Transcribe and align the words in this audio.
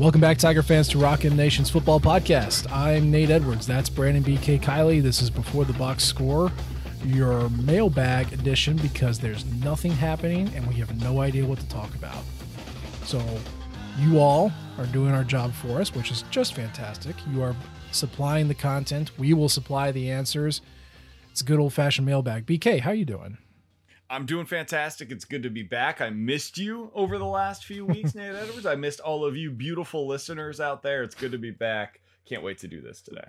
Welcome 0.00 0.22
back, 0.22 0.38
Tiger 0.38 0.62
fans, 0.62 0.88
to 0.88 0.98
Rock 0.98 1.26
M 1.26 1.36
Nation's 1.36 1.68
Football 1.68 2.00
Podcast. 2.00 2.72
I'm 2.72 3.10
Nate 3.10 3.28
Edwards. 3.28 3.66
That's 3.66 3.90
Brandon 3.90 4.24
BK 4.24 4.58
Kiley. 4.58 5.02
This 5.02 5.20
is 5.20 5.28
Before 5.28 5.66
the 5.66 5.74
Box 5.74 6.04
Score, 6.04 6.50
your 7.04 7.50
mailbag 7.50 8.32
edition, 8.32 8.78
because 8.78 9.18
there's 9.18 9.44
nothing 9.62 9.92
happening 9.92 10.50
and 10.54 10.66
we 10.66 10.72
have 10.76 10.98
no 11.02 11.20
idea 11.20 11.44
what 11.44 11.58
to 11.58 11.68
talk 11.68 11.94
about. 11.96 12.24
So, 13.04 13.22
you 13.98 14.18
all 14.18 14.50
are 14.78 14.86
doing 14.86 15.12
our 15.12 15.22
job 15.22 15.52
for 15.52 15.82
us, 15.82 15.94
which 15.94 16.10
is 16.10 16.24
just 16.30 16.54
fantastic. 16.54 17.14
You 17.30 17.42
are 17.42 17.54
supplying 17.92 18.48
the 18.48 18.54
content. 18.54 19.10
We 19.18 19.34
will 19.34 19.50
supply 19.50 19.92
the 19.92 20.10
answers. 20.10 20.62
It's 21.30 21.42
a 21.42 21.44
good 21.44 21.60
old 21.60 21.74
fashioned 21.74 22.06
mailbag. 22.06 22.46
BK, 22.46 22.80
how 22.80 22.92
you 22.92 23.04
doing? 23.04 23.36
I'm 24.10 24.26
doing 24.26 24.44
fantastic. 24.46 25.10
It's 25.12 25.24
good 25.24 25.44
to 25.44 25.50
be 25.50 25.62
back. 25.62 26.00
I 26.00 26.10
missed 26.10 26.58
you 26.58 26.90
over 26.94 27.16
the 27.16 27.24
last 27.26 27.64
few 27.64 27.86
weeks, 27.86 28.14
Nate 28.14 28.34
Edwards. 28.34 28.66
I 28.66 28.74
missed 28.74 28.98
all 29.00 29.24
of 29.24 29.36
you 29.36 29.50
beautiful 29.52 30.06
listeners 30.08 30.60
out 30.60 30.82
there. 30.82 31.02
It's 31.04 31.14
good 31.14 31.32
to 31.32 31.38
be 31.38 31.52
back. 31.52 32.00
Can't 32.26 32.42
wait 32.42 32.58
to 32.58 32.68
do 32.68 32.80
this 32.80 33.00
today. 33.00 33.24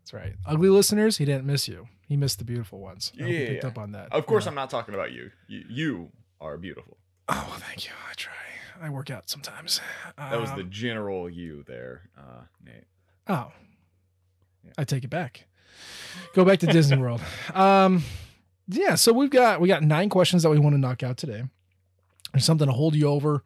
That's 0.00 0.12
right. 0.14 0.32
Ugly 0.46 0.70
listeners, 0.70 1.18
he 1.18 1.24
didn't 1.26 1.44
miss 1.44 1.68
you. 1.68 1.86
He 2.08 2.16
missed 2.16 2.38
the 2.38 2.44
beautiful 2.44 2.80
ones. 2.80 3.12
I 3.20 3.24
Yeah, 3.24 3.26
you 3.28 3.46
picked 3.46 3.64
yeah. 3.64 3.68
up 3.70 3.78
on 3.78 3.92
that. 3.92 4.10
Of 4.12 4.26
course, 4.26 4.44
Yeah. 4.44 4.48
I'm 4.50 4.54
not 4.54 4.70
talking 4.70 4.94
about 4.94 5.12
you. 5.12 5.30
You, 5.48 5.64
you 5.68 6.12
are 6.40 6.56
beautiful. 6.56 6.96
Oh, 7.28 7.46
well, 7.50 7.58
thank 7.60 7.84
you. 7.86 7.92
I 8.10 8.14
try. 8.14 8.32
I 8.80 8.88
work 8.90 9.10
out 9.10 9.28
sometimes. 9.30 9.80
That 10.18 10.40
was 10.40 10.50
the 10.52 10.62
Um, 10.62 10.70
general 10.70 11.30
you 11.30 11.62
there, 11.68 12.08
uh, 12.18 12.42
Nate. 12.64 12.84
Oh, 13.28 13.52
I 14.76 14.84
take 14.84 15.04
it 15.04 15.10
back. 15.10 15.46
Go 16.34 16.44
back 16.44 16.58
to 16.60 16.66
Disney 16.66 16.96
World. 17.00 17.20
Um, 17.54 18.02
yeah. 18.74 18.94
So 18.94 19.12
we've 19.12 19.30
got 19.30 19.60
we 19.60 19.68
got 19.68 19.82
nine 19.82 20.08
questions 20.08 20.42
that 20.42 20.50
we 20.50 20.58
want 20.58 20.74
to 20.74 20.80
knock 20.80 21.02
out 21.02 21.16
today. 21.16 21.44
There's 22.32 22.44
something 22.44 22.66
to 22.66 22.72
hold 22.72 22.94
you 22.94 23.08
over 23.08 23.42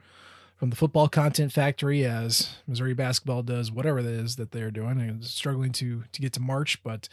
from 0.57 0.71
the 0.71 0.77
football 0.77 1.07
content 1.07 1.53
factory 1.53 2.05
as 2.05 2.57
Missouri 2.67 2.95
basketball 2.95 3.43
does 3.43 3.71
whatever 3.71 3.99
it 3.99 4.07
is 4.07 4.37
that 4.37 4.53
they're 4.53 4.71
doing. 4.71 4.97
They're 4.97 5.17
struggling 5.21 5.73
to 5.73 6.05
to 6.11 6.21
get 6.21 6.33
to 6.35 6.41
March, 6.41 6.83
but 6.83 7.09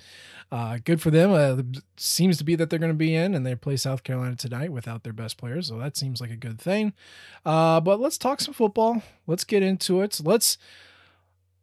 uh, 0.51 0.79
good 0.83 1.01
for 1.01 1.11
them. 1.11 1.31
Uh, 1.31 1.79
seems 1.97 2.37
to 2.37 2.43
be 2.43 2.55
that 2.55 2.69
they're 2.69 2.79
going 2.79 2.91
to 2.91 2.97
be 2.97 3.15
in, 3.15 3.35
and 3.35 3.45
they 3.45 3.55
play 3.55 3.75
South 3.75 4.03
Carolina 4.03 4.35
tonight 4.35 4.71
without 4.71 5.03
their 5.03 5.13
best 5.13 5.37
players, 5.37 5.67
so 5.67 5.77
that 5.77 5.97
seems 5.97 6.21
like 6.21 6.31
a 6.31 6.37
good 6.37 6.59
thing. 6.59 6.93
Uh, 7.45 7.81
but 7.81 7.99
let's 7.99 8.17
talk 8.17 8.39
some 8.39 8.53
football. 8.53 9.03
Let's 9.27 9.43
get 9.43 9.61
into 9.61 10.01
it. 10.01 10.21
Let's 10.23 10.57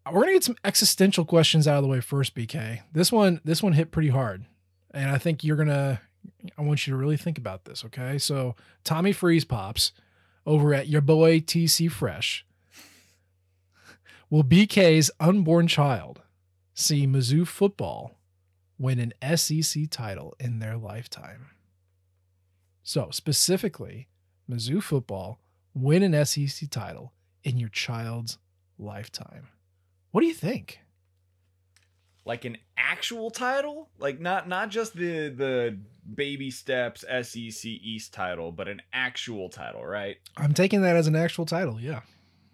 we're 0.07 0.21
gonna 0.21 0.33
get 0.33 0.45
some 0.45 0.57
existential 0.65 1.25
questions 1.25 1.67
out 1.67 1.77
of 1.77 1.83
the 1.83 1.89
way 1.89 2.01
first, 2.01 2.35
BK. 2.35 2.81
This 2.93 3.11
one, 3.11 3.41
this 3.45 3.63
one 3.63 3.73
hit 3.73 3.91
pretty 3.91 4.09
hard, 4.09 4.45
and 4.93 5.11
I 5.11 5.19
think 5.19 5.45
you're 5.45 5.57
gonna. 5.57 6.01
I 6.57 6.63
want 6.63 6.87
you 6.87 6.93
to 6.93 6.97
really 6.97 7.17
think 7.17 7.39
about 7.39 7.65
this, 7.65 7.85
okay? 7.85 8.19
So 8.19 8.57
Tommy 8.85 9.13
Freeze 9.13 9.45
pops 9.45 9.93
over 10.47 10.75
at 10.75 10.89
your 10.89 11.01
boy 11.01 11.41
TC 11.41 11.91
Fresh. 11.91 12.47
Will 14.31 14.45
BK's 14.45 15.11
unborn 15.19 15.67
child 15.67 16.23
see 16.73 17.07
Mizzou 17.07 17.47
football 17.47 18.17
win 18.79 18.99
an 18.99 19.37
SEC 19.37 19.91
title 19.91 20.35
in 20.39 20.61
their 20.61 20.77
lifetime? 20.77 21.49
So 22.83 23.09
specifically, 23.11 24.09
Mizzou 24.49 24.83
football 24.83 25.41
win 25.75 26.03
an 26.03 26.25
SEC 26.25 26.71
title 26.71 27.13
in 27.45 27.59
your 27.59 27.69
child's 27.69 28.39
lifetime. 28.79 29.49
What 30.11 30.23
do 30.23 30.27
you 30.27 30.35
think? 30.35 30.81
Like 32.25 32.45
an 32.45 32.59
actual 32.77 33.31
title, 33.31 33.89
like 33.99 34.21
not 34.21 34.49
not 34.49 34.71
just 34.71 34.95
the 34.95 35.29
the 35.29 35.79
baby 36.15 36.51
steps 36.51 37.03
SEC 37.23 37.65
East 37.65 38.13
title, 38.13 38.53
but 38.53 38.69
an 38.69 38.83
actual 38.93 39.49
title, 39.49 39.85
right? 39.85 40.17
I'm 40.37 40.55
taking 40.55 40.83
that 40.83 40.97
as 40.97 41.07
an 41.07 41.17
actual 41.17 41.47
title. 41.47 41.81
Yeah. 41.81 42.01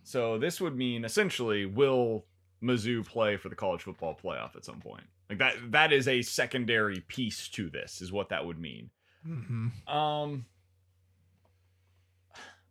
So 0.05 0.39
this 0.39 0.61
would 0.61 0.77
mean 0.77 1.05
essentially 1.05 1.67
will 1.67 2.25
Mizzou 2.63 3.05
play 3.05 3.37
for 3.37 3.49
the 3.49 3.57
college 3.57 3.83
football 3.83 4.19
playoff 4.23 4.57
at 4.57 4.65
some 4.65 4.81
point? 4.81 5.05
Like 5.29 5.39
that 5.39 5.55
that 5.73 5.93
is 5.93 6.09
a 6.09 6.23
secondary 6.23 7.01
piece 7.01 7.49
to 7.49 7.69
this 7.69 8.01
is 8.01 8.13
what 8.13 8.29
that 8.29 8.47
would 8.47 8.59
mean. 8.59 8.91
Mm-hmm. 9.27 9.93
Um 9.93 10.47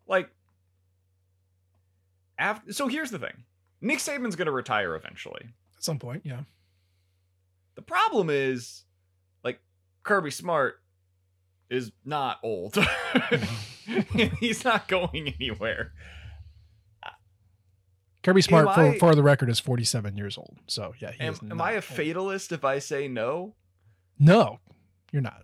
like 0.07 0.29
after, 2.37 2.73
so 2.73 2.87
here's 2.87 3.11
the 3.11 3.19
thing. 3.19 3.43
Nick 3.81 3.99
Saban's 3.99 4.35
going 4.35 4.47
to 4.47 4.51
retire 4.51 4.95
eventually. 4.95 5.41
At 5.77 5.83
some 5.83 5.99
point, 5.99 6.23
yeah. 6.25 6.41
The 7.75 7.81
problem 7.81 8.29
is 8.29 8.83
Kirby 10.05 10.31
Smart 10.31 10.75
is 11.69 11.91
not 12.05 12.39
old. 12.43 12.77
He's 14.39 14.63
not 14.63 14.87
going 14.87 15.33
anywhere. 15.39 15.91
Kirby 18.23 18.41
Smart, 18.41 18.67
Am 18.69 18.73
for, 18.73 18.81
I- 18.81 18.97
for 18.97 19.15
the 19.15 19.21
record, 19.21 19.49
is 19.49 19.59
47 19.59 20.15
years 20.17 20.37
old. 20.37 20.57
So 20.67 20.93
yeah, 20.99 21.11
he 21.11 21.23
Am, 21.23 21.33
is 21.33 21.39
am 21.51 21.61
I 21.61 21.71
a 21.71 21.75
old. 21.75 21.83
fatalist 21.83 22.51
if 22.51 22.63
I 22.63 22.79
say 22.79 23.07
no? 23.07 23.55
No, 24.17 24.59
you're 25.11 25.21
not. 25.21 25.43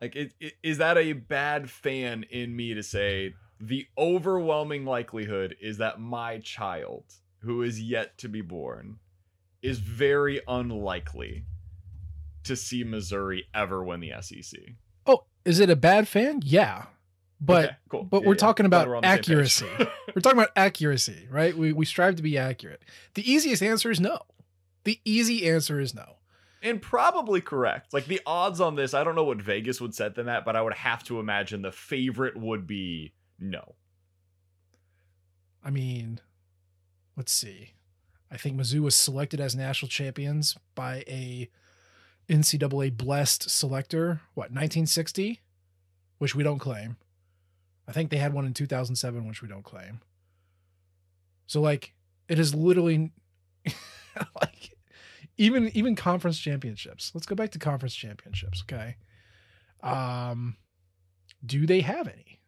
Like, 0.00 0.16
it, 0.16 0.32
it, 0.40 0.54
is 0.62 0.78
that 0.78 0.96
a 0.96 1.12
bad 1.12 1.68
fan 1.68 2.24
in 2.30 2.56
me 2.56 2.72
to 2.72 2.82
say 2.82 3.34
the 3.60 3.86
overwhelming 3.98 4.86
likelihood 4.86 5.56
is 5.60 5.76
that 5.78 6.00
my 6.00 6.38
child, 6.38 7.04
who 7.40 7.60
is 7.62 7.82
yet 7.82 8.16
to 8.18 8.28
be 8.28 8.40
born, 8.40 8.98
is 9.60 9.78
very 9.78 10.40
unlikely 10.48 11.44
to 12.44 12.56
see 12.56 12.84
Missouri 12.84 13.44
ever 13.54 13.82
win 13.84 14.00
the 14.00 14.12
SEC. 14.20 14.58
Oh, 15.06 15.24
is 15.44 15.60
it 15.60 15.70
a 15.70 15.76
bad 15.76 16.08
fan? 16.08 16.40
Yeah. 16.44 16.84
But 17.40 17.64
Okay, 17.64 17.76
cool. 17.88 18.02
but 18.04 18.20
Yeah, 18.22 18.28
we're 18.28 18.34
yeah. 18.34 18.38
talking 18.38 18.66
about 18.66 18.86
we're 18.88 18.96
on 18.96 19.02
the 19.02 19.08
same 19.08 19.16
page. 19.18 19.28
accuracy. 19.30 19.66
we're 20.14 20.20
talking 20.22 20.38
about 20.38 20.52
accuracy, 20.56 21.26
right? 21.30 21.56
We 21.56 21.72
we 21.72 21.84
strive 21.86 22.16
to 22.16 22.22
be 22.22 22.36
accurate. 22.36 22.82
The 23.14 23.30
easiest 23.30 23.62
answer 23.62 23.90
is 23.90 23.98
no. 24.00 24.18
The 24.84 25.00
easy 25.04 25.48
answer 25.48 25.80
is 25.80 25.94
no. 25.94 26.16
and 26.62 26.82
probably 26.82 27.40
correct. 27.40 27.92
Like 27.94 28.04
the 28.06 28.20
odds 28.26 28.60
on 28.60 28.74
this, 28.76 28.92
I 28.92 29.04
don't 29.04 29.14
know 29.14 29.24
what 29.24 29.40
Vegas 29.40 29.80
would 29.80 29.94
set 29.94 30.14
them 30.14 30.28
at, 30.28 30.44
but 30.44 30.56
I 30.56 30.60
would 30.62 30.74
have 30.74 31.02
to 31.04 31.18
imagine 31.20 31.62
the 31.62 31.72
favorite 31.72 32.36
would 32.36 32.66
be 32.66 33.14
no. 33.38 33.74
I 35.64 35.70
mean, 35.70 36.20
let's 37.16 37.32
see. 37.32 37.72
I 38.30 38.36
think 38.36 38.56
Mizzou 38.56 38.80
was 38.80 38.94
selected 38.94 39.40
as 39.40 39.56
national 39.56 39.88
champions 39.88 40.56
by 40.74 41.04
a 41.08 41.48
NCAA 42.30 42.96
blessed 42.96 43.50
selector. 43.50 44.20
What 44.34 44.50
1960, 44.50 45.40
which 46.18 46.34
we 46.34 46.42
don't 46.44 46.58
claim. 46.58 46.96
I 47.88 47.92
think 47.92 48.10
they 48.10 48.18
had 48.18 48.32
one 48.32 48.46
in 48.46 48.54
2007, 48.54 49.26
which 49.26 49.42
we 49.42 49.48
don't 49.48 49.64
claim. 49.64 50.00
So 51.46 51.60
like, 51.60 51.92
it 52.28 52.38
is 52.38 52.54
literally 52.54 53.12
like 54.40 54.76
even 55.36 55.70
even 55.76 55.96
conference 55.96 56.38
championships. 56.38 57.10
Let's 57.14 57.26
go 57.26 57.34
back 57.34 57.50
to 57.50 57.58
conference 57.58 57.94
championships. 57.94 58.62
Okay. 58.62 58.96
Um, 59.82 60.56
do 61.44 61.66
they 61.66 61.80
have 61.80 62.06
any? 62.06 62.40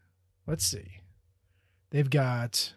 Let's 0.46 0.64
see. 0.64 0.98
They've 1.90 2.08
got 2.08 2.72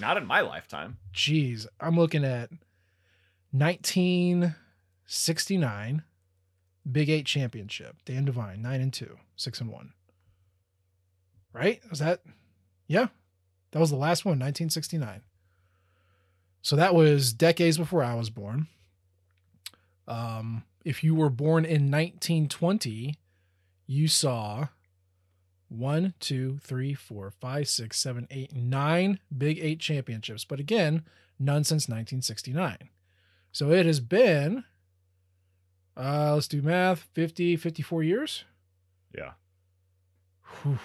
Not 0.00 0.16
in 0.16 0.26
my 0.26 0.40
lifetime. 0.40 0.98
Jeez, 1.12 1.66
I'm 1.80 1.96
looking 1.96 2.24
at 2.24 2.50
1969 3.52 6.02
Big 6.90 7.10
Eight 7.10 7.26
Championship. 7.26 7.96
Dan 8.04 8.24
Devine, 8.24 8.62
nine 8.62 8.80
and 8.80 8.92
two, 8.92 9.18
six 9.36 9.60
and 9.60 9.70
one. 9.70 9.92
Right? 11.52 11.80
Was 11.90 11.98
that? 11.98 12.22
Yeah, 12.86 13.08
that 13.72 13.80
was 13.80 13.90
the 13.90 13.96
last 13.96 14.24
one, 14.24 14.38
1969. 14.38 15.22
So 16.62 16.76
that 16.76 16.94
was 16.94 17.32
decades 17.32 17.78
before 17.78 18.02
I 18.02 18.14
was 18.14 18.30
born. 18.30 18.68
Um, 20.06 20.64
if 20.84 21.04
you 21.04 21.14
were 21.14 21.30
born 21.30 21.64
in 21.64 21.90
1920, 21.90 23.14
you 23.86 24.08
saw 24.08 24.68
one, 25.68 26.14
two, 26.18 26.58
three, 26.62 26.94
four, 26.94 27.30
five, 27.30 27.68
six, 27.68 27.98
seven, 27.98 28.26
eight, 28.30 28.54
nine 28.54 29.20
Big 29.36 29.58
Eight 29.58 29.80
championships. 29.80 30.44
But 30.44 30.60
again, 30.60 31.04
none 31.38 31.64
since 31.64 31.88
1969. 31.88 32.88
So 33.52 33.70
it 33.72 33.86
has 33.86 34.00
been, 34.00 34.64
uh, 35.96 36.34
let's 36.34 36.48
do 36.48 36.62
math, 36.62 37.08
50, 37.14 37.56
54 37.56 38.02
years. 38.02 38.44
Yeah. 39.16 39.32
Whew. 40.62 40.78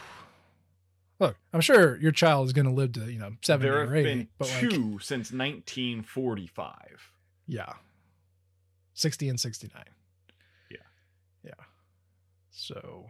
Look, 1.19 1.37
I'm 1.53 1.61
sure 1.61 1.97
your 1.97 2.11
child 2.11 2.47
is 2.47 2.53
going 2.53 2.65
to 2.65 2.71
live 2.71 2.93
to, 2.93 3.11
you 3.11 3.19
know, 3.19 3.33
70 3.41 3.69
there 3.69 3.79
have 3.81 3.91
or 3.91 3.95
80. 3.95 4.03
been 4.09 4.27
but 4.37 4.49
like, 4.49 4.59
two 4.61 4.99
since 4.99 5.31
1945. 5.31 7.11
yeah. 7.47 7.73
60 8.95 9.29
and 9.29 9.39
69. 9.39 9.83
Yeah. 10.69 10.77
Yeah. 11.43 11.51
So 12.51 13.09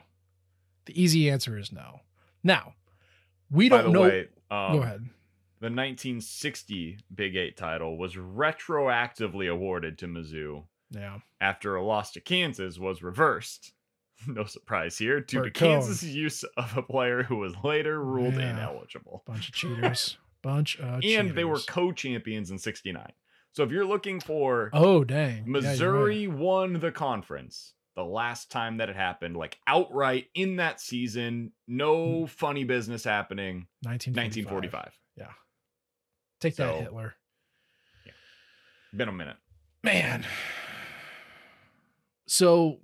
the 0.85 1.01
easy 1.01 1.29
answer 1.29 1.57
is 1.57 1.71
no. 1.73 1.99
Now, 2.41 2.73
we 3.51 3.67
By 3.69 3.81
don't 3.81 3.91
know. 3.93 4.01
way, 4.03 4.27
um, 4.49 4.73
Go 4.73 4.81
ahead. 4.83 5.09
The 5.63 5.69
1960 5.69 6.97
Big 7.15 7.37
Eight 7.37 7.55
title 7.55 7.97
was 7.97 8.15
retroactively 8.15 9.49
awarded 9.49 9.97
to 9.99 10.07
Mizzou 10.07 10.65
Yeah. 10.89 11.19
after 11.39 11.77
a 11.77 11.81
loss 11.85 12.11
to 12.11 12.19
Kansas 12.19 12.77
was 12.77 13.01
reversed. 13.01 13.71
No 14.27 14.43
surprise 14.43 14.97
here, 14.97 15.21
due 15.21 15.37
to 15.37 15.43
Bert 15.43 15.53
Kansas' 15.53 16.03
use 16.03 16.43
of 16.57 16.75
a 16.77 16.81
player 16.81 17.23
who 17.23 17.37
was 17.37 17.53
later 17.63 18.03
ruled 18.03 18.35
Yeah. 18.35 18.51
ineligible. 18.51 19.23
Bunch 19.25 19.47
of 19.49 19.55
cheaters. 19.59 20.17
Bunch 20.41 20.77
of 20.79 21.01
and 21.01 21.31
they 21.31 21.45
were 21.45 21.59
co-champions 21.59 22.51
in 22.51 22.57
69. 22.57 23.13
So 23.53 23.63
if 23.63 23.71
you're 23.71 23.85
looking 23.85 24.19
for 24.19 24.69
Oh, 24.73 25.05
dang. 25.05 25.29
Yeah, 25.29 25.39
right. 25.39 25.47
Missouri 25.47 26.27
won 26.27 26.73
the 26.81 26.91
conference 26.91 27.73
the 27.95 28.03
last 28.03 28.51
time 28.51 28.77
that 28.77 28.89
it 28.89 28.95
happened, 28.97 29.37
like 29.37 29.59
outright 29.65 30.27
in 30.35 30.57
that 30.57 30.81
season, 30.81 31.53
Hmm. 31.67 31.77
no 31.77 32.27
funny 32.27 32.65
business 32.65 33.05
happening. 33.05 33.67
1945. 33.85 34.15
1945. 34.15 34.99
Yeah. 35.15 35.31
Take 36.43 36.55
that, 36.57 36.75
Hitler. 36.81 37.15
Yeah. 38.05 38.11
Been 38.95 39.07
a 39.09 39.13
minute. 39.13 39.37
Man. 39.83 40.25
So, 42.27 42.79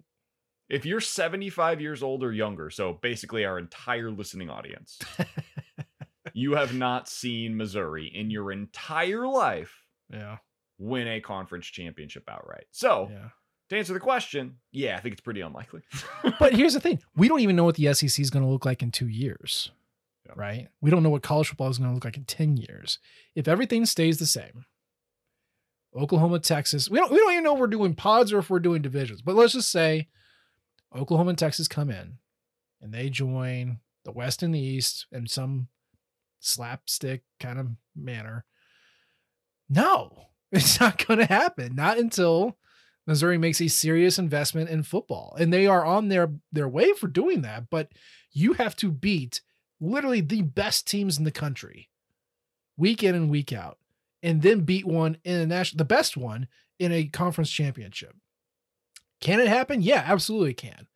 If 0.70 0.86
you're 0.86 1.02
75 1.02 1.82
years 1.82 2.04
old 2.04 2.24
or 2.24 2.32
younger, 2.32 2.70
so 2.70 2.94
basically 3.02 3.44
our 3.46 3.58
entire 3.58 4.12
listening 4.12 4.50
audience, 4.50 5.00
you 6.34 6.54
have 6.54 6.74
not 6.76 7.10
seen 7.10 7.58
Missouri 7.58 8.08
in 8.14 8.30
your 8.30 8.52
entire 8.52 9.28
life 9.28 9.74
yeah. 10.14 10.38
win 10.78 11.08
a 11.08 11.20
conference 11.22 11.66
championship 11.66 12.24
outright. 12.30 12.66
So, 12.72 13.10
Yeah. 13.12 13.30
to 13.70 13.78
answer 13.78 13.94
the 13.94 14.00
question, 14.00 14.58
yeah, 14.72 14.96
I 14.96 15.00
think 15.02 15.14
it's 15.14 15.22
pretty 15.22 15.42
unlikely. 15.42 15.82
But 16.40 16.54
here's 16.60 16.74
the 16.76 16.80
thing 16.80 17.02
we 17.16 17.28
don't 17.28 17.40
even 17.42 17.56
know 17.56 17.64
what 17.66 17.76
the 17.76 17.94
SEC 17.94 18.20
is 18.20 18.30
going 18.30 18.46
to 18.46 18.50
look 18.52 18.66
like 18.66 18.84
in 18.84 18.92
two 18.92 19.08
years, 19.08 19.72
Yeah. 20.30 20.42
right? 20.42 20.68
We 20.82 20.92
don't 20.92 21.04
know 21.04 21.10
what 21.10 21.24
college 21.24 21.48
football 21.48 21.70
is 21.70 21.78
going 21.78 21.90
to 21.90 21.94
look 21.94 22.06
like 22.06 22.18
in 22.18 22.26
10 22.26 22.58
years. 22.58 23.00
If 23.36 23.48
everything 23.48 23.86
stays 23.86 24.20
the 24.20 24.26
same, 24.26 24.66
Oklahoma, 25.96 26.40
Texas, 26.40 26.90
we 26.90 27.00
don't, 27.00 27.12
we 27.12 27.18
don't 27.18 27.32
even 27.32 27.44
know 27.44 27.54
if 27.56 27.60
we're 27.60 27.68
doing 27.68 27.96
pods 27.96 28.32
or 28.32 28.40
if 28.40 28.50
we're 28.50 28.60
doing 28.60 28.82
divisions, 28.82 29.22
but 29.22 29.36
let's 29.36 29.54
just 29.54 29.72
say 29.72 30.08
Oklahoma 30.96 31.30
and 31.30 31.38
Texas 31.38 31.68
come 31.68 31.90
in 31.90 32.18
and 32.82 32.94
they 32.94 33.10
join 33.10 33.80
the 34.06 34.12
West 34.12 34.44
and 34.44 34.54
the 34.54 34.60
East 34.60 35.08
in 35.12 35.28
some 35.28 35.68
slapstick 36.40 37.24
kind 37.40 37.60
of 37.60 37.68
manner. 37.96 38.46
No, 39.68 40.28
it's 40.52 40.80
not 40.80 41.06
going 41.06 41.20
to 41.20 41.26
happen. 41.26 41.76
Not 41.76 41.98
until 41.98 42.58
Missouri 43.06 43.38
makes 43.38 43.60
a 43.60 43.68
serious 43.68 44.20
investment 44.20 44.70
in 44.70 44.84
football. 44.84 45.36
And 45.40 45.52
they 45.52 45.66
are 45.66 45.84
on 45.84 46.10
their 46.10 46.32
their 46.52 46.70
way 46.70 46.94
for 46.94 47.08
doing 47.08 47.42
that, 47.42 47.70
but 47.70 47.92
you 48.32 48.54
have 48.54 48.76
to 48.78 48.92
beat 48.92 49.42
literally 49.82 50.22
the 50.22 50.42
best 50.42 50.88
teams 50.88 51.18
in 51.18 51.24
the 51.24 51.32
country 51.32 51.90
week 52.78 53.04
in 53.04 53.16
and 53.16 53.30
week 53.30 53.52
out 53.54 53.78
and 54.24 54.42
then 54.42 54.62
beat 54.62 54.86
one 54.86 55.18
in 55.24 55.40
a 55.40 55.46
national 55.46 55.78
the 55.78 55.86
best 55.86 56.18
one 56.18 56.48
in 56.80 56.92
a 56.92 57.06
conference 57.06 57.50
championship. 57.50 58.16
Can 59.22 59.40
it 59.40 59.48
happen? 59.48 59.82
Yeah, 59.82 60.04
absolutely 60.06 60.54
can. 60.54 60.88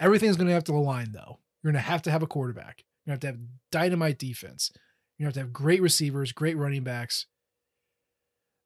Everything's 0.00 0.36
going 0.36 0.48
to 0.48 0.54
have 0.54 0.64
to 0.64 0.72
align 0.72 1.12
though. 1.12 1.38
You're 1.62 1.72
going 1.72 1.82
to 1.82 1.88
have 1.88 2.02
to 2.02 2.10
have 2.10 2.22
a 2.22 2.26
quarterback. 2.26 2.84
You're 3.06 3.12
going 3.12 3.20
to 3.20 3.26
have 3.26 3.34
to 3.36 3.40
have 3.40 3.48
dynamite 3.70 4.18
defense. 4.18 4.72
To 5.18 5.24
have 5.24 5.34
to 5.34 5.40
have 5.40 5.52
great 5.52 5.80
receivers, 5.80 6.32
great 6.32 6.56
running 6.56 6.82
backs. 6.82 7.26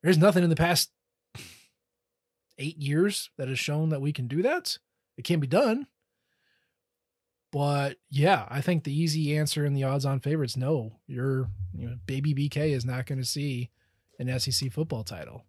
There's 0.02 0.16
nothing 0.16 0.42
in 0.42 0.48
the 0.48 0.56
past 0.56 0.90
eight 2.58 2.78
years 2.78 3.28
that 3.36 3.48
has 3.48 3.58
shown 3.58 3.90
that 3.90 4.00
we 4.00 4.12
can 4.12 4.26
do 4.26 4.40
that. 4.42 4.78
It 5.18 5.24
can 5.24 5.40
be 5.40 5.46
done. 5.46 5.86
But 7.56 7.96
yeah, 8.10 8.44
I 8.50 8.60
think 8.60 8.84
the 8.84 8.92
easy 8.92 9.34
answer 9.34 9.64
and 9.64 9.74
the 9.74 9.84
odds 9.84 10.04
on 10.04 10.20
favorites 10.20 10.58
no. 10.58 10.92
Your 11.06 11.48
you 11.74 11.88
know, 11.88 11.96
baby 12.04 12.34
BK 12.34 12.72
is 12.72 12.84
not 12.84 13.06
going 13.06 13.18
to 13.18 13.24
see 13.24 13.70
an 14.18 14.38
SEC 14.38 14.70
football 14.70 15.04
title 15.04 15.46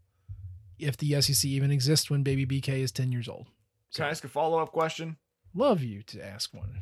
if 0.79 0.95
the 0.95 1.21
SEC 1.21 1.43
even 1.43 1.69
exists 1.69 2.09
when 2.09 2.23
baby 2.23 2.45
BK 2.45 2.79
is 2.79 2.93
10 2.93 3.11
years 3.11 3.27
old. 3.27 3.47
Can 3.93 4.05
I 4.05 4.09
ask 4.11 4.23
a 4.23 4.29
follow-up 4.29 4.71
question? 4.71 5.17
Love 5.53 5.83
you 5.83 6.01
to 6.03 6.25
ask 6.25 6.53
one. 6.53 6.81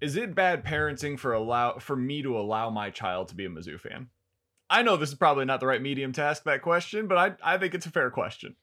Is 0.00 0.16
it 0.16 0.34
bad 0.34 0.64
parenting 0.64 1.16
for 1.20 1.32
allow 1.34 1.78
for 1.78 1.94
me 1.94 2.22
to 2.22 2.36
allow 2.36 2.68
my 2.68 2.90
child 2.90 3.28
to 3.28 3.36
be 3.36 3.44
a 3.44 3.48
Mizzou 3.48 3.78
fan? 3.78 4.08
I 4.68 4.82
know 4.82 4.96
this 4.96 5.10
is 5.10 5.14
probably 5.14 5.44
not 5.44 5.60
the 5.60 5.68
right 5.68 5.80
medium 5.80 6.10
to 6.14 6.22
ask 6.22 6.42
that 6.42 6.62
question, 6.62 7.06
but 7.06 7.16
I 7.16 7.54
I 7.54 7.58
think 7.58 7.74
it's 7.74 7.86
a 7.86 7.92
fair 7.92 8.10
question. 8.10 8.56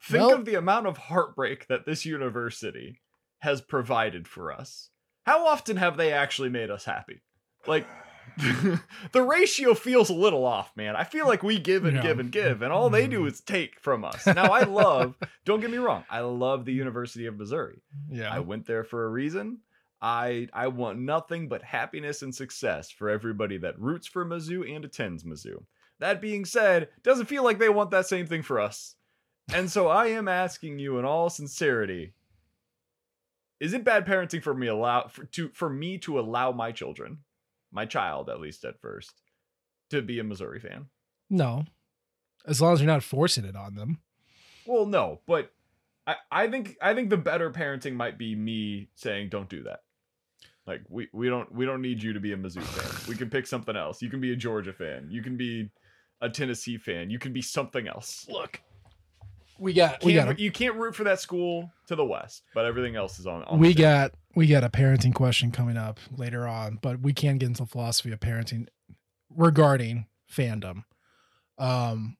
Think 0.00 0.22
Well- 0.22 0.36
of 0.36 0.46
the 0.46 0.54
amount 0.54 0.86
of 0.86 0.96
heartbreak 0.96 1.66
that 1.66 1.84
this 1.84 2.06
university 2.06 3.02
has 3.40 3.60
provided 3.60 4.26
for 4.26 4.50
us. 4.50 4.88
How 5.28 5.46
often 5.46 5.76
have 5.76 5.98
they 5.98 6.10
actually 6.10 6.48
made 6.48 6.70
us 6.70 6.86
happy? 6.86 7.20
Like 7.66 7.86
the 9.12 9.22
ratio 9.22 9.74
feels 9.74 10.08
a 10.08 10.14
little 10.14 10.46
off, 10.46 10.74
man. 10.74 10.96
I 10.96 11.04
feel 11.04 11.26
like 11.26 11.42
we 11.42 11.58
give 11.58 11.84
and 11.84 11.96
Yeah. 11.96 12.02
give 12.02 12.18
and 12.18 12.32
give, 12.32 12.62
and 12.62 12.72
all 12.72 12.88
they 12.88 13.06
do 13.06 13.18
mm-hmm. 13.18 13.28
is 13.28 13.42
take 13.42 13.78
from 13.78 14.06
us. 14.06 14.26
Now, 14.26 14.52
I 14.52 14.62
love, 14.62 15.16
don't 15.44 15.60
get 15.60 15.70
me 15.70 15.76
wrong, 15.76 16.04
I 16.08 16.20
love 16.20 16.64
the 16.64 16.72
University 16.72 17.26
of 17.26 17.36
Missouri. 17.36 17.82
Yeah. 18.08 18.32
I 18.32 18.38
went 18.38 18.64
there 18.64 18.84
for 18.84 19.04
a 19.04 19.10
reason. 19.10 19.58
I 20.00 20.48
I 20.54 20.68
want 20.68 20.98
nothing 20.98 21.46
but 21.46 21.62
happiness 21.62 22.22
and 22.22 22.34
success 22.34 22.90
for 22.90 23.10
everybody 23.10 23.58
that 23.58 23.78
roots 23.78 24.06
for 24.06 24.24
Mizzou 24.24 24.74
and 24.74 24.82
attends 24.82 25.24
Mizzou. 25.24 25.64
That 25.98 26.22
being 26.22 26.46
said, 26.46 26.88
doesn't 27.02 27.26
feel 27.26 27.44
like 27.44 27.58
they 27.58 27.68
want 27.68 27.90
that 27.90 28.06
same 28.06 28.26
thing 28.26 28.42
for 28.42 28.60
us. 28.60 28.94
And 29.52 29.70
so 29.70 29.88
I 29.88 30.06
am 30.06 30.26
asking 30.26 30.78
you 30.78 30.98
in 30.98 31.04
all 31.04 31.28
sincerity, 31.28 32.14
is 33.60 33.72
it 33.72 33.84
bad 33.84 34.06
parenting 34.06 34.42
for 34.42 34.54
me 34.54 34.66
allow 34.66 35.08
for 35.08 35.24
to 35.24 35.50
for 35.50 35.68
me 35.68 35.98
to 35.98 36.18
allow 36.18 36.52
my 36.52 36.72
children, 36.72 37.18
my 37.72 37.86
child 37.86 38.28
at 38.28 38.40
least 38.40 38.64
at 38.64 38.80
first, 38.80 39.22
to 39.90 40.02
be 40.02 40.18
a 40.18 40.24
Missouri 40.24 40.60
fan? 40.60 40.86
No, 41.30 41.64
as 42.46 42.60
long 42.60 42.72
as 42.72 42.80
you're 42.80 42.86
not 42.86 43.02
forcing 43.02 43.44
it 43.44 43.56
on 43.56 43.74
them. 43.74 43.98
Well, 44.66 44.86
no, 44.86 45.20
but 45.26 45.52
I, 46.06 46.16
I 46.30 46.48
think 46.48 46.76
I 46.80 46.94
think 46.94 47.10
the 47.10 47.16
better 47.16 47.50
parenting 47.50 47.94
might 47.94 48.18
be 48.18 48.34
me 48.34 48.88
saying 48.94 49.28
don't 49.28 49.48
do 49.48 49.64
that. 49.64 49.80
Like 50.66 50.82
we, 50.88 51.08
we 51.12 51.28
don't 51.28 51.52
we 51.52 51.66
don't 51.66 51.82
need 51.82 52.02
you 52.02 52.12
to 52.12 52.20
be 52.20 52.32
a 52.32 52.36
Mizzou 52.36 52.62
fan. 52.62 53.08
We 53.08 53.16
can 53.16 53.30
pick 53.30 53.46
something 53.46 53.76
else. 53.76 54.02
You 54.02 54.10
can 54.10 54.20
be 54.20 54.32
a 54.32 54.36
Georgia 54.36 54.72
fan. 54.72 55.08
You 55.10 55.22
can 55.22 55.36
be 55.36 55.70
a 56.20 56.28
Tennessee 56.28 56.78
fan. 56.78 57.10
You 57.10 57.18
can 57.18 57.32
be 57.32 57.42
something 57.42 57.88
else. 57.88 58.26
Look, 58.28 58.60
we 59.58 59.72
got 59.72 60.02
we 60.04 60.14
got 60.14 60.28
a, 60.28 60.40
you 60.40 60.50
can't 60.50 60.76
root 60.76 60.94
for 60.94 61.04
that 61.04 61.20
school 61.20 61.70
to 61.88 61.96
the 61.96 62.04
west, 62.04 62.42
but 62.54 62.64
everything 62.64 62.96
else 62.96 63.18
is 63.18 63.26
on. 63.26 63.42
on 63.44 63.58
we 63.58 63.74
got 63.74 64.12
we 64.34 64.46
got 64.46 64.64
a 64.64 64.68
parenting 64.68 65.14
question 65.14 65.50
coming 65.50 65.76
up 65.76 65.98
later 66.16 66.46
on, 66.46 66.78
but 66.80 67.00
we 67.00 67.12
can 67.12 67.38
get 67.38 67.46
into 67.46 67.62
the 67.62 67.68
philosophy 67.68 68.12
of 68.12 68.20
parenting 68.20 68.68
regarding 69.34 70.06
fandom. 70.32 70.84
Um, 71.58 72.16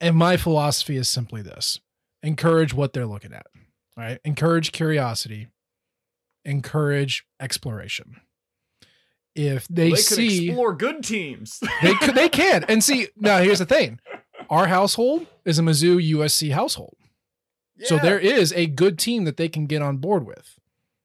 and 0.00 0.16
my 0.16 0.36
philosophy 0.36 0.96
is 0.96 1.08
simply 1.08 1.42
this: 1.42 1.80
encourage 2.22 2.72
what 2.72 2.92
they're 2.92 3.06
looking 3.06 3.32
at. 3.32 3.46
All 3.96 4.04
right, 4.04 4.20
encourage 4.24 4.72
curiosity, 4.72 5.48
encourage 6.44 7.26
exploration. 7.40 8.20
If 9.34 9.68
they, 9.68 9.84
they 9.84 9.90
could 9.90 9.98
see 10.00 10.48
explore 10.48 10.74
good 10.74 11.04
teams. 11.04 11.60
they 11.82 11.94
could, 11.94 12.14
they 12.14 12.28
can. 12.30 12.64
And 12.64 12.82
see, 12.82 13.08
now 13.16 13.38
here's 13.38 13.58
the 13.58 13.66
thing: 13.66 14.00
our 14.50 14.66
household 14.66 15.26
is 15.44 15.58
a 15.58 15.62
Mizzou 15.62 15.96
USC 16.12 16.52
household, 16.52 16.96
so 17.84 17.96
there 17.98 18.18
is 18.18 18.52
a 18.52 18.66
good 18.66 18.98
team 18.98 19.24
that 19.24 19.36
they 19.36 19.48
can 19.48 19.66
get 19.66 19.80
on 19.80 19.96
board 19.96 20.26
with. 20.26 20.58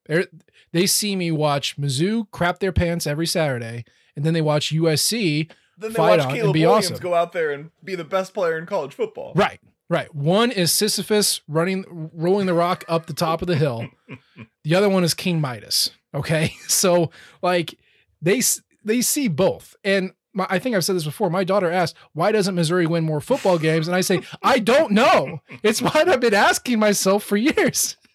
They 0.08 0.26
they 0.72 0.86
see 0.86 1.16
me 1.16 1.32
watch 1.32 1.78
Mizzou 1.78 2.30
crap 2.32 2.60
their 2.60 2.74
pants 2.74 3.08
every 3.08 3.28
Saturday, 3.28 3.86
and 4.16 4.26
then 4.26 4.34
they 4.34 4.42
watch 4.42 4.74
USC 4.74 5.50
Then 5.78 5.92
they 5.94 5.96
fight 5.96 6.18
watch 6.18 6.28
on 6.28 6.34
Caleb 6.34 6.46
and 6.46 6.54
be 6.54 6.66
Williams 6.66 6.92
awesome. 6.92 7.04
go 7.04 7.14
out 7.14 7.32
there 7.32 7.52
and 7.52 7.72
be 7.84 7.96
the 7.96 8.04
best 8.04 8.34
player 8.34 8.58
in 8.58 8.66
college 8.66 8.94
football. 8.94 9.32
Right, 9.36 9.60
right. 9.90 10.14
One 10.14 10.52
is 10.52 10.72
Sisyphus 10.72 11.42
running, 11.48 12.10
rolling 12.14 12.46
the 12.48 12.54
rock 12.54 12.84
up 12.90 13.06
the 13.06 13.14
top 13.14 13.42
of 13.42 13.48
the 13.48 13.56
hill. 13.56 13.88
The 14.66 14.74
other 14.74 14.90
one 14.90 15.04
is 15.04 15.14
King 15.14 15.40
Midas. 15.40 15.92
Okay, 16.16 16.54
so 16.68 17.12
like 17.44 17.78
they 18.20 18.42
they 18.84 19.02
see 19.02 19.28
both, 19.28 19.76
and 19.84 20.12
my, 20.36 20.46
I 20.50 20.60
think 20.60 20.76
I've 20.76 20.86
said 20.86 20.96
this 20.96 21.06
before. 21.06 21.30
My 21.30 21.44
daughter 21.44 21.72
asked, 21.72 21.96
"Why 22.14 22.32
doesn't 22.32 22.56
Missouri 22.56 22.86
win 22.86 23.06
more 23.06 23.22
football 23.22 23.58
games?" 23.58 23.88
And 23.88 23.96
I 23.96 24.02
say, 24.02 24.22
"I 24.44 24.60
don't 24.60 24.92
know. 24.92 25.40
It's 25.64 25.82
what 25.82 25.96
I've 26.10 26.20
been 26.20 26.34
asking 26.34 26.78
myself 26.80 27.24
for 27.24 27.38
years." 27.38 27.98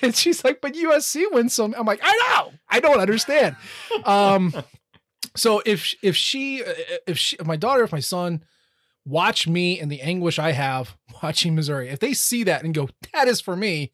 And 0.00 0.16
she's 0.16 0.42
like, 0.44 0.62
"But 0.62 0.72
USC 0.72 1.26
wins 1.30 1.52
some." 1.52 1.74
I'm 1.76 1.84
like, 1.84 2.00
"I 2.02 2.12
know. 2.40 2.52
I 2.70 2.80
don't 2.80 3.00
understand." 3.00 3.54
Um, 4.04 4.54
so 5.36 5.60
if 5.66 5.94
if 6.02 6.16
she 6.16 6.62
if 7.06 7.18
she 7.18 7.36
if 7.38 7.46
my 7.46 7.56
daughter 7.56 7.84
if 7.84 7.92
my 7.92 8.00
son 8.00 8.44
watch 9.04 9.46
me 9.46 9.78
and 9.78 9.90
the 9.90 10.00
anguish 10.00 10.38
I 10.38 10.52
have 10.52 10.96
watching 11.22 11.54
Missouri, 11.54 11.90
if 11.90 11.98
they 11.98 12.14
see 12.14 12.44
that 12.44 12.64
and 12.64 12.72
go, 12.72 12.88
"That 13.12 13.28
is 13.28 13.42
for 13.42 13.56
me," 13.56 13.92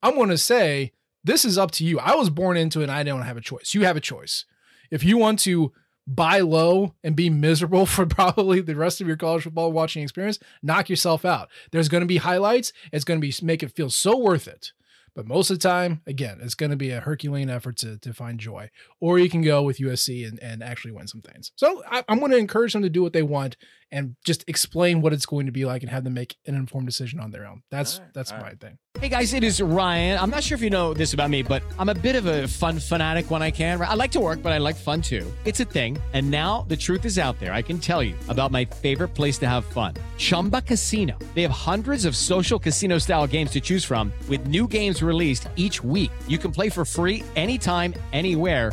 I'm 0.00 0.14
going 0.14 0.28
to 0.28 0.38
say, 0.38 0.92
"This 1.24 1.44
is 1.44 1.58
up 1.58 1.72
to 1.72 1.84
you. 1.84 1.98
I 1.98 2.14
was 2.14 2.30
born 2.30 2.56
into 2.56 2.78
it. 2.80 2.84
and 2.84 2.92
I 2.92 3.02
don't 3.02 3.22
have 3.22 3.36
a 3.36 3.40
choice. 3.40 3.74
You 3.74 3.84
have 3.84 3.96
a 3.96 4.00
choice. 4.00 4.44
If 4.92 5.02
you 5.02 5.18
want 5.18 5.40
to." 5.40 5.72
Buy 6.06 6.40
low 6.40 6.94
and 7.02 7.16
be 7.16 7.30
miserable 7.30 7.86
for 7.86 8.06
probably 8.06 8.60
the 8.60 8.76
rest 8.76 9.00
of 9.00 9.06
your 9.06 9.16
college 9.16 9.44
football 9.44 9.72
watching 9.72 10.02
experience. 10.02 10.38
Knock 10.62 10.88
yourself 10.88 11.24
out. 11.24 11.48
There's 11.72 11.88
going 11.88 12.02
to 12.02 12.06
be 12.06 12.18
highlights. 12.18 12.72
It's 12.92 13.04
going 13.04 13.20
to 13.20 13.26
be 13.26 13.34
make 13.44 13.62
it 13.62 13.72
feel 13.72 13.90
so 13.90 14.16
worth 14.16 14.48
it. 14.48 14.72
But 15.16 15.26
most 15.26 15.50
of 15.50 15.58
the 15.58 15.66
time, 15.66 16.02
again, 16.06 16.40
it's 16.42 16.54
going 16.54 16.70
to 16.70 16.76
be 16.76 16.90
a 16.90 17.00
Herculean 17.00 17.48
effort 17.48 17.78
to, 17.78 17.96
to 17.98 18.12
find 18.12 18.38
joy. 18.38 18.70
Or 19.00 19.18
you 19.18 19.30
can 19.30 19.40
go 19.40 19.62
with 19.62 19.78
USC 19.78 20.28
and, 20.28 20.38
and 20.40 20.62
actually 20.62 20.92
win 20.92 21.06
some 21.06 21.22
things. 21.22 21.52
So 21.56 21.82
I, 21.90 22.04
I'm 22.06 22.18
going 22.18 22.32
to 22.32 22.36
encourage 22.36 22.74
them 22.74 22.82
to 22.82 22.90
do 22.90 23.02
what 23.02 23.14
they 23.14 23.22
want 23.22 23.56
and 23.90 24.16
just 24.24 24.44
explain 24.48 25.00
what 25.00 25.12
it's 25.12 25.26
going 25.26 25.46
to 25.46 25.52
be 25.52 25.64
like 25.64 25.82
and 25.82 25.90
have 25.90 26.04
them 26.04 26.14
make 26.14 26.36
an 26.46 26.54
informed 26.54 26.86
decision 26.86 27.20
on 27.20 27.30
their 27.30 27.46
own. 27.46 27.62
That's 27.70 28.00
that's 28.14 28.32
my 28.32 28.50
thing. 28.54 28.78
Hey 29.00 29.10
guys, 29.10 29.34
it 29.34 29.44
is 29.44 29.60
Ryan. 29.60 30.18
I'm 30.18 30.30
not 30.30 30.42
sure 30.42 30.56
if 30.56 30.62
you 30.62 30.70
know 30.70 30.94
this 30.94 31.12
about 31.12 31.28
me, 31.28 31.42
but 31.42 31.62
I'm 31.78 31.90
a 31.90 31.94
bit 31.94 32.16
of 32.16 32.24
a 32.24 32.48
fun 32.48 32.78
fanatic 32.78 33.30
when 33.30 33.42
I 33.42 33.50
can. 33.50 33.78
I 33.78 33.92
like 33.92 34.10
to 34.12 34.20
work, 34.20 34.42
but 34.42 34.52
I 34.52 34.58
like 34.58 34.74
fun 34.74 35.02
too. 35.02 35.30
It's 35.44 35.60
a 35.60 35.66
thing. 35.66 35.98
And 36.14 36.30
now 36.30 36.64
the 36.68 36.76
truth 36.78 37.04
is 37.04 37.18
out 37.18 37.38
there. 37.38 37.52
I 37.52 37.60
can 37.60 37.78
tell 37.78 38.02
you 38.02 38.14
about 38.28 38.52
my 38.52 38.64
favorite 38.64 39.08
place 39.08 39.36
to 39.38 39.48
have 39.48 39.66
fun 39.66 39.94
Chumba 40.16 40.62
Casino. 40.62 41.18
They 41.34 41.42
have 41.42 41.50
hundreds 41.50 42.06
of 42.06 42.16
social 42.16 42.58
casino 42.58 42.96
style 42.98 43.26
games 43.26 43.50
to 43.50 43.60
choose 43.60 43.84
from, 43.84 44.12
with 44.28 44.46
new 44.46 44.66
games 44.66 45.02
released 45.02 45.48
each 45.56 45.84
week. 45.84 46.10
You 46.26 46.38
can 46.38 46.50
play 46.50 46.70
for 46.70 46.86
free 46.86 47.22
anytime, 47.36 47.92
anywhere. 48.12 48.72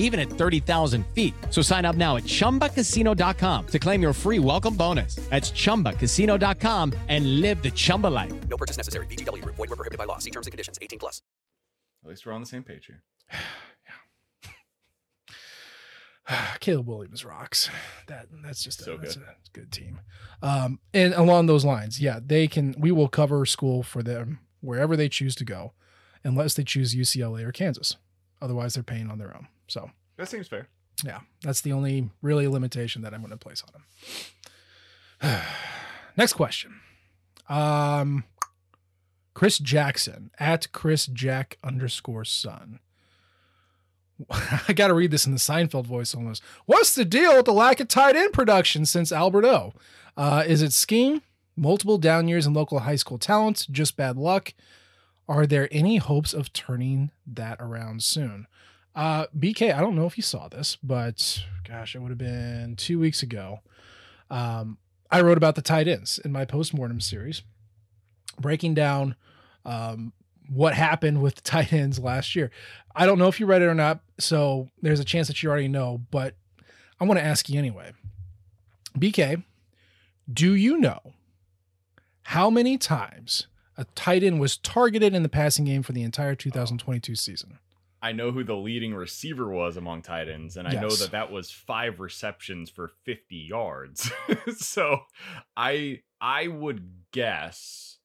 even 0.00 0.20
at 0.20 0.28
30,000 0.28 1.06
feet. 1.14 1.32
So 1.50 1.62
sign 1.62 1.84
up 1.86 1.96
now 1.96 2.16
at 2.16 2.24
chumbacasino.com 2.24 3.66
to 3.68 3.78
claim 3.78 4.02
your 4.02 4.12
free 4.12 4.40
welcome 4.40 4.74
bonus. 4.74 5.14
That's 5.30 5.52
chumbacasino.com 5.52 6.92
and 7.08 7.40
live 7.40 7.62
the 7.62 7.70
Chumba 7.70 8.08
life. 8.08 8.32
No 8.48 8.56
purchase 8.56 8.76
necessary. 8.76 9.06
VGW 9.06 9.42
Group. 9.42 9.54
Void 9.54 9.70
were 9.70 9.76
prohibited 9.76 9.98
by 9.98 10.04
law. 10.06 10.18
See 10.18 10.30
terms 10.32 10.46
and 10.48 10.52
conditions. 10.52 10.78
18 10.82 10.98
plus. 10.98 11.22
At 12.02 12.10
least 12.10 12.26
we're 12.26 12.32
on 12.32 12.40
the 12.40 12.46
same 12.46 12.64
page 12.64 12.86
here. 12.86 13.02
Yeah. 16.28 16.46
Caleb 16.60 16.86
Williams 16.86 17.24
rocks. 17.24 17.68
That 18.06 18.26
that's 18.42 18.62
just 18.62 18.80
a, 18.80 18.84
So 18.84 18.96
that's 18.96 19.16
good. 19.16 19.24
a 19.24 19.34
good 19.58 19.72
team. 19.72 20.00
Um, 20.42 20.78
and 20.94 21.14
along 21.14 21.46
those 21.46 21.64
lines, 21.64 22.00
yeah, 22.00 22.20
they 22.24 22.46
can. 22.48 22.74
We 22.78 22.92
will 22.92 23.08
cover 23.08 23.44
school 23.46 23.82
for 23.82 24.02
them 24.02 24.40
wherever 24.60 24.96
they 24.96 25.08
choose 25.08 25.34
to 25.36 25.44
go, 25.44 25.72
unless 26.24 26.54
they 26.54 26.64
choose 26.64 26.94
UCLA 26.94 27.44
or 27.44 27.52
Kansas. 27.52 27.96
Otherwise, 28.42 28.74
they're 28.74 28.82
paying 28.82 29.10
on 29.10 29.18
their 29.18 29.34
own. 29.34 29.48
So 29.70 29.90
That 30.16 30.28
seems 30.28 30.48
fair. 30.48 30.66
yeah, 31.04 31.20
that's 31.42 31.60
the 31.60 31.72
only 31.72 32.10
really 32.22 32.48
limitation 32.48 33.02
that 33.02 33.14
I'm 33.14 33.20
going 33.20 33.30
to 33.30 33.36
place 33.36 33.62
on 33.62 33.82
them. 35.22 35.40
Next 36.16 36.32
question. 36.32 36.80
Um, 37.48 38.24
Chris 39.34 39.58
Jackson 39.58 40.30
at 40.38 40.72
Chris 40.72 41.06
Jack 41.06 41.56
underscore 41.62 42.24
son. 42.24 42.80
I 44.68 44.72
got 44.74 44.88
to 44.88 44.94
read 44.94 45.10
this 45.12 45.24
in 45.24 45.32
the 45.32 45.38
Seinfeld 45.38 45.86
voice 45.86 46.14
almost. 46.14 46.42
What's 46.66 46.94
the 46.94 47.04
deal 47.04 47.36
with 47.36 47.46
the 47.46 47.52
lack 47.52 47.80
of 47.80 47.88
tight 47.88 48.16
end 48.16 48.32
production 48.32 48.84
since 48.84 49.12
Albert 49.12 49.44
O? 49.44 49.72
Uh, 50.16 50.42
is 50.46 50.62
it 50.62 50.72
scheme, 50.72 51.22
multiple 51.56 51.96
down 51.96 52.28
years 52.28 52.46
in 52.46 52.52
local 52.52 52.80
high 52.80 52.96
school 52.96 53.18
talent, 53.18 53.66
just 53.70 53.96
bad 53.96 54.16
luck? 54.16 54.52
Are 55.28 55.46
there 55.46 55.68
any 55.70 55.98
hopes 55.98 56.34
of 56.34 56.52
turning 56.52 57.12
that 57.26 57.56
around 57.60 58.02
soon? 58.02 58.46
Uh, 58.94 59.26
BK, 59.38 59.74
I 59.74 59.80
don't 59.80 59.94
know 59.94 60.06
if 60.06 60.16
you 60.16 60.22
saw 60.22 60.48
this, 60.48 60.76
but 60.82 61.44
gosh, 61.66 61.94
it 61.94 62.00
would 62.00 62.10
have 62.10 62.18
been 62.18 62.74
two 62.76 62.98
weeks 62.98 63.22
ago. 63.22 63.60
Um, 64.30 64.78
I 65.10 65.20
wrote 65.22 65.38
about 65.38 65.54
the 65.54 65.62
tight 65.62 65.88
ends 65.88 66.18
in 66.24 66.32
my 66.32 66.44
postmortem 66.44 67.00
series, 67.00 67.42
breaking 68.38 68.74
down 68.74 69.16
um, 69.64 70.12
what 70.48 70.74
happened 70.74 71.22
with 71.22 71.36
the 71.36 71.40
tight 71.42 71.72
ends 71.72 71.98
last 71.98 72.34
year. 72.34 72.50
I 72.94 73.06
don't 73.06 73.18
know 73.18 73.28
if 73.28 73.38
you 73.38 73.46
read 73.46 73.62
it 73.62 73.66
or 73.66 73.74
not, 73.74 74.00
so 74.18 74.68
there's 74.82 75.00
a 75.00 75.04
chance 75.04 75.28
that 75.28 75.42
you 75.42 75.48
already 75.50 75.68
know, 75.68 76.00
but 76.10 76.34
I 77.00 77.04
want 77.04 77.18
to 77.18 77.24
ask 77.24 77.48
you 77.48 77.58
anyway. 77.58 77.92
BK, 78.98 79.44
do 80.32 80.54
you 80.54 80.78
know 80.78 81.14
how 82.22 82.50
many 82.50 82.76
times 82.76 83.46
a 83.76 83.84
tight 83.94 84.22
end 84.22 84.40
was 84.40 84.56
targeted 84.56 85.14
in 85.14 85.22
the 85.22 85.28
passing 85.28 85.64
game 85.64 85.82
for 85.82 85.92
the 85.92 86.02
entire 86.02 86.34
2022 86.34 87.14
season? 87.14 87.58
I 88.02 88.12
know 88.12 88.30
who 88.30 88.44
the 88.44 88.56
leading 88.56 88.94
receiver 88.94 89.50
was 89.50 89.76
among 89.76 90.02
tight 90.02 90.28
ends, 90.28 90.56
and 90.56 90.66
I 90.66 90.72
know 90.72 90.88
that 90.88 91.10
that 91.10 91.30
was 91.30 91.50
five 91.50 92.00
receptions 92.00 92.70
for 92.70 92.92
50 93.04 93.36
yards. 93.36 94.10
so 94.56 95.00
I 95.56 96.00
I 96.20 96.48
would 96.48 96.90
guess 97.12 97.98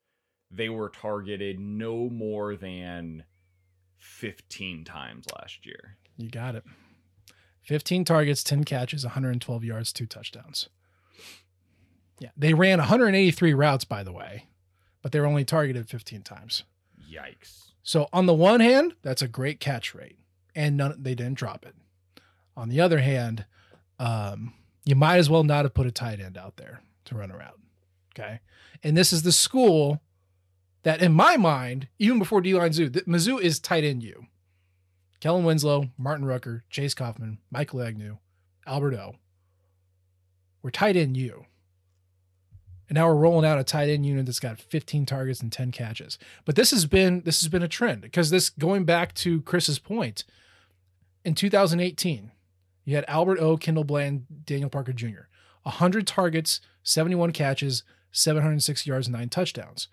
they 0.51 0.69
were 0.69 0.89
targeted 0.89 1.59
no 1.59 2.09
more 2.09 2.55
than 2.55 3.23
15 3.99 4.83
times 4.83 5.25
last 5.39 5.65
year. 5.65 5.97
You 6.17 6.29
got 6.29 6.55
it. 6.55 6.63
15 7.63 8.05
targets, 8.05 8.43
10 8.43 8.63
catches, 8.63 9.03
112 9.03 9.63
yards, 9.63 9.91
two 9.91 10.05
touchdowns. 10.05 10.69
Yeah, 12.19 12.29
they 12.37 12.53
ran 12.53 12.79
183 12.79 13.53
routes, 13.53 13.85
by 13.85 14.03
the 14.03 14.13
way, 14.13 14.47
but 15.01 15.11
they 15.11 15.19
were 15.19 15.25
only 15.25 15.43
targeted 15.43 15.89
15 15.89 16.21
times. 16.21 16.63
Yikes. 17.11 17.64
So 17.85 18.09
on 18.11 18.25
the 18.25 18.33
one 18.33 18.61
hand, 18.61 18.95
that's 19.03 19.21
a 19.21 19.27
great 19.27 19.59
catch 19.59 19.93
rate, 19.93 20.17
and 20.55 20.75
none, 20.75 20.95
they 20.97 21.13
didn't 21.13 21.37
drop 21.37 21.67
it. 21.67 21.75
On 22.57 22.67
the 22.67 22.81
other 22.81 22.97
hand, 22.97 23.45
um, 23.99 24.55
you 24.85 24.95
might 24.95 25.17
as 25.17 25.29
well 25.29 25.43
not 25.43 25.65
have 25.65 25.75
put 25.75 25.85
a 25.85 25.91
tight 25.91 26.19
end 26.19 26.35
out 26.35 26.57
there 26.57 26.81
to 27.05 27.15
run 27.15 27.31
around. 27.31 27.61
Okay, 28.13 28.39
and 28.81 28.97
this 28.97 29.13
is 29.13 29.21
the 29.21 29.31
school 29.31 30.01
that, 30.81 30.99
in 30.99 31.13
my 31.13 31.37
mind, 31.37 31.87
even 31.99 32.17
before 32.17 32.41
D 32.41 32.55
line 32.55 32.73
Zou, 32.73 32.89
that 32.89 33.07
Mizzou 33.07 33.39
is 33.39 33.59
tight 33.59 33.83
end 33.83 34.01
you. 34.01 34.25
Kellen 35.19 35.45
Winslow, 35.45 35.91
Martin 35.95 36.25
Rucker, 36.25 36.63
Chase 36.71 36.95
Coffman, 36.95 37.37
Michael 37.51 37.81
Egnew, 37.81 38.17
Albert 38.65 38.95
O. 38.95 39.15
We're 40.63 40.71
tight 40.71 40.95
end 40.95 41.17
you. 41.17 41.45
And 42.87 42.95
now 42.95 43.07
we're 43.07 43.15
rolling 43.15 43.45
out 43.45 43.57
a 43.57 43.63
tight 43.63 43.89
end 43.89 44.05
unit 44.05 44.25
that's 44.25 44.39
got 44.39 44.59
15 44.59 45.05
targets 45.05 45.41
and 45.41 45.51
10 45.51 45.71
catches. 45.71 46.19
But 46.45 46.55
this 46.55 46.71
has 46.71 46.85
been 46.85 47.21
this 47.21 47.41
has 47.41 47.49
been 47.49 47.63
a 47.63 47.67
trend 47.67 48.01
because 48.01 48.29
this 48.29 48.49
going 48.49 48.85
back 48.85 49.13
to 49.15 49.41
Chris's 49.41 49.79
point, 49.79 50.23
in 51.23 51.33
2018, 51.33 52.31
you 52.85 52.95
had 52.95 53.05
Albert 53.07 53.39
O, 53.39 53.57
Kendall 53.57 53.83
Bland, 53.83 54.25
Daniel 54.45 54.69
Parker 54.69 54.93
Jr. 54.93 55.27
100 55.63 56.05
targets, 56.05 56.61
71 56.83 57.31
catches, 57.31 57.83
706 58.11 58.85
yards, 58.85 59.09
nine 59.09 59.29
touchdowns. 59.29 59.87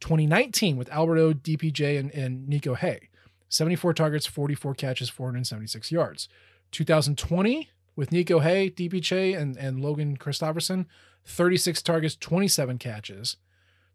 2019 0.00 0.76
with 0.76 0.90
Albert 0.90 1.18
O, 1.18 1.34
DPJ, 1.34 1.98
and, 1.98 2.12
and 2.12 2.48
Niko 2.48 2.76
Hea, 2.76 3.08
74 3.48 3.94
targets, 3.94 4.26
44 4.26 4.74
catches, 4.74 5.08
476 5.08 5.90
yards. 5.90 6.28
2020 6.70 7.70
with 7.96 8.10
Niko 8.10 8.42
Hea, 8.42 8.70
DPJ, 8.70 9.36
and, 9.36 9.56
and 9.56 9.80
Logan 9.80 10.16
Christopherson, 10.16 10.86
36 11.24 11.82
targets, 11.82 12.14
27 12.14 12.78
catches. 12.78 13.36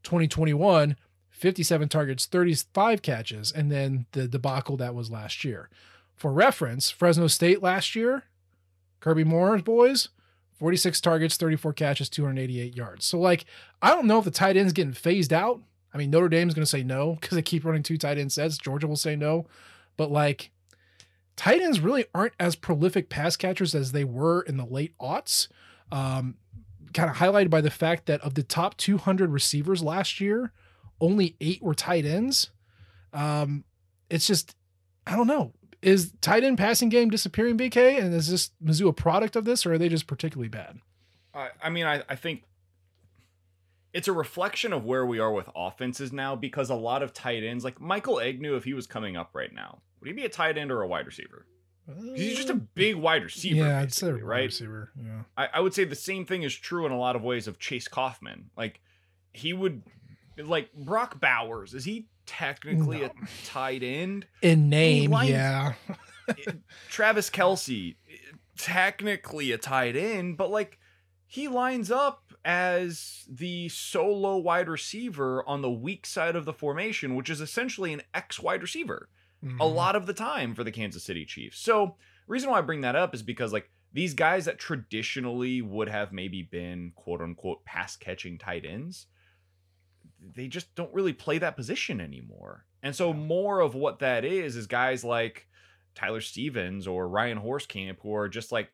2021, 0.04 0.96
57 1.30 1.90
targets, 1.90 2.26
35 2.26 3.02
catches, 3.02 3.52
and 3.52 3.72
then 3.72 4.06
the 4.12 4.28
debacle 4.28 4.78
that 4.78 4.96
was 4.96 5.12
last 5.12 5.44
year. 5.44 5.70
For 6.16 6.32
reference, 6.32 6.90
Fresno 6.90 7.28
State 7.28 7.62
last 7.62 7.96
year, 7.96 8.24
Kirby 9.00 9.24
Moore's 9.24 9.62
boys, 9.62 10.10
46 10.54 11.02
targets, 11.02 11.38
34 11.38 11.74
catches, 11.74 12.10
288 12.10 12.76
yards. 12.76 13.06
So, 13.06 13.20
like, 13.20 13.46
I 13.82 13.90
don't 13.90 14.06
know 14.06 14.20
if 14.20 14.26
the 14.26 14.32
tight 14.32 14.58
end's 14.58 14.74
getting 14.74 14.94
phased 14.94 15.34
out. 15.34 15.62
I 15.94 15.98
mean, 15.98 16.12
Notre 16.12 16.30
Dame's 16.30 16.54
going 16.54 16.64
to 16.64 16.70
say 16.70 16.84
no 16.84 17.18
because 17.20 17.36
they 17.36 17.42
keep 17.42 17.66
running 17.66 17.84
two 17.84 17.98
tight 17.98 18.20
end 18.20 18.32
sets. 18.32 18.58
Georgia 18.58 18.88
will 18.88 18.96
say 18.96 19.16
no. 19.16 19.48
But, 19.98 20.12
like, 20.12 20.52
tight 21.36 21.62
ends 21.62 21.80
really 21.80 22.06
aren't 22.14 22.34
as 22.40 22.56
prolific 22.56 23.10
pass 23.10 23.36
catchers 23.36 23.76
as 23.76 23.92
they 23.92 24.04
were 24.04 24.42
in 24.42 24.58
the 24.58 24.66
late 24.66 24.94
aughts. 25.00 25.48
Um, 25.92 26.36
kind 26.94 27.10
of 27.10 27.18
highlighted 27.18 27.50
by 27.50 27.62
the 27.62 27.72
fact 27.72 28.06
that 28.06 28.22
of 28.22 28.34
the 28.36 28.44
top 28.44 28.78
200 28.78 29.30
receivers 29.30 29.82
last 29.82 30.20
year, 30.20 30.52
only 31.00 31.36
eight 31.42 31.62
were 31.62 31.74
tight 31.74 32.06
ends. 32.06 32.52
Um, 33.14 33.64
it's 34.10 34.28
just, 34.28 34.56
I 35.08 35.16
don't 35.16 35.28
know. 35.28 35.54
Is 35.82 36.14
tight 36.22 36.44
end 36.44 36.58
passing 36.58 36.90
game 36.90 37.10
disappearing, 37.10 37.58
BK? 37.58 38.00
And 38.00 38.14
is 38.14 38.30
this 38.30 38.52
Mizzou 38.64 38.90
a 38.90 38.94
product 38.94 39.36
of 39.36 39.46
this, 39.46 39.66
or 39.66 39.74
are 39.74 39.78
they 39.78 39.90
just 39.90 40.06
particularly 40.06 40.50
bad? 40.50 40.80
I, 41.34 41.50
I 41.62 41.70
mean, 41.70 41.86
I, 41.86 42.04
I 42.08 42.16
think 42.16 42.44
it's 43.94 44.08
a 44.08 44.14
reflection 44.14 44.74
of 44.74 44.86
where 44.86 45.06
we 45.06 45.20
are 45.20 45.32
with 45.32 45.50
offenses 45.56 46.14
now 46.14 46.36
because 46.36 46.70
a 46.70 46.76
lot 46.76 47.04
of 47.04 47.14
tight 47.14 47.44
ends, 47.44 47.64
like 47.64 47.80
Michael 47.82 48.16
Egnew, 48.16 48.58
if 48.58 48.64
he 48.64 48.74
was 48.74 48.88
coming 48.88 49.18
up 49.18 49.32
right 49.34 49.54
now, 49.54 49.82
would 50.00 50.08
he 50.08 50.14
be 50.14 50.26
a 50.26 50.30
tight 50.30 50.58
end 50.58 50.72
or 50.72 50.82
a 50.82 50.88
wide 50.88 51.06
receiver? 51.06 51.46
He's 52.16 52.38
just 52.38 52.50
a 52.50 52.54
uh, 52.54 52.60
big 52.74 52.96
wide 52.96 53.24
receiver. 53.24 53.68
Yeah, 53.68 53.80
I'd 53.80 53.94
say 53.94 54.12
right? 54.12 54.46
receiver. 54.46 54.92
Yeah. 54.96 55.24
I, 55.36 55.50
I 55.56 55.60
would 55.60 55.74
say 55.74 55.84
the 55.84 55.96
same 55.96 56.26
thing 56.26 56.44
is 56.44 56.56
true 56.56 56.86
in 56.86 56.92
a 56.92 56.98
lot 56.98 57.16
of 57.16 57.24
ways 57.24 57.48
of 57.48 57.60
Chase 57.60 57.88
Coffman. 57.88 58.46
Like 58.56 58.80
he 59.34 59.52
would, 59.52 59.84
like 60.38 60.72
Brock 60.74 61.20
Bowers. 61.20 61.74
Is 61.74 61.84
he 61.84 62.08
technically 62.26 63.04
a 63.04 63.12
tight 63.46 63.84
end? 63.84 64.26
In 64.42 64.70
name, 64.70 65.12
yeah. 65.24 65.74
Travis 66.90 67.30
Kelce, 67.30 67.96
technically 68.58 69.52
a 69.52 69.58
tight 69.58 69.96
end, 69.96 70.38
but 70.38 70.50
like 70.50 70.78
he 71.26 71.48
lines 71.48 71.92
up 71.92 72.31
as 72.44 73.26
the 73.30 73.70
solo 73.70 74.38
wide 74.38 74.68
receiver 74.70 75.48
on 75.48 75.62
the 75.62 75.72
weak 75.72 76.06
side 76.06 76.36
of 76.36 76.46
the 76.46 76.54
formation, 76.54 77.16
which 77.16 77.30
is 77.30 77.42
essentially 77.42 77.94
an 77.94 78.02
X 78.14 78.40
wide 78.40 78.62
receiver 78.62 79.10
a 79.60 79.66
Mhm. 79.66 79.68
lot 79.68 79.96
of 79.96 80.06
the 80.08 80.14
time 80.14 80.56
for 80.56 80.64
the 80.64 80.72
Kansas 80.72 81.04
City 81.04 81.26
Chiefs. 81.26 81.60
So, 81.60 81.98
reason 82.28 82.50
why 82.50 82.60
I 82.60 82.62
bring 82.62 82.82
that 82.82 82.96
up 82.96 83.14
is 83.14 83.24
because 83.24 83.54
like 83.54 83.72
these 83.94 84.14
guys 84.14 84.46
that 84.46 84.60
traditionally 84.60 85.62
would 85.62 85.90
have 85.90 86.12
maybe 86.14 86.42
been 86.44 86.92
quote 86.96 87.22
unquote 87.22 87.64
pass 87.66 87.96
catching 87.96 88.38
tight 88.38 88.66
ends, 88.66 89.08
they 90.20 90.48
just 90.48 90.74
don't 90.76 90.94
really 90.94 91.14
play 91.14 91.38
that 91.40 91.56
position 91.56 92.00
anymore. 92.00 92.66
And 92.84 92.96
so 92.96 93.14
more 93.14 93.60
of 93.60 93.76
what 93.76 94.00
that 94.00 94.26
is 94.26 94.56
is 94.56 94.68
guys 94.68 95.04
like 95.04 95.48
Tyler 95.96 96.22
Stephens 96.22 96.88
or 96.88 97.08
Ryan 97.10 97.40
Hoerstkamp 97.40 97.98
who 98.02 98.14
are 98.16 98.30
just 98.30 98.52
like 98.52 98.72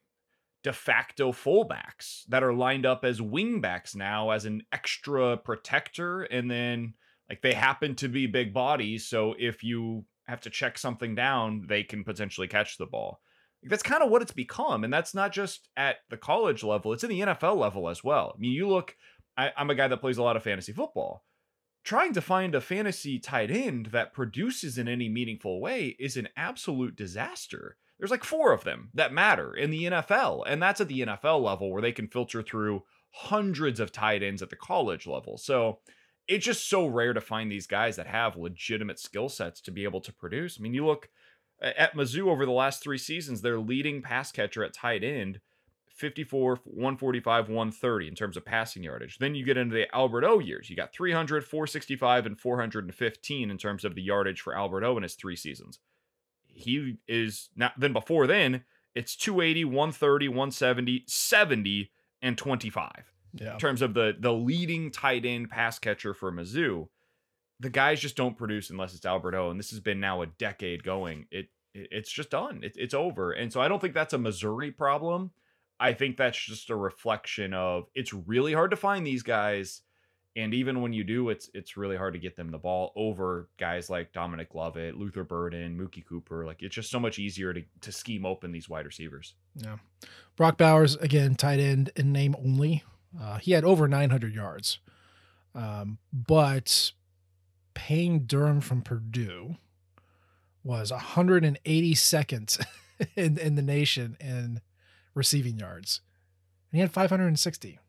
de 0.67 0.73
facto 0.73 1.31
fullbacks 1.31 2.25
that 2.27 2.43
are 2.43 2.53
lined 2.53 2.85
up 2.85 3.05
as 3.05 3.21
wingbacks 3.21 3.95
now 3.95 4.31
as 4.31 4.43
an 4.43 4.61
extra 4.73 5.37
protector 5.37 6.23
and 6.23 6.51
then 6.51 6.93
like 7.29 7.41
they 7.41 7.53
happen 7.53 7.95
to 7.95 8.09
be 8.09 8.27
big 8.27 8.53
bodies 8.53 9.07
so 9.07 9.33
if 9.39 9.63
you 9.63 10.03
have 10.27 10.41
to 10.41 10.49
check 10.49 10.77
something 10.77 11.15
down 11.15 11.63
they 11.69 11.83
can 11.83 12.03
potentially 12.03 12.49
catch 12.49 12.77
the 12.77 12.85
ball. 12.85 13.21
That's 13.63 13.81
kind 13.81 14.03
of 14.03 14.09
what 14.09 14.21
it's 14.21 14.33
become 14.33 14.83
and 14.83 14.91
that's 14.91 15.15
not 15.15 15.31
just 15.31 15.69
at 15.77 15.99
the 16.09 16.17
college 16.17 16.65
level 16.65 16.91
it's 16.91 17.05
in 17.05 17.11
the 17.11 17.21
nfl 17.21 17.55
level 17.55 17.87
as 17.87 18.03
well. 18.03 18.33
I 18.35 18.37
mean 18.37 18.51
you 18.51 18.67
look 18.67 18.97
I, 19.37 19.53
i'm 19.55 19.69
a 19.69 19.75
guy 19.75 19.87
that 19.87 20.01
plays 20.01 20.17
a 20.17 20.23
lot 20.23 20.35
of 20.35 20.43
fantasy 20.43 20.73
football. 20.73 21.23
Trying 21.85 22.11
to 22.11 22.21
find 22.21 22.55
a 22.55 22.59
fantasy 22.59 23.19
tight 23.19 23.51
end 23.51 23.85
that 23.93 24.13
produces 24.13 24.77
in 24.77 24.89
any 24.89 25.07
meaningful 25.07 25.61
way 25.61 25.95
is 25.97 26.17
an 26.17 26.27
absolute 26.35 26.97
disaster. 26.97 27.77
There's 27.99 28.11
like 28.11 28.23
four 28.23 28.53
of 28.53 28.63
them 28.63 28.89
that 28.93 29.13
matter 29.13 29.53
in 29.53 29.71
the 29.71 29.85
NFL, 29.85 30.43
and 30.47 30.61
that's 30.61 30.81
at 30.81 30.87
the 30.87 31.01
NFL 31.01 31.41
level 31.41 31.71
where 31.71 31.81
they 31.81 31.91
can 31.91 32.07
filter 32.07 32.41
through 32.41 32.83
hundreds 33.11 33.79
of 33.79 33.91
tight 33.91 34.21
ends 34.21 34.41
at 34.41 34.49
the 34.49 34.55
college 34.55 35.07
level. 35.07 35.37
So 35.37 35.79
it's 36.27 36.45
just 36.45 36.69
so 36.69 36.85
rare 36.85 37.13
to 37.13 37.21
find 37.21 37.51
these 37.51 37.67
guys 37.67 37.95
that 37.95 38.07
have 38.07 38.35
legitimate 38.35 38.99
skill 38.99 39.29
sets 39.29 39.61
to 39.61 39.71
be 39.71 39.83
able 39.83 40.01
to 40.01 40.13
produce. 40.13 40.57
I 40.59 40.61
mean, 40.61 40.73
you 40.73 40.85
look 40.85 41.09
at 41.61 41.95
Mizzou 41.95 42.27
over 42.27 42.45
the 42.45 42.51
last 42.51 42.83
three 42.83 42.97
seasons, 42.97 43.41
their 43.41 43.59
leading 43.59 44.01
pass 44.01 44.31
catcher 44.31 44.63
at 44.63 44.73
tight 44.73 45.03
end 45.03 45.39
54, 45.97 46.59
145, 46.63 47.49
130 47.49 48.07
in 48.07 48.13
terms 48.13 48.37
of 48.37 48.45
passing 48.45 48.83
yardage. 48.83 49.17
Then 49.17 49.33
you 49.33 49.43
get 49.43 49.57
into 49.57 49.73
the 49.73 49.93
Albert 49.95 50.25
O 50.25 50.37
years. 50.37 50.69
You 50.69 50.75
got 50.75 50.93
300, 50.93 51.43
465, 51.43 52.27
and 52.27 52.39
415 52.39 53.49
in 53.49 53.57
terms 53.57 53.83
of 53.83 53.95
the 53.95 54.03
yardage 54.03 54.41
for 54.41 54.55
Albert 54.55 54.83
O 54.83 54.95
in 54.97 55.03
his 55.03 55.15
three 55.15 55.35
seasons. 55.35 55.79
He 56.57 56.97
is 57.07 57.49
not, 57.55 57.73
then 57.77 57.93
before 57.93 58.27
then, 58.27 58.63
it's 58.95 59.15
280, 59.15 59.65
130, 59.65 60.27
170, 60.27 61.03
70, 61.07 61.91
and 62.21 62.37
25 62.37 62.91
Yeah. 63.33 63.53
in 63.53 63.59
terms 63.59 63.81
of 63.81 63.93
the 63.93 64.15
the 64.19 64.33
leading 64.33 64.89
tight 64.91 65.23
end 65.25 65.49
pass 65.49 65.77
catcher 65.79 66.13
for 66.13 66.31
Mizzou. 66.31 66.87
The 67.59 67.69
guys 67.69 67.99
just 67.99 68.15
don't 68.15 68.37
produce 68.37 68.69
unless 68.69 68.93
it's 68.95 69.05
Albert 69.05 69.35
O, 69.35 69.49
and 69.49 69.59
this 69.59 69.69
has 69.71 69.79
been 69.79 69.99
now 69.99 70.21
a 70.21 70.27
decade 70.27 70.83
going. 70.83 71.25
It, 71.31 71.49
it 71.73 71.87
it's 71.91 72.11
just 72.11 72.29
done. 72.31 72.61
It, 72.63 72.73
it's 72.75 72.93
over, 72.93 73.31
and 73.31 73.51
so 73.53 73.61
I 73.61 73.67
don't 73.67 73.79
think 73.79 73.93
that's 73.93 74.13
a 74.13 74.17
Missouri 74.17 74.71
problem. 74.71 75.31
I 75.79 75.93
think 75.93 76.17
that's 76.17 76.37
just 76.43 76.71
a 76.71 76.75
reflection 76.75 77.53
of 77.53 77.85
it's 77.93 78.13
really 78.13 78.53
hard 78.53 78.71
to 78.71 78.77
find 78.77 79.05
these 79.05 79.21
guys, 79.21 79.81
and 80.37 80.53
even 80.53 80.81
when 80.81 80.93
you 80.93 81.03
do, 81.03 81.29
it's 81.29 81.49
it's 81.55 81.75
really 81.75 81.97
hard 81.97 82.13
to 82.13 82.19
get 82.19 82.35
them 82.35 82.51
the 82.51 82.59
ball 82.59 82.93
over 82.95 83.49
guys 83.57 83.89
like 83.89 84.13
Dominic 84.13 84.53
Lovett, 84.53 84.95
Luther 84.95 85.23
Burden, 85.23 85.75
Mookie 85.75 86.05
Cooper. 86.05 86.45
Like 86.45 86.61
it's 86.61 86.75
just 86.75 86.91
so 86.91 86.99
much 86.99 87.17
easier 87.17 87.53
to 87.53 87.63
to 87.81 87.91
scheme 87.91 88.23
open 88.23 88.51
these 88.51 88.69
wide 88.69 88.85
receivers. 88.85 89.33
Yeah. 89.55 89.77
Brock 90.35 90.57
Bowers, 90.57 90.95
again, 90.97 91.33
tight 91.33 91.59
end 91.59 91.89
in 91.95 92.11
name 92.13 92.35
only. 92.37 92.83
Uh, 93.19 93.39
he 93.39 93.53
had 93.53 93.65
over 93.65 93.87
900 93.87 94.35
yards. 94.35 94.77
Um, 95.55 95.97
but 96.13 96.91
Payne 97.73 98.27
Durham 98.27 98.61
from 98.61 98.83
Purdue 98.83 99.55
was 100.63 100.91
182nd 100.91 102.65
in, 103.15 103.37
in 103.39 103.55
the 103.55 103.61
nation 103.63 104.17
in 104.19 104.61
receiving 105.15 105.57
yards. 105.57 106.01
And 106.71 106.77
he 106.77 106.81
had 106.81 106.91
560. 106.91 107.79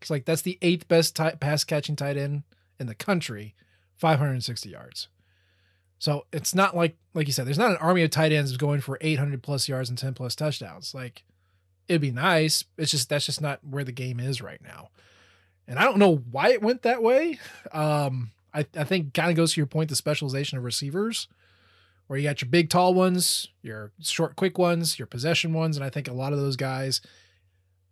It's 0.00 0.10
like 0.10 0.24
that's 0.24 0.42
the 0.42 0.58
eighth 0.62 0.88
best 0.88 1.16
ti- 1.16 1.36
pass 1.40 1.64
catching 1.64 1.96
tight 1.96 2.16
end 2.16 2.42
in 2.78 2.86
the 2.86 2.94
country, 2.94 3.54
560 3.96 4.68
yards. 4.68 5.08
So 5.98 6.26
it's 6.32 6.54
not 6.54 6.76
like 6.76 6.96
like 7.14 7.26
you 7.26 7.32
said, 7.32 7.46
there's 7.46 7.58
not 7.58 7.72
an 7.72 7.78
army 7.78 8.02
of 8.02 8.10
tight 8.10 8.32
ends 8.32 8.56
going 8.56 8.80
for 8.80 8.98
800 9.00 9.42
plus 9.42 9.68
yards 9.68 9.88
and 9.88 9.98
10 9.98 10.14
plus 10.14 10.34
touchdowns. 10.36 10.94
Like 10.94 11.24
it'd 11.88 12.00
be 12.00 12.12
nice. 12.12 12.64
It's 12.76 12.90
just 12.90 13.08
that's 13.08 13.26
just 13.26 13.40
not 13.40 13.60
where 13.64 13.84
the 13.84 13.92
game 13.92 14.20
is 14.20 14.40
right 14.40 14.62
now. 14.62 14.90
And 15.66 15.78
I 15.78 15.84
don't 15.84 15.98
know 15.98 16.16
why 16.30 16.50
it 16.50 16.62
went 16.62 16.82
that 16.82 17.02
way. 17.02 17.38
Um, 17.72 18.30
I, 18.54 18.64
I 18.76 18.84
think 18.84 19.12
kind 19.12 19.30
of 19.30 19.36
goes 19.36 19.52
to 19.52 19.60
your 19.60 19.66
point, 19.66 19.90
the 19.90 19.96
specialization 19.96 20.56
of 20.56 20.64
receivers, 20.64 21.28
where 22.06 22.18
you 22.18 22.26
got 22.26 22.40
your 22.40 22.48
big 22.48 22.70
tall 22.70 22.94
ones, 22.94 23.48
your 23.60 23.92
short 24.00 24.34
quick 24.34 24.56
ones, 24.56 24.98
your 24.98 25.06
possession 25.06 25.52
ones, 25.52 25.76
and 25.76 25.84
I 25.84 25.90
think 25.90 26.08
a 26.08 26.14
lot 26.14 26.32
of 26.32 26.38
those 26.38 26.56
guys 26.56 27.02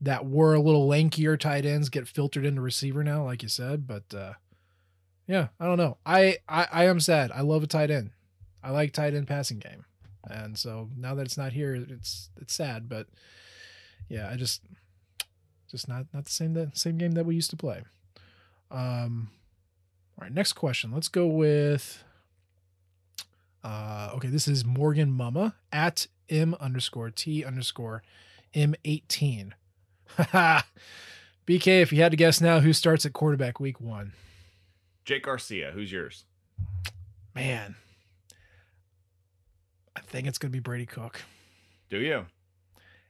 that 0.00 0.26
were 0.26 0.54
a 0.54 0.60
little 0.60 0.88
lankier 0.88 1.38
tight 1.38 1.64
ends 1.64 1.88
get 1.88 2.06
filtered 2.08 2.44
into 2.44 2.60
receiver 2.60 3.02
now, 3.02 3.24
like 3.24 3.42
you 3.42 3.48
said. 3.48 3.86
But 3.86 4.12
uh, 4.14 4.34
Yeah, 5.26 5.48
I 5.58 5.66
don't 5.66 5.78
know. 5.78 5.96
I, 6.06 6.38
I 6.48 6.66
I 6.70 6.84
am 6.84 7.00
sad. 7.00 7.32
I 7.32 7.40
love 7.40 7.62
a 7.62 7.66
tight 7.66 7.90
end. 7.90 8.10
I 8.62 8.70
like 8.70 8.92
tight 8.92 9.14
end 9.14 9.26
passing 9.28 9.58
game, 9.58 9.84
and 10.28 10.58
so 10.58 10.90
now 10.96 11.14
that 11.14 11.26
it's 11.26 11.38
not 11.38 11.52
here, 11.52 11.74
it's 11.74 12.30
it's 12.40 12.54
sad. 12.54 12.88
But 12.88 13.06
yeah, 14.08 14.28
I 14.30 14.36
just 14.36 14.62
just 15.70 15.88
not 15.88 16.06
not 16.12 16.24
the 16.24 16.30
same 16.30 16.54
that 16.54 16.76
same 16.76 16.98
game 16.98 17.12
that 17.12 17.26
we 17.26 17.34
used 17.34 17.50
to 17.50 17.56
play. 17.56 17.82
Um, 18.70 19.30
all 20.18 20.22
right, 20.24 20.32
next 20.32 20.54
question. 20.54 20.92
Let's 20.92 21.08
go 21.08 21.26
with. 21.26 22.02
Uh, 23.64 24.10
okay, 24.14 24.28
this 24.28 24.46
is 24.46 24.64
Morgan 24.64 25.10
Mama 25.10 25.56
at 25.72 26.06
m 26.28 26.54
underscore 26.60 27.10
t 27.10 27.44
underscore 27.44 28.02
m 28.54 28.74
eighteen. 28.84 29.54
BK, 31.46 31.82
if 31.82 31.92
you 31.92 32.02
had 32.02 32.10
to 32.12 32.16
guess 32.16 32.40
now, 32.40 32.60
who 32.60 32.72
starts 32.72 33.06
at 33.06 33.12
quarterback 33.12 33.60
week 33.60 33.80
one? 33.80 34.12
Jake 35.04 35.24
Garcia, 35.24 35.70
who's 35.72 35.92
yours? 35.92 36.24
Man, 37.34 37.76
I 39.94 40.00
think 40.00 40.26
it's 40.26 40.38
going 40.38 40.50
to 40.50 40.56
be 40.56 40.60
Brady 40.60 40.86
Cook. 40.86 41.22
Do 41.90 41.98
you? 41.98 42.26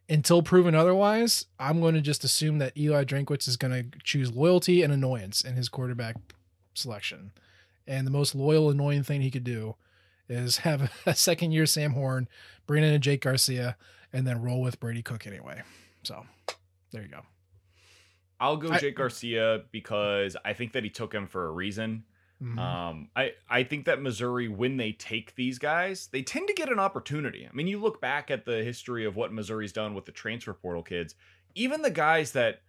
Until 0.09 0.42
proven 0.42 0.74
otherwise, 0.74 1.46
I'm 1.59 1.80
going 1.80 1.94
to 1.94 2.00
just 2.00 2.22
assume 2.22 2.59
that 2.59 2.76
Eli 2.76 3.04
Drinkwitz 3.04 3.48
is 3.48 3.56
going 3.56 3.72
to 3.72 3.98
choose 4.04 4.32
loyalty 4.32 4.82
and 4.82 4.92
annoyance 4.92 5.40
in 5.42 5.54
his 5.54 5.68
quarterback 5.68 6.16
selection. 6.74 7.32
And 7.87 8.06
the 8.06 8.11
most 8.12 8.35
loyal, 8.35 8.70
annoying 8.70 9.02
thing 9.02 9.20
he 9.20 9.30
could 9.30 9.44
do 9.44 9.76
is 10.28 10.59
have 10.59 10.92
a 11.06 11.14
second 11.14 11.52
year 11.52 11.66
Sam 11.66 11.92
Horn, 11.92 12.28
bring 12.66 12.85
in 12.85 12.92
a 12.92 12.98
Jake 12.98 13.22
Garcia, 13.22 13.76
and 14.12 14.26
then 14.26 14.42
roll 14.42 14.61
with 14.61 14.78
Brady 14.80 15.02
Cook 15.02 15.26
anyway. 15.26 15.62
So 16.02 16.26
there 16.92 17.03
you 17.03 17.09
go. 17.09 17.20
I'll 18.38 18.57
go 18.57 18.70
I- 18.70 18.79
Jake 18.79 18.96
Garcia 18.96 19.62
because 19.72 20.37
I 20.44 20.53
think 20.53 20.72
that 20.72 20.85
he 20.85 20.90
took 20.90 21.12
him 21.14 21.27
for 21.27 21.46
a 21.46 21.51
reason. 21.51 22.05
Mhm. 22.42 22.59
Um, 22.59 23.09
I 23.16 23.33
I 23.49 23.62
think 23.62 23.87
that 23.87 24.03
Missouri, 24.03 24.46
when 24.49 24.77
they 24.77 24.92
take 24.92 25.35
these 25.37 25.59
guys, 25.59 26.09
they 26.09 26.20
tend 26.22 26.49
to 26.49 26.55
get 26.55 26.70
an 26.70 26.79
opportunity. 26.79 27.49
I 27.51 27.55
mean, 27.55 27.66
you 27.66 27.79
look 27.81 27.99
back 28.01 28.31
at 28.31 28.44
the 28.44 28.62
history 28.62 29.07
of 29.07 29.16
what 29.16 29.33
Missouri's 29.33 29.72
done 29.72 29.94
with 29.94 30.05
the 30.05 30.12
transfer 30.12 30.53
portal 30.53 30.83
kids. 30.83 31.14
Even 31.55 31.81
the 31.81 31.90
guys 31.90 32.33
that 32.33 32.61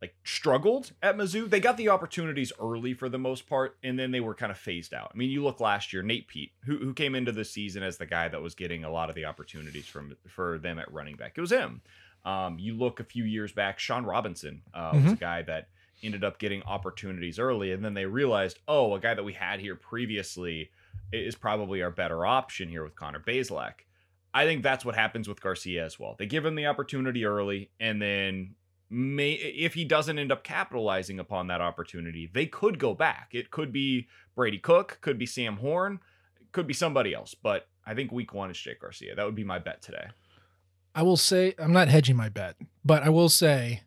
like 0.00 0.14
struggled 0.22 0.92
at 1.02 1.16
Mizzou, 1.16 1.50
they 1.50 1.58
got 1.58 1.76
the 1.76 1.88
opportunities 1.88 2.52
early 2.60 2.94
for 2.94 3.08
the 3.08 3.18
most 3.18 3.48
part, 3.48 3.76
and 3.82 3.98
then 3.98 4.12
they 4.12 4.20
were 4.20 4.36
kind 4.36 4.52
of 4.52 4.58
phased 4.58 4.94
out. 4.94 5.10
I 5.12 5.16
mean, 5.18 5.30
you 5.30 5.42
look 5.42 5.58
last 5.58 5.92
year, 5.92 6.04
Nate 6.04 6.28
Peat, 6.28 6.52
who 6.66 6.78
who 6.78 6.94
came 6.94 7.16
into 7.16 7.32
the 7.32 7.44
season 7.44 7.82
as 7.82 7.98
the 7.98 8.06
guy 8.06 8.28
that 8.28 8.40
was 8.40 8.54
getting 8.54 8.84
a 8.84 8.90
lot 8.92 9.08
of 9.08 9.16
the 9.16 9.24
opportunities 9.24 9.86
from 9.88 10.16
for 10.28 10.60
them 10.60 10.78
at 10.78 10.92
running 10.92 11.16
back. 11.16 11.32
It 11.36 11.40
was 11.40 11.50
him. 11.50 11.82
Um, 12.28 12.58
you 12.58 12.74
look 12.74 13.00
a 13.00 13.04
few 13.04 13.24
years 13.24 13.52
back, 13.52 13.78
Shawn 13.78 14.04
Robinson 14.04 14.60
uh, 14.74 14.90
was 14.92 15.12
a 15.12 15.16
guy 15.16 15.40
that 15.42 15.68
ended 16.02 16.24
up 16.24 16.38
getting 16.38 16.62
opportunities 16.64 17.38
early, 17.38 17.72
and 17.72 17.82
then 17.82 17.94
they 17.94 18.04
realized, 18.04 18.58
oh, 18.68 18.94
a 18.94 19.00
guy 19.00 19.14
that 19.14 19.24
we 19.24 19.32
had 19.32 19.60
here 19.60 19.74
previously 19.74 20.70
is 21.10 21.34
probably 21.34 21.80
our 21.80 21.90
better 21.90 22.26
option 22.26 22.68
here 22.68 22.84
with 22.84 22.94
Connor 22.94 23.20
Bazelak. 23.26 23.86
I 24.34 24.44
think 24.44 24.62
that's 24.62 24.84
what 24.84 24.94
happens 24.94 25.26
with 25.26 25.40
Garcia 25.40 25.82
as 25.86 25.98
well. 25.98 26.16
They 26.18 26.26
give 26.26 26.44
him 26.44 26.54
the 26.54 26.66
opportunity 26.66 27.24
early, 27.24 27.70
and 27.80 28.00
then 28.00 28.56
may 28.90 29.32
if 29.32 29.72
he 29.72 29.86
doesn't 29.86 30.18
end 30.18 30.30
up 30.30 30.44
capitalizing 30.44 31.18
upon 31.18 31.46
that 31.46 31.62
opportunity, 31.62 32.30
they 32.30 32.44
could 32.44 32.78
go 32.78 32.92
back. 32.92 33.30
It 33.32 33.50
could 33.50 33.72
be 33.72 34.06
Brady 34.36 34.58
Cook, 34.58 34.98
could 35.00 35.18
be 35.18 35.24
Sam 35.26 35.56
Horn, 35.56 36.00
could 36.52 36.66
be 36.66 36.74
somebody 36.74 37.14
else. 37.14 37.34
But 37.34 37.68
I 37.86 37.94
think 37.94 38.12
week 38.12 38.34
one 38.34 38.50
is 38.50 38.58
Jake 38.58 38.82
Garcia. 38.82 39.14
That 39.14 39.24
would 39.24 39.34
be 39.34 39.44
my 39.44 39.58
bet 39.58 39.80
today. 39.80 40.08
I 40.98 41.02
will 41.02 41.16
say 41.16 41.54
I'm 41.60 41.72
not 41.72 41.86
hedging 41.86 42.16
my 42.16 42.28
bet, 42.28 42.56
but 42.84 43.04
I 43.04 43.08
will 43.08 43.28
say 43.28 43.82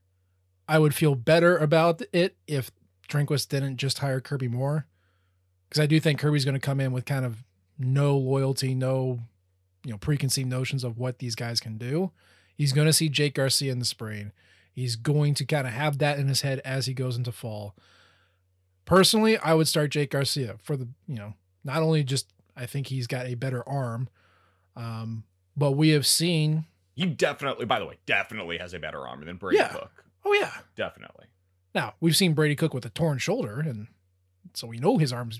I 0.65 0.79
would 0.79 0.95
feel 0.95 1.13
better 1.13 1.57
about 1.57 2.01
it 2.13 2.37
if 2.47 2.71
Drinkwitz 3.09 3.45
didn't 3.45 3.75
just 3.75 3.97
hire 3.97 4.21
Kirby 4.21 4.47
Moore. 4.47 4.85
Because 5.67 5.81
I 5.81 5.87
do 5.87 5.99
think 5.99 6.21
Kirby's 6.21 6.45
going 6.45 6.55
to 6.55 6.65
come 6.65 6.79
in 6.79 6.93
with 6.93 7.03
kind 7.03 7.25
of 7.25 7.43
no 7.77 8.15
loyalty, 8.17 8.73
no 8.73 9.19
you 9.83 9.91
know 9.91 9.97
preconceived 9.97 10.47
notions 10.47 10.85
of 10.85 10.97
what 10.97 11.19
these 11.19 11.35
guys 11.35 11.59
can 11.59 11.77
do. 11.77 12.11
He's 12.55 12.71
going 12.71 12.87
to 12.87 12.93
see 12.93 13.09
Jake 13.09 13.33
Garcia 13.33 13.73
in 13.73 13.79
the 13.79 13.85
spring. 13.85 14.31
He's 14.71 14.95
going 14.95 15.33
to 15.33 15.43
kind 15.43 15.67
of 15.67 15.73
have 15.73 15.97
that 15.97 16.17
in 16.17 16.29
his 16.29 16.43
head 16.43 16.61
as 16.63 16.85
he 16.85 16.93
goes 16.93 17.17
into 17.17 17.33
fall. 17.33 17.75
Personally, 18.85 19.37
I 19.37 19.53
would 19.53 19.67
start 19.67 19.91
Jake 19.91 20.11
Garcia 20.11 20.55
for 20.63 20.77
the 20.77 20.87
you 21.09 21.15
know 21.15 21.33
not 21.65 21.83
only 21.83 22.05
just 22.05 22.31
I 22.55 22.67
think 22.67 22.87
he's 22.87 23.07
got 23.07 23.25
a 23.25 23.35
better 23.35 23.67
arm, 23.67 24.07
um, 24.77 25.25
but 25.57 25.71
we 25.71 25.89
have 25.89 26.07
seen 26.07 26.67
He 27.01 27.09
definitely, 27.09 27.65
by 27.65 27.79
the 27.79 27.85
way, 27.85 27.97
definitely 28.05 28.57
has 28.57 28.73
a 28.73 28.79
better 28.79 29.07
arm 29.07 29.25
than 29.25 29.37
Brady 29.37 29.57
Yeah. 29.57 29.69
Cook. 29.69 30.05
Oh 30.25 30.33
yeah. 30.33 30.53
Definitely. 30.75 31.25
Now 31.73 31.93
we've 31.99 32.15
seen 32.15 32.33
Brady 32.33 32.55
Cook 32.55 32.73
with 32.73 32.85
a 32.85 32.89
torn 32.89 33.17
shoulder, 33.17 33.59
and 33.59 33.87
so 34.53 34.67
we 34.67 34.77
know 34.77 34.97
his 34.97 35.11
arms 35.13 35.39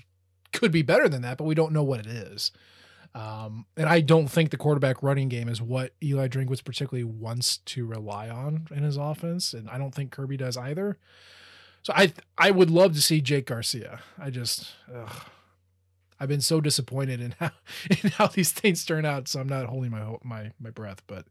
could 0.52 0.72
be 0.72 0.82
better 0.82 1.08
than 1.08 1.22
that, 1.22 1.38
but 1.38 1.44
we 1.44 1.54
don't 1.54 1.72
know 1.72 1.82
what 1.82 2.00
it 2.00 2.06
is. 2.06 2.50
Um, 3.14 3.66
and 3.76 3.88
I 3.88 4.00
don't 4.00 4.28
think 4.28 4.50
the 4.50 4.56
quarterback 4.56 5.02
running 5.02 5.28
game 5.28 5.48
is 5.48 5.60
what 5.60 5.92
Eli 6.02 6.28
Drinkwitz 6.28 6.64
particularly 6.64 7.04
wants 7.04 7.58
to 7.58 7.84
rely 7.84 8.30
on 8.30 8.66
in 8.74 8.82
his 8.82 8.96
offense, 8.96 9.52
and 9.52 9.68
I 9.68 9.76
don't 9.76 9.94
think 9.94 10.10
Kirby 10.10 10.38
does 10.38 10.56
either. 10.56 10.98
So 11.82 11.92
I 11.94 12.12
I 12.38 12.50
would 12.50 12.70
love 12.70 12.94
to 12.94 13.02
see 13.02 13.20
Jake 13.20 13.46
Garcia. 13.46 14.00
I 14.18 14.30
just 14.30 14.68
ugh. 14.94 15.12
I've 16.22 16.28
been 16.28 16.40
so 16.40 16.60
disappointed 16.60 17.20
in 17.20 17.34
how 17.40 17.50
in 17.90 18.10
how 18.10 18.28
these 18.28 18.52
things 18.52 18.84
turn 18.84 19.04
out, 19.04 19.26
so 19.26 19.40
I'm 19.40 19.48
not 19.48 19.66
holding 19.66 19.90
my 19.90 20.16
my 20.22 20.52
my 20.60 20.70
breath. 20.70 21.02
But 21.08 21.26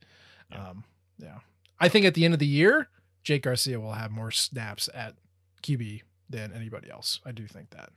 um, 0.52 0.84
yeah, 1.18 1.40
I 1.80 1.88
think 1.88 2.06
at 2.06 2.14
the 2.14 2.26
end 2.26 2.34
of 2.34 2.42
the 2.42 2.46
year, 2.46 2.90
Jake 3.24 3.44
Garcia 3.44 3.80
will 3.80 3.94
have 3.94 4.12
more 4.12 4.32
snaps 4.32 4.90
at 4.94 5.16
QB 5.64 6.02
than 6.30 6.52
anybody 6.52 6.92
else. 6.92 7.22
I 7.26 7.32
do 7.32 7.48
think 7.48 7.70
that. 7.70 7.90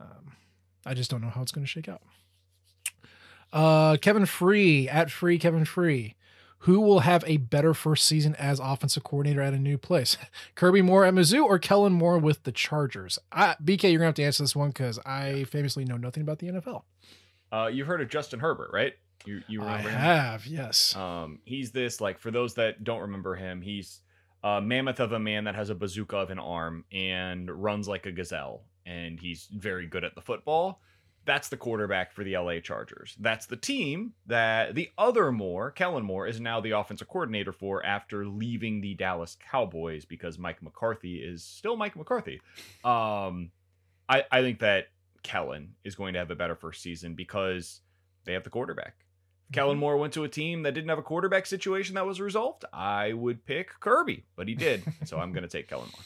Um, 0.00 0.32
I 0.86 0.94
just 0.94 1.10
don't 1.10 1.20
know 1.20 1.28
how 1.28 1.42
it's 1.42 1.52
going 1.52 1.66
to 1.66 1.70
shake 1.70 1.88
out. 1.88 2.00
Uh, 3.52 3.98
Kevin 3.98 4.24
Free 4.24 4.88
at 4.88 5.10
Free 5.10 5.38
Kevin 5.38 5.66
Free. 5.66 6.14
Who 6.60 6.80
will 6.80 7.00
have 7.00 7.22
a 7.26 7.36
better 7.36 7.74
first 7.74 8.06
season 8.06 8.34
as 8.36 8.58
offensive 8.58 9.04
coordinator 9.04 9.40
at 9.42 9.52
a 9.54 9.58
new 9.58 9.78
place? 9.78 10.16
Kirby 10.54 10.82
Moore 10.82 11.04
at 11.04 11.14
Mizzou 11.14 11.44
or 11.44 11.58
Kellen 11.58 11.92
Moore 11.92 12.18
with 12.18 12.42
the 12.44 12.52
Chargers? 12.52 13.18
I, 13.30 13.54
BK, 13.62 13.90
you're 13.90 13.98
gonna 13.98 14.06
have 14.06 14.14
to 14.16 14.24
answer 14.24 14.42
this 14.42 14.56
one 14.56 14.68
because 14.70 14.98
I 15.04 15.44
famously 15.44 15.84
know 15.84 15.96
nothing 15.96 16.22
about 16.22 16.38
the 16.38 16.48
NFL. 16.48 16.82
Uh, 17.52 17.66
you've 17.72 17.86
heard 17.86 18.00
of 18.00 18.08
Justin 18.08 18.40
Herbert, 18.40 18.70
right? 18.72 18.94
You 19.24 19.42
you 19.48 19.62
I 19.62 19.78
him? 19.78 19.90
have, 19.90 20.46
yes. 20.46 20.94
Um, 20.96 21.40
he's 21.44 21.72
this 21.72 22.00
like 22.00 22.18
for 22.18 22.30
those 22.30 22.54
that 22.54 22.84
don't 22.84 23.00
remember 23.00 23.34
him, 23.34 23.60
he's 23.60 24.00
a 24.42 24.60
mammoth 24.60 25.00
of 25.00 25.12
a 25.12 25.18
man 25.18 25.44
that 25.44 25.54
has 25.54 25.70
a 25.70 25.74
bazooka 25.74 26.16
of 26.16 26.30
an 26.30 26.38
arm 26.38 26.84
and 26.92 27.50
runs 27.50 27.88
like 27.88 28.06
a 28.06 28.12
gazelle, 28.12 28.62
and 28.84 29.18
he's 29.18 29.48
very 29.52 29.86
good 29.86 30.04
at 30.04 30.14
the 30.14 30.20
football. 30.20 30.80
That's 31.26 31.48
the 31.48 31.56
quarterback 31.56 32.12
for 32.12 32.22
the 32.22 32.38
LA 32.38 32.60
Chargers. 32.60 33.16
That's 33.18 33.46
the 33.46 33.56
team 33.56 34.12
that 34.26 34.76
the 34.76 34.90
other 34.96 35.32
Moore, 35.32 35.72
Kellen 35.72 36.04
Moore, 36.04 36.28
is 36.28 36.40
now 36.40 36.60
the 36.60 36.70
offensive 36.70 37.08
coordinator 37.08 37.52
for 37.52 37.84
after 37.84 38.24
leaving 38.26 38.80
the 38.80 38.94
Dallas 38.94 39.36
Cowboys 39.50 40.04
because 40.04 40.38
Mike 40.38 40.62
McCarthy 40.62 41.16
is 41.16 41.42
still 41.42 41.76
Mike 41.76 41.96
McCarthy. 41.96 42.40
Um, 42.84 43.50
I, 44.08 44.22
I 44.30 44.40
think 44.40 44.60
that 44.60 44.86
Kellen 45.24 45.74
is 45.82 45.96
going 45.96 46.12
to 46.12 46.20
have 46.20 46.30
a 46.30 46.36
better 46.36 46.54
first 46.54 46.80
season 46.80 47.14
because 47.14 47.80
they 48.24 48.32
have 48.32 48.44
the 48.44 48.50
quarterback. 48.50 48.94
If 49.48 49.54
Kellen 49.54 49.78
Moore 49.78 49.96
went 49.96 50.12
to 50.12 50.22
a 50.22 50.28
team 50.28 50.62
that 50.62 50.74
didn't 50.74 50.88
have 50.88 50.98
a 50.98 51.02
quarterback 51.02 51.46
situation 51.46 51.96
that 51.96 52.06
was 52.06 52.20
resolved, 52.20 52.64
I 52.72 53.12
would 53.12 53.44
pick 53.44 53.80
Kirby, 53.80 54.26
but 54.36 54.46
he 54.46 54.54
did. 54.54 54.84
so 55.04 55.18
I'm 55.18 55.32
going 55.32 55.42
to 55.42 55.48
take 55.48 55.68
Kellen 55.68 55.88
Moore. 55.92 56.04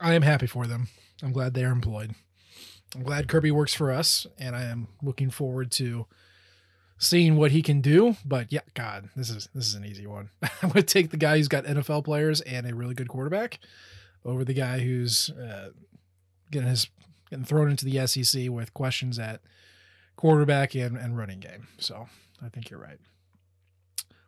I 0.00 0.14
am 0.14 0.22
happy 0.22 0.46
for 0.46 0.68
them. 0.68 0.86
I'm 1.20 1.32
glad 1.32 1.54
they 1.54 1.64
are 1.64 1.72
employed. 1.72 2.14
I'm 2.94 3.02
glad 3.02 3.28
Kirby 3.28 3.50
works 3.50 3.74
for 3.74 3.92
us, 3.92 4.26
and 4.38 4.56
I 4.56 4.64
am 4.64 4.88
looking 5.02 5.30
forward 5.30 5.70
to 5.72 6.06
seeing 6.98 7.36
what 7.36 7.52
he 7.52 7.62
can 7.62 7.80
do. 7.80 8.16
But 8.24 8.52
yeah, 8.52 8.60
God, 8.74 9.08
this 9.16 9.30
is 9.30 9.48
this 9.54 9.66
is 9.66 9.74
an 9.74 9.84
easy 9.84 10.06
one. 10.06 10.30
I'm 10.42 10.70
going 10.70 10.72
to 10.74 10.82
take 10.82 11.10
the 11.10 11.16
guy 11.16 11.36
who's 11.36 11.48
got 11.48 11.64
NFL 11.64 12.04
players 12.04 12.40
and 12.40 12.66
a 12.66 12.74
really 12.74 12.94
good 12.94 13.08
quarterback 13.08 13.60
over 14.24 14.44
the 14.44 14.54
guy 14.54 14.80
who's 14.80 15.30
uh, 15.30 15.70
getting 16.50 16.68
his 16.68 16.88
getting 17.30 17.44
thrown 17.44 17.70
into 17.70 17.84
the 17.84 18.06
SEC 18.06 18.48
with 18.50 18.74
questions 18.74 19.18
at 19.18 19.40
quarterback 20.16 20.74
and, 20.74 20.96
and 20.96 21.16
running 21.16 21.40
game. 21.40 21.68
So 21.78 22.08
I 22.42 22.48
think 22.48 22.70
you're 22.70 22.80
right. 22.80 22.98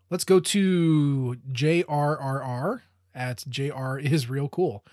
Let's 0.08 0.24
go 0.24 0.40
to 0.40 1.36
JRRR 1.52 2.82
at 3.14 3.44
JR 3.48 3.98
is 3.98 4.28
real 4.28 4.48
cool. 4.48 4.84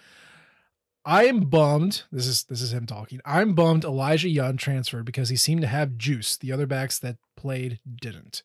I 1.09 1.23
am 1.25 1.39
bummed. 1.39 2.03
This 2.11 2.27
is 2.27 2.43
this 2.43 2.61
is 2.61 2.71
him 2.71 2.85
talking. 2.85 3.19
I'm 3.25 3.55
bummed 3.55 3.83
Elijah 3.83 4.29
Young 4.29 4.57
transferred 4.57 5.05
because 5.05 5.29
he 5.29 5.35
seemed 5.35 5.61
to 5.61 5.67
have 5.67 5.97
juice. 5.97 6.37
The 6.37 6.51
other 6.51 6.67
backs 6.67 6.99
that 6.99 7.17
played 7.35 7.79
didn't. 7.99 8.43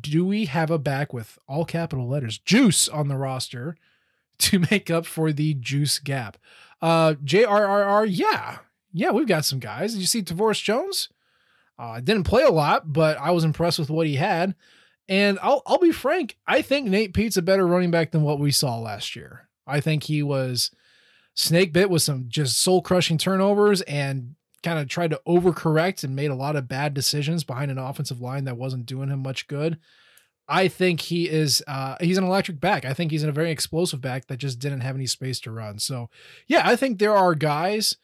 Do 0.00 0.24
we 0.24 0.46
have 0.46 0.70
a 0.70 0.78
back 0.78 1.12
with 1.12 1.38
all 1.46 1.66
capital 1.66 2.08
letters 2.08 2.38
juice 2.38 2.88
on 2.88 3.08
the 3.08 3.18
roster 3.18 3.76
to 4.38 4.60
make 4.70 4.90
up 4.90 5.04
for 5.04 5.32
the 5.32 5.52
juice 5.52 5.98
gap? 5.98 6.38
Uh 6.80 7.12
JRRR, 7.22 8.06
yeah. 8.08 8.60
Yeah, 8.94 9.10
we've 9.10 9.28
got 9.28 9.44
some 9.44 9.58
guys. 9.58 9.92
Did 9.92 10.00
you 10.00 10.06
see 10.06 10.22
Tavoris 10.22 10.62
Jones? 10.62 11.10
Uh 11.78 12.00
didn't 12.00 12.24
play 12.24 12.44
a 12.44 12.50
lot, 12.50 12.90
but 12.90 13.18
I 13.18 13.32
was 13.32 13.44
impressed 13.44 13.78
with 13.78 13.90
what 13.90 14.06
he 14.06 14.14
had. 14.16 14.54
And 15.10 15.38
I'll 15.42 15.60
I'll 15.66 15.78
be 15.78 15.92
frank, 15.92 16.38
I 16.46 16.62
think 16.62 16.88
Nate 16.88 17.12
Peat's 17.12 17.36
a 17.36 17.42
better 17.42 17.66
running 17.66 17.90
back 17.90 18.12
than 18.12 18.22
what 18.22 18.40
we 18.40 18.50
saw 18.50 18.78
last 18.78 19.14
year. 19.14 19.50
I 19.66 19.80
think 19.80 20.04
he 20.04 20.22
was 20.22 20.70
snake 21.36 21.72
bit 21.72 21.90
with 21.90 22.02
some 22.02 22.24
just 22.28 22.60
soul 22.60 22.82
crushing 22.82 23.18
turnovers 23.18 23.82
and 23.82 24.34
kind 24.62 24.78
of 24.78 24.88
tried 24.88 25.10
to 25.10 25.20
overcorrect 25.28 26.02
and 26.02 26.16
made 26.16 26.30
a 26.30 26.34
lot 26.34 26.56
of 26.56 26.66
bad 26.66 26.94
decisions 26.94 27.44
behind 27.44 27.70
an 27.70 27.78
offensive 27.78 28.20
line 28.20 28.44
that 28.44 28.56
wasn't 28.56 28.86
doing 28.86 29.10
him 29.10 29.22
much 29.22 29.46
good. 29.46 29.78
I 30.48 30.68
think 30.68 31.00
he 31.00 31.28
is 31.28 31.62
uh 31.68 31.96
he's 32.00 32.18
an 32.18 32.24
electric 32.24 32.58
back. 32.58 32.84
I 32.84 32.94
think 32.94 33.10
he's 33.10 33.22
in 33.22 33.28
a 33.28 33.32
very 33.32 33.50
explosive 33.50 34.00
back 34.00 34.26
that 34.26 34.38
just 34.38 34.58
didn't 34.58 34.80
have 34.80 34.96
any 34.96 35.06
space 35.06 35.38
to 35.40 35.50
run. 35.52 35.78
So 35.78 36.08
yeah, 36.46 36.62
I 36.64 36.74
think 36.74 36.98
there 36.98 37.14
are 37.14 37.34
guys 37.34 37.96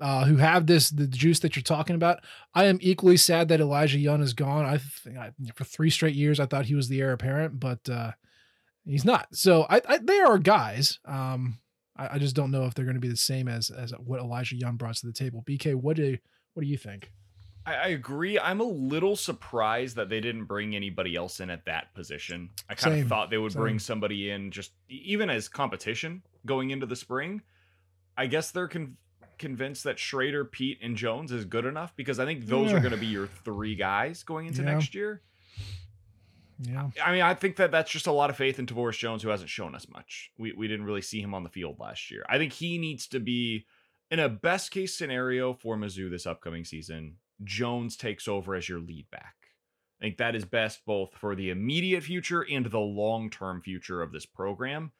uh, 0.00 0.26
who 0.26 0.36
have 0.36 0.66
this 0.66 0.90
the 0.90 1.06
juice 1.06 1.40
that 1.40 1.56
you're 1.56 1.62
talking 1.62 1.96
about. 1.96 2.22
I 2.54 2.66
am 2.66 2.78
equally 2.82 3.16
sad 3.16 3.48
that 3.48 3.60
Elijah 3.60 3.98
Young 3.98 4.22
is 4.22 4.34
gone. 4.34 4.64
I 4.64 4.78
think 4.78 5.16
I, 5.16 5.32
for 5.54 5.64
three 5.64 5.90
straight 5.90 6.14
years 6.14 6.38
I 6.38 6.46
thought 6.46 6.66
he 6.66 6.74
was 6.74 6.88
the 6.88 7.00
heir 7.00 7.12
apparent, 7.12 7.58
but 7.58 7.88
uh, 7.88 8.12
he's 8.84 9.04
not. 9.04 9.34
So 9.34 9.66
I, 9.68 9.80
I 9.88 9.98
there 9.98 10.26
are 10.26 10.38
guys. 10.38 10.98
Um, 11.04 11.58
I, 11.96 12.14
I 12.14 12.18
just 12.18 12.36
don't 12.36 12.50
know 12.50 12.64
if 12.64 12.74
they're 12.74 12.84
going 12.84 12.94
to 12.96 13.00
be 13.00 13.08
the 13.08 13.16
same 13.16 13.48
as 13.48 13.70
as 13.70 13.92
what 13.92 14.20
Elijah 14.20 14.56
Young 14.56 14.76
brought 14.76 14.96
to 14.96 15.06
the 15.06 15.12
table. 15.12 15.42
BK, 15.46 15.74
what 15.74 15.96
do 15.96 16.16
what 16.54 16.62
do 16.62 16.68
you 16.68 16.76
think? 16.78 17.12
I, 17.66 17.74
I 17.74 17.86
agree. 17.88 18.38
I'm 18.38 18.60
a 18.60 18.64
little 18.64 19.16
surprised 19.16 19.96
that 19.96 20.08
they 20.08 20.20
didn't 20.20 20.44
bring 20.44 20.74
anybody 20.76 21.16
else 21.16 21.40
in 21.40 21.50
at 21.50 21.64
that 21.66 21.94
position. 21.94 22.50
I 22.70 22.74
kind 22.74 22.94
Same, 22.94 23.02
of 23.02 23.08
thought 23.08 23.30
they 23.30 23.38
would 23.38 23.52
bring 23.54 23.78
somebody 23.78 24.30
in 24.30 24.50
just 24.50 24.72
even 24.88 25.28
as 25.30 25.48
competition 25.48 26.22
going 26.44 26.70
into 26.70 26.86
the 26.86 26.96
spring. 26.96 27.42
I 28.16 28.26
guess 28.26 28.50
they're 28.50 28.68
con- 28.68 28.96
convinced 29.38 29.84
that 29.84 29.98
Schrader, 29.98 30.44
Peat, 30.44 30.78
and 30.82 30.96
Jones 30.96 31.30
is 31.32 31.44
good 31.44 31.66
enough 31.66 31.94
because 31.96 32.18
I 32.18 32.24
think 32.24 32.46
those 32.46 32.72
are 32.72 32.78
going 32.80 32.92
to 32.92 32.96
be 32.98 33.06
your 33.06 33.26
three 33.26 33.74
guys 33.74 34.22
going 34.22 34.46
into 34.46 34.62
Yeah. 34.62 34.72
next 34.72 34.94
year. 34.94 35.20
Yeah. 36.60 36.88
I 37.04 37.12
mean, 37.12 37.22
I 37.22 37.34
think 37.34 37.56
that 37.56 37.70
that's 37.70 37.90
just 37.90 38.06
a 38.06 38.12
lot 38.12 38.30
of 38.30 38.36
faith 38.36 38.58
in 38.58 38.66
Tavoris 38.66 38.98
Jones, 38.98 39.22
who 39.22 39.28
hasn't 39.28 39.50
shown 39.50 39.74
us 39.74 39.86
much. 39.88 40.30
We 40.38 40.52
we 40.52 40.68
didn't 40.68 40.86
really 40.86 41.02
see 41.02 41.20
him 41.20 41.34
on 41.34 41.42
the 41.42 41.50
field 41.50 41.78
last 41.78 42.10
year. 42.10 42.24
I 42.28 42.38
think 42.38 42.52
he 42.52 42.78
needs 42.78 43.06
to 43.08 43.20
be 43.20 43.66
in 44.10 44.18
a 44.18 44.28
best 44.28 44.70
case 44.70 44.96
scenario 44.96 45.52
for 45.54 45.76
Mizzou 45.76 46.10
this 46.10 46.26
upcoming 46.26 46.64
season. 46.64 47.16
Jones 47.44 47.96
takes 47.96 48.26
over 48.28 48.54
as 48.54 48.68
your 48.68 48.80
lead 48.80 49.10
back. 49.10 49.34
I 50.00 50.04
think 50.04 50.18
that 50.18 50.34
is 50.34 50.44
best 50.44 50.84
both 50.84 51.14
for 51.14 51.34
the 51.34 51.50
immediate 51.50 52.02
future 52.02 52.46
and 52.50 52.66
the 52.66 52.78
long 52.78 53.30
term 53.30 53.62
future 53.62 54.02
of 54.02 54.12
this 54.12 54.26
program. 54.26 54.92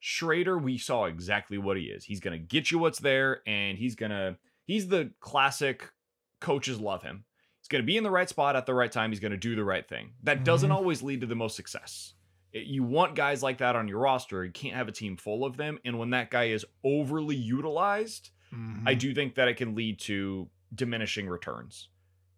Schrader, 0.00 0.58
we 0.58 0.78
saw 0.78 1.06
exactly 1.06 1.58
what 1.58 1.76
he 1.76 1.84
is. 1.84 2.04
He's 2.04 2.20
going 2.20 2.38
to 2.38 2.46
get 2.46 2.70
you 2.70 2.78
what's 2.78 2.98
there, 2.98 3.40
and 3.46 3.78
he's 3.78 3.94
going 3.94 4.10
to, 4.10 4.36
he's 4.64 4.88
the 4.88 5.10
classic 5.20 5.90
coaches 6.40 6.78
love 6.78 7.02
him. 7.02 7.24
He's 7.64 7.68
going 7.70 7.82
to 7.82 7.86
be 7.86 7.96
in 7.96 8.02
the 8.04 8.10
right 8.10 8.28
spot 8.28 8.56
at 8.56 8.66
the 8.66 8.74
right 8.74 8.92
time. 8.92 9.10
He's 9.10 9.20
going 9.20 9.32
to 9.32 9.38
do 9.38 9.56
the 9.56 9.64
right 9.64 9.88
thing. 9.88 10.10
That 10.22 10.44
doesn't 10.44 10.68
Mhm. 10.68 10.74
always 10.74 11.02
lead 11.02 11.22
to 11.22 11.26
the 11.26 11.34
most 11.34 11.56
success. 11.56 12.12
It- 12.52 12.66
you 12.66 12.82
want 12.82 13.14
guys 13.14 13.42
like 13.42 13.56
that 13.58 13.74
on 13.74 13.88
your 13.88 14.00
roster. 14.00 14.44
You 14.44 14.52
can't 14.52 14.76
have 14.76 14.86
a 14.86 14.92
team 14.92 15.16
full 15.16 15.46
of 15.46 15.56
them. 15.56 15.78
And 15.82 15.98
when 15.98 16.10
that 16.10 16.30
guy 16.30 16.44
is 16.44 16.66
overly 16.84 17.36
utilized, 17.36 18.30
Mm-hmm. 18.54 18.86
I 18.86 18.92
do 18.94 19.14
think 19.14 19.34
that 19.36 19.48
it 19.48 19.56
can 19.56 19.74
lead 19.74 19.98
to 20.00 20.48
diminishing 20.74 21.26
returns. 21.26 21.88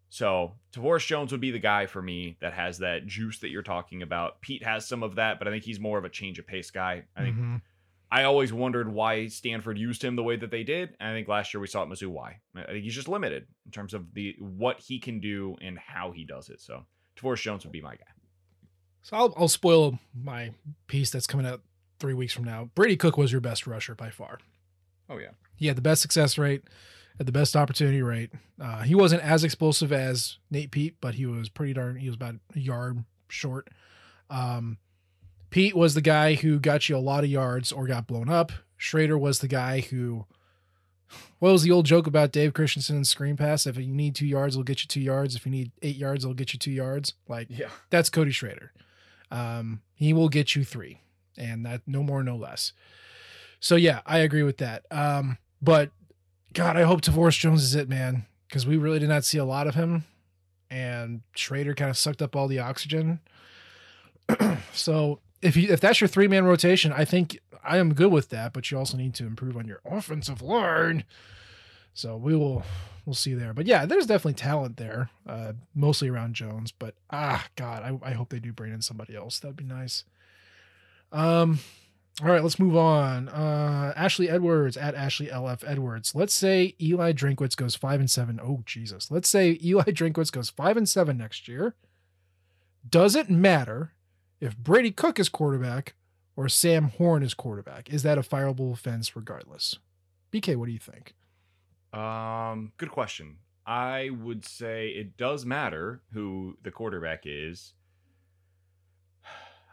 So 0.09 0.55
Tavoris 0.71 1.05
Jones 1.05 1.31
would 1.33 1.41
be 1.41 1.51
the 1.51 1.59
guy 1.59 1.85
for 1.87 2.01
me 2.01 2.37
that 2.39 2.53
has 2.53 2.77
that 2.79 3.05
juice 3.05 3.37
that 3.39 3.49
you're 3.49 3.61
talking 3.61 4.01
about. 4.01 4.39
Peat 4.41 4.63
has 4.63 4.87
some 4.87 5.03
of 5.03 5.15
that, 5.15 5.37
but 5.39 5.47
I 5.47 5.51
think 5.51 5.65
he's 5.65 5.79
more 5.79 5.97
of 5.99 6.05
a 6.05 6.09
change 6.09 6.39
of 6.39 6.47
pace 6.47 6.71
guy. 6.71 7.03
I 7.17 7.21
think 7.23 7.35
Mhm. 7.35 7.61
I 8.09 8.23
always 8.23 8.53
wondered 8.53 8.91
why 8.91 9.27
Stanford 9.27 9.77
used 9.77 10.01
him 10.01 10.15
the 10.15 10.23
way 10.23 10.37
that 10.37 10.49
they 10.49 10.63
did. 10.63 10.95
And 10.99 11.09
I 11.09 11.13
think 11.13 11.27
last 11.27 11.53
year 11.53 11.59
we 11.59 11.67
saw 11.67 11.83
at 11.83 11.89
Mizzou 11.89 12.07
why. 12.07 12.39
I 12.55 12.63
think 12.63 12.83
he's 12.83 12.95
just 12.95 13.09
limited 13.09 13.47
in 13.65 13.71
terms 13.71 13.93
of 13.93 14.13
the 14.13 14.35
what 14.39 14.79
he 14.79 14.99
can 14.99 15.19
do 15.19 15.55
and 15.61 15.77
how 15.77 16.11
he 16.11 16.23
does 16.23 16.49
it. 16.49 16.61
So 16.61 16.85
Tavoris 17.17 17.41
Jones 17.41 17.65
would 17.65 17.73
be 17.73 17.81
my 17.81 17.95
guy. 17.95 18.05
So 19.01 19.17
I'll, 19.17 19.33
I'll 19.37 19.47
spoil 19.47 19.99
my 20.13 20.51
piece 20.87 21.11
that's 21.11 21.27
coming 21.27 21.45
out 21.45 21.61
three 21.99 22.13
weeks 22.13 22.33
from 22.33 22.45
now. 22.45 22.69
Brady 22.75 22.95
Cook 22.95 23.17
was 23.17 23.31
your 23.31 23.41
best 23.41 23.67
rusher 23.67 23.95
by 23.95 24.09
far. 24.09 24.39
Oh 25.09 25.17
yeah. 25.17 25.31
He 25.55 25.67
had 25.67 25.75
the 25.75 25.81
best 25.81 26.01
success 26.01 26.37
rate, 26.37 26.63
had 27.17 27.25
the 27.25 27.31
best 27.31 27.55
opportunity 27.55 28.01
rate. 28.01 28.31
Uh, 28.61 28.83
he 28.83 28.95
wasn't 28.95 29.23
as 29.23 29.43
explosive 29.43 29.91
as 29.91 30.37
Nate 30.51 30.71
Peat, 30.71 30.95
but 31.01 31.15
he 31.15 31.25
was 31.25 31.49
pretty 31.49 31.73
darn. 31.73 31.97
He 31.97 32.07
was 32.07 32.15
about 32.15 32.35
a 32.55 32.59
yard 32.59 33.03
short. 33.27 33.69
Um, 34.29 34.77
Peat 35.49 35.75
was 35.75 35.93
the 35.93 36.01
guy 36.01 36.35
who 36.35 36.59
got 36.59 36.89
you 36.89 36.97
a 36.97 36.99
lot 36.99 37.23
of 37.23 37.29
yards 37.29 37.71
or 37.71 37.87
got 37.87 38.07
blown 38.07 38.29
up. 38.29 38.51
Schrader 38.75 39.17
was 39.17 39.39
the 39.39 39.47
guy 39.47 39.81
who. 39.81 40.25
What 41.39 41.51
was 41.53 41.63
the 41.63 41.71
old 41.71 41.85
joke 41.85 42.05
about 42.05 42.33
Dave 42.33 42.53
Christensen 42.53 42.97
and 42.97 43.07
screen 43.07 43.37
pass? 43.37 43.65
If 43.65 43.77
you 43.77 43.87
need 43.87 44.13
two 44.15 44.25
yards, 44.27 44.55
it'll 44.55 44.63
get 44.65 44.81
you 44.83 44.87
two 44.87 44.99
yards. 44.99 45.35
If 45.35 45.45
you 45.45 45.51
need 45.51 45.71
eight 45.81 45.95
yards, 45.95 46.25
it'll 46.25 46.33
get 46.33 46.51
you 46.51 46.59
two 46.59 46.71
yards. 46.71 47.13
Like 47.29 47.47
Yeah. 47.49 47.69
that's 47.89 48.09
Cody 48.09 48.31
Schrader. 48.31 48.73
Um, 49.31 49.81
he 49.93 50.11
will 50.13 50.27
get 50.29 50.53
you 50.55 50.65
three, 50.65 50.99
and 51.37 51.65
that 51.65 51.81
no 51.87 52.03
more, 52.03 52.23
no 52.23 52.35
less. 52.35 52.73
So 53.61 53.75
yeah, 53.77 54.01
I 54.05 54.17
agree 54.19 54.43
with 54.43 54.57
that. 54.57 54.85
Um, 54.91 55.37
but 55.61 55.91
God, 56.53 56.75
I 56.75 56.83
hope 56.83 57.01
Tavoris 57.01 57.39
Jones 57.39 57.63
is 57.63 57.73
it, 57.75 57.87
man, 57.87 58.25
because 58.47 58.65
we 58.67 58.75
really 58.77 58.99
did 58.99 59.09
not 59.09 59.23
see 59.23 59.37
a 59.37 59.45
lot 59.45 59.67
of 59.67 59.75
him, 59.75 60.03
and 60.69 61.21
Schrader 61.35 61.73
kind 61.73 61.89
of 61.89 61.97
sucked 61.97 62.21
up 62.21 62.35
all 62.35 62.47
the 62.49 62.59
oxygen. 62.59 63.19
so 64.73 65.19
if 65.41 65.55
you 65.55 65.71
if 65.71 65.79
that's 65.79 66.01
your 66.01 66.07
three 66.07 66.27
man 66.27 66.45
rotation, 66.45 66.91
I 66.91 67.05
think 67.05 67.39
I 67.63 67.77
am 67.77 67.93
good 67.93 68.11
with 68.11 68.29
that. 68.29 68.53
But 68.53 68.69
you 68.71 68.77
also 68.77 68.97
need 68.97 69.13
to 69.15 69.25
improve 69.25 69.57
on 69.57 69.67
your 69.67 69.81
offensive 69.85 70.41
line. 70.41 71.03
So 71.93 72.15
we 72.15 72.35
will 72.35 72.63
we'll 73.05 73.13
see 73.13 73.33
there. 73.33 73.53
But 73.53 73.65
yeah, 73.65 73.85
there's 73.85 74.05
definitely 74.05 74.35
talent 74.35 74.77
there, 74.77 75.09
uh, 75.27 75.53
mostly 75.73 76.09
around 76.09 76.35
Jones. 76.35 76.71
But 76.71 76.95
ah, 77.09 77.47
God, 77.55 77.83
I, 77.83 78.09
I 78.09 78.13
hope 78.13 78.29
they 78.29 78.39
do 78.39 78.53
bring 78.53 78.73
in 78.73 78.81
somebody 78.81 79.15
else. 79.15 79.39
That'd 79.39 79.57
be 79.57 79.63
nice. 79.63 80.03
Um, 81.11 81.59
all 82.21 82.29
right, 82.29 82.43
let's 82.43 82.59
move 82.59 82.75
on. 82.75 83.29
Uh, 83.29 83.93
Ashley 83.95 84.29
Edwards 84.29 84.75
at 84.75 84.95
Ashley 84.95 85.27
LF 85.27 85.63
Edwards. 85.65 86.15
Let's 86.15 86.33
say 86.33 86.75
Eli 86.81 87.13
Drinkwitz 87.13 87.55
goes 87.55 87.75
five 87.75 87.99
and 87.99 88.09
seven. 88.09 88.39
Oh 88.43 88.63
Jesus! 88.65 89.11
Let's 89.11 89.29
say 89.29 89.59
Eli 89.63 89.83
Drinkwitz 89.87 90.31
goes 90.31 90.49
five 90.49 90.77
and 90.77 90.89
seven 90.89 91.17
next 91.17 91.47
year. 91.47 91.75
Does 92.87 93.15
it 93.15 93.29
matter 93.29 93.93
if 94.39 94.57
Brady 94.57 94.91
Cook 94.91 95.19
is 95.19 95.29
quarterback 95.29 95.95
or 96.35 96.47
Sam 96.49 96.89
Horn 96.89 97.23
is 97.23 97.33
quarterback? 97.33 97.89
Is 97.91 98.03
that 98.03 98.17
a 98.17 98.21
fireable 98.21 98.71
offense 98.71 99.15
regardless? 99.15 99.79
BK, 100.31 100.55
what 100.55 100.67
do 100.67 100.71
you 100.71 100.79
think? 100.79 101.15
Um, 101.93 102.71
good 102.77 102.91
question. 102.91 103.37
I 103.65 104.11
would 104.21 104.45
say 104.45 104.89
it 104.89 105.17
does 105.17 105.45
matter 105.45 106.01
who 106.13 106.57
the 106.63 106.71
quarterback 106.71 107.23
is. 107.25 107.73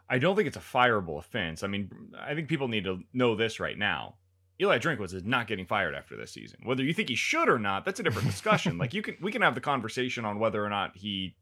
I 0.08 0.18
don't 0.18 0.36
think 0.36 0.48
it's 0.48 0.56
a 0.56 0.60
fireable 0.60 1.18
offense. 1.18 1.62
I 1.62 1.66
mean, 1.66 1.90
I 2.18 2.34
think 2.34 2.48
people 2.48 2.68
need 2.68 2.84
to 2.84 3.00
know 3.12 3.36
this 3.36 3.60
right 3.60 3.78
now. 3.78 4.16
Eli 4.60 4.78
Drinkwitz 4.78 5.14
is 5.14 5.24
not 5.24 5.46
getting 5.46 5.66
fired 5.66 5.94
after 5.94 6.16
this 6.16 6.32
season. 6.32 6.60
Whether 6.64 6.84
you 6.84 6.94
think 6.94 7.08
he 7.08 7.14
should 7.14 7.48
or 7.48 7.58
not, 7.58 7.84
that's 7.84 8.00
a 8.00 8.02
different 8.02 8.28
discussion. 8.28 8.78
like 8.78 8.94
you 8.94 9.02
can 9.02 9.16
we 9.20 9.32
can 9.32 9.42
have 9.42 9.54
the 9.54 9.60
conversation 9.60 10.24
on 10.24 10.38
whether 10.38 10.64
or 10.64 10.68
not 10.68 10.96
he 10.96 11.36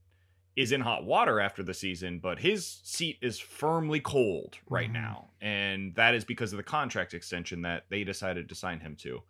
is 0.56 0.72
in 0.72 0.80
hot 0.82 1.04
water 1.04 1.40
after 1.40 1.62
the 1.62 1.74
season, 1.74 2.18
but 2.18 2.38
his 2.38 2.80
seat 2.84 3.18
is 3.22 3.38
firmly 3.38 4.00
cold 4.00 4.58
right 4.68 4.90
Mhm. 4.90 4.94
now. 4.94 5.30
And 5.40 5.94
that 5.94 6.14
is 6.14 6.24
because 6.24 6.52
of 6.52 6.58
the 6.58 6.62
contract 6.62 7.14
extension 7.14 7.62
that 7.62 7.86
they 7.88 8.04
decided 8.04 8.48
to 8.48 8.54
sign 8.54 8.80
him 8.80 8.96
to 8.96 9.22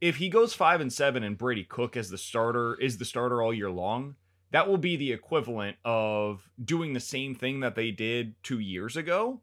if 0.00 0.16
he 0.16 0.28
goes 0.28 0.54
five 0.54 0.80
and 0.80 0.92
seven 0.92 1.22
and 1.22 1.36
Brady 1.36 1.64
Cook 1.64 1.96
as 1.96 2.08
the 2.08 2.18
starter 2.18 2.76
is 2.80 2.98
the 2.98 3.04
starter 3.04 3.42
all 3.42 3.52
year 3.52 3.70
long, 3.70 4.16
that 4.50 4.68
will 4.68 4.78
be 4.78 4.96
the 4.96 5.12
equivalent 5.12 5.76
of 5.84 6.48
doing 6.64 6.92
the 6.92 7.00
same 7.00 7.34
thing 7.34 7.60
that 7.60 7.74
they 7.74 7.90
did 7.90 8.34
two 8.42 8.58
years 8.58 8.96
ago 8.96 9.42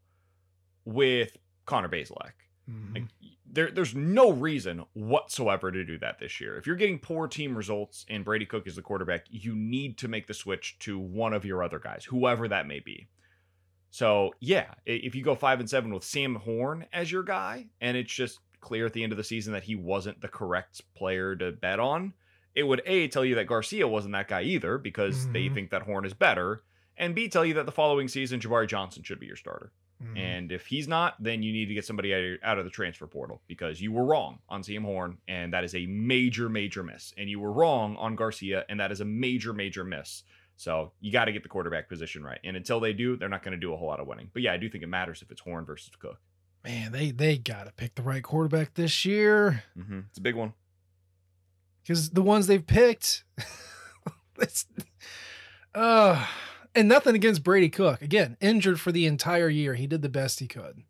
with 0.84 1.36
Connor 1.66 1.88
Bazelak. 1.88 2.32
Like 2.92 3.04
there, 3.54 3.70
there's 3.70 3.94
no 3.94 4.30
reason 4.32 4.84
whatsoever 4.92 5.70
to 5.72 5.84
do 5.84 5.98
that 5.98 6.18
this 6.18 6.40
year. 6.40 6.56
If 6.56 6.66
you're 6.66 6.76
getting 6.76 6.98
poor 6.98 7.28
team 7.28 7.56
results 7.56 8.04
and 8.08 8.24
Brady 8.24 8.46
Cook 8.46 8.66
is 8.66 8.76
the 8.76 8.82
quarterback, 8.82 9.24
you 9.30 9.54
need 9.54 9.96
to 9.98 10.08
make 10.08 10.26
the 10.26 10.34
switch 10.34 10.78
to 10.80 10.98
one 10.98 11.32
of 11.32 11.44
your 11.44 11.62
other 11.62 11.78
guys, 11.78 12.04
whoever 12.04 12.48
that 12.48 12.66
may 12.66 12.80
be. 12.80 13.08
So 13.90 14.32
yeah, 14.40 14.74
if 14.86 15.14
you 15.14 15.22
go 15.22 15.34
five 15.34 15.60
and 15.60 15.70
seven 15.70 15.94
with 15.94 16.04
Sam 16.04 16.34
Horn 16.34 16.86
as 16.92 17.10
your 17.12 17.22
guy, 17.22 17.66
and 17.80 17.96
it's 17.96 18.12
just 18.12 18.40
clear 18.60 18.86
at 18.86 18.92
the 18.92 19.02
end 19.02 19.12
of 19.12 19.18
the 19.18 19.24
season 19.24 19.52
that 19.52 19.64
he 19.64 19.76
wasn't 19.76 20.20
the 20.20 20.28
correct 20.28 20.82
player 20.94 21.36
to 21.36 21.52
bet 21.52 21.78
on, 21.78 22.12
it 22.54 22.64
would 22.64 22.82
a 22.86 23.08
tell 23.08 23.24
you 23.24 23.36
that 23.36 23.46
Garcia 23.46 23.86
wasn't 23.86 24.12
that 24.12 24.28
guy 24.28 24.42
either 24.42 24.78
because 24.78 25.28
they 25.32 25.48
Mhm. 25.48 25.54
think 25.54 25.70
that 25.70 25.82
Horn 25.82 26.04
is 26.04 26.14
better, 26.14 26.62
and 26.96 27.14
b 27.14 27.28
tell 27.28 27.44
you 27.44 27.54
that 27.54 27.66
the 27.66 27.72
following 27.72 28.08
season 28.08 28.40
Jabari 28.40 28.66
Johnson 28.68 29.02
should 29.02 29.20
be 29.20 29.26
your 29.26 29.36
starter. 29.36 29.72
Mhm. 30.04 30.18
And 30.18 30.52
if 30.52 30.66
he's 30.66 30.86
not, 30.86 31.14
then 31.22 31.42
you 31.42 31.52
need 31.52 31.66
to 31.66 31.74
get 31.74 31.84
somebody 31.86 32.38
out 32.42 32.58
of, 32.58 32.64
the 32.64 32.70
transfer 32.70 33.06
portal 33.06 33.40
because 33.46 33.80
you 33.80 33.90
were 33.92 34.04
wrong 34.04 34.40
on 34.48 34.62
Sam 34.62 34.84
Horn, 34.84 35.18
and 35.28 35.52
that 35.54 35.64
is 35.64 35.74
a 35.74 35.86
major, 35.86 36.48
major 36.48 36.82
miss. 36.82 37.14
And 37.16 37.30
you 37.30 37.40
were 37.40 37.52
wrong 37.52 37.96
on 37.96 38.14
Garcia, 38.16 38.64
and 38.68 38.78
that 38.80 38.92
is 38.92 39.00
a 39.00 39.04
major, 39.04 39.52
major 39.52 39.82
miss. 39.84 40.22
So 40.56 40.92
you 41.00 41.10
got 41.10 41.24
to 41.24 41.32
get 41.32 41.42
the 41.42 41.48
quarterback 41.48 41.88
position 41.88 42.22
right. 42.22 42.38
And 42.44 42.56
until 42.56 42.78
they 42.80 42.92
do, 42.92 43.16
they're 43.16 43.28
not 43.28 43.42
going 43.42 43.52
to 43.52 43.58
do 43.60 43.72
a 43.72 43.76
whole 43.76 43.88
lot 43.88 43.98
of 44.00 44.06
winning. 44.06 44.30
But 44.32 44.42
yeah, 44.42 44.52
I 44.52 44.56
do 44.56 44.68
think 44.68 44.84
it 44.84 44.88
matters 44.88 45.20
if 45.22 45.30
it's 45.30 45.40
Horn 45.40 45.64
versus 45.64 45.90
Cook. 45.98 46.20
Man, 46.64 46.92
they 46.92 47.10
they 47.10 47.36
gotta 47.36 47.72
pick 47.72 47.94
the 47.94 48.02
right 48.02 48.22
quarterback 48.22 48.72
this 48.74 49.04
year 49.04 49.64
hmm 49.76 50.00
It's 50.08 50.16
a 50.18 50.22
big 50.22 50.34
one. 50.34 50.54
because 51.82 52.08
the 52.10 52.22
ones 52.22 52.46
they've 52.46 52.66
picked, 52.66 53.24
it's 54.38 54.66
uh, 55.74 56.24
and 56.74 56.88
nothing 56.88 57.14
against 57.14 57.42
Brady 57.44 57.68
Cook. 57.68 58.02
Again, 58.02 58.36
injured 58.40 58.80
for 58.80 58.92
the 58.92 59.06
entire 59.06 59.48
year, 59.48 59.74
he 59.74 59.86
did 59.86 60.02
the 60.02 60.08
best 60.08 60.40
he 60.40 60.46
could. 60.48 60.82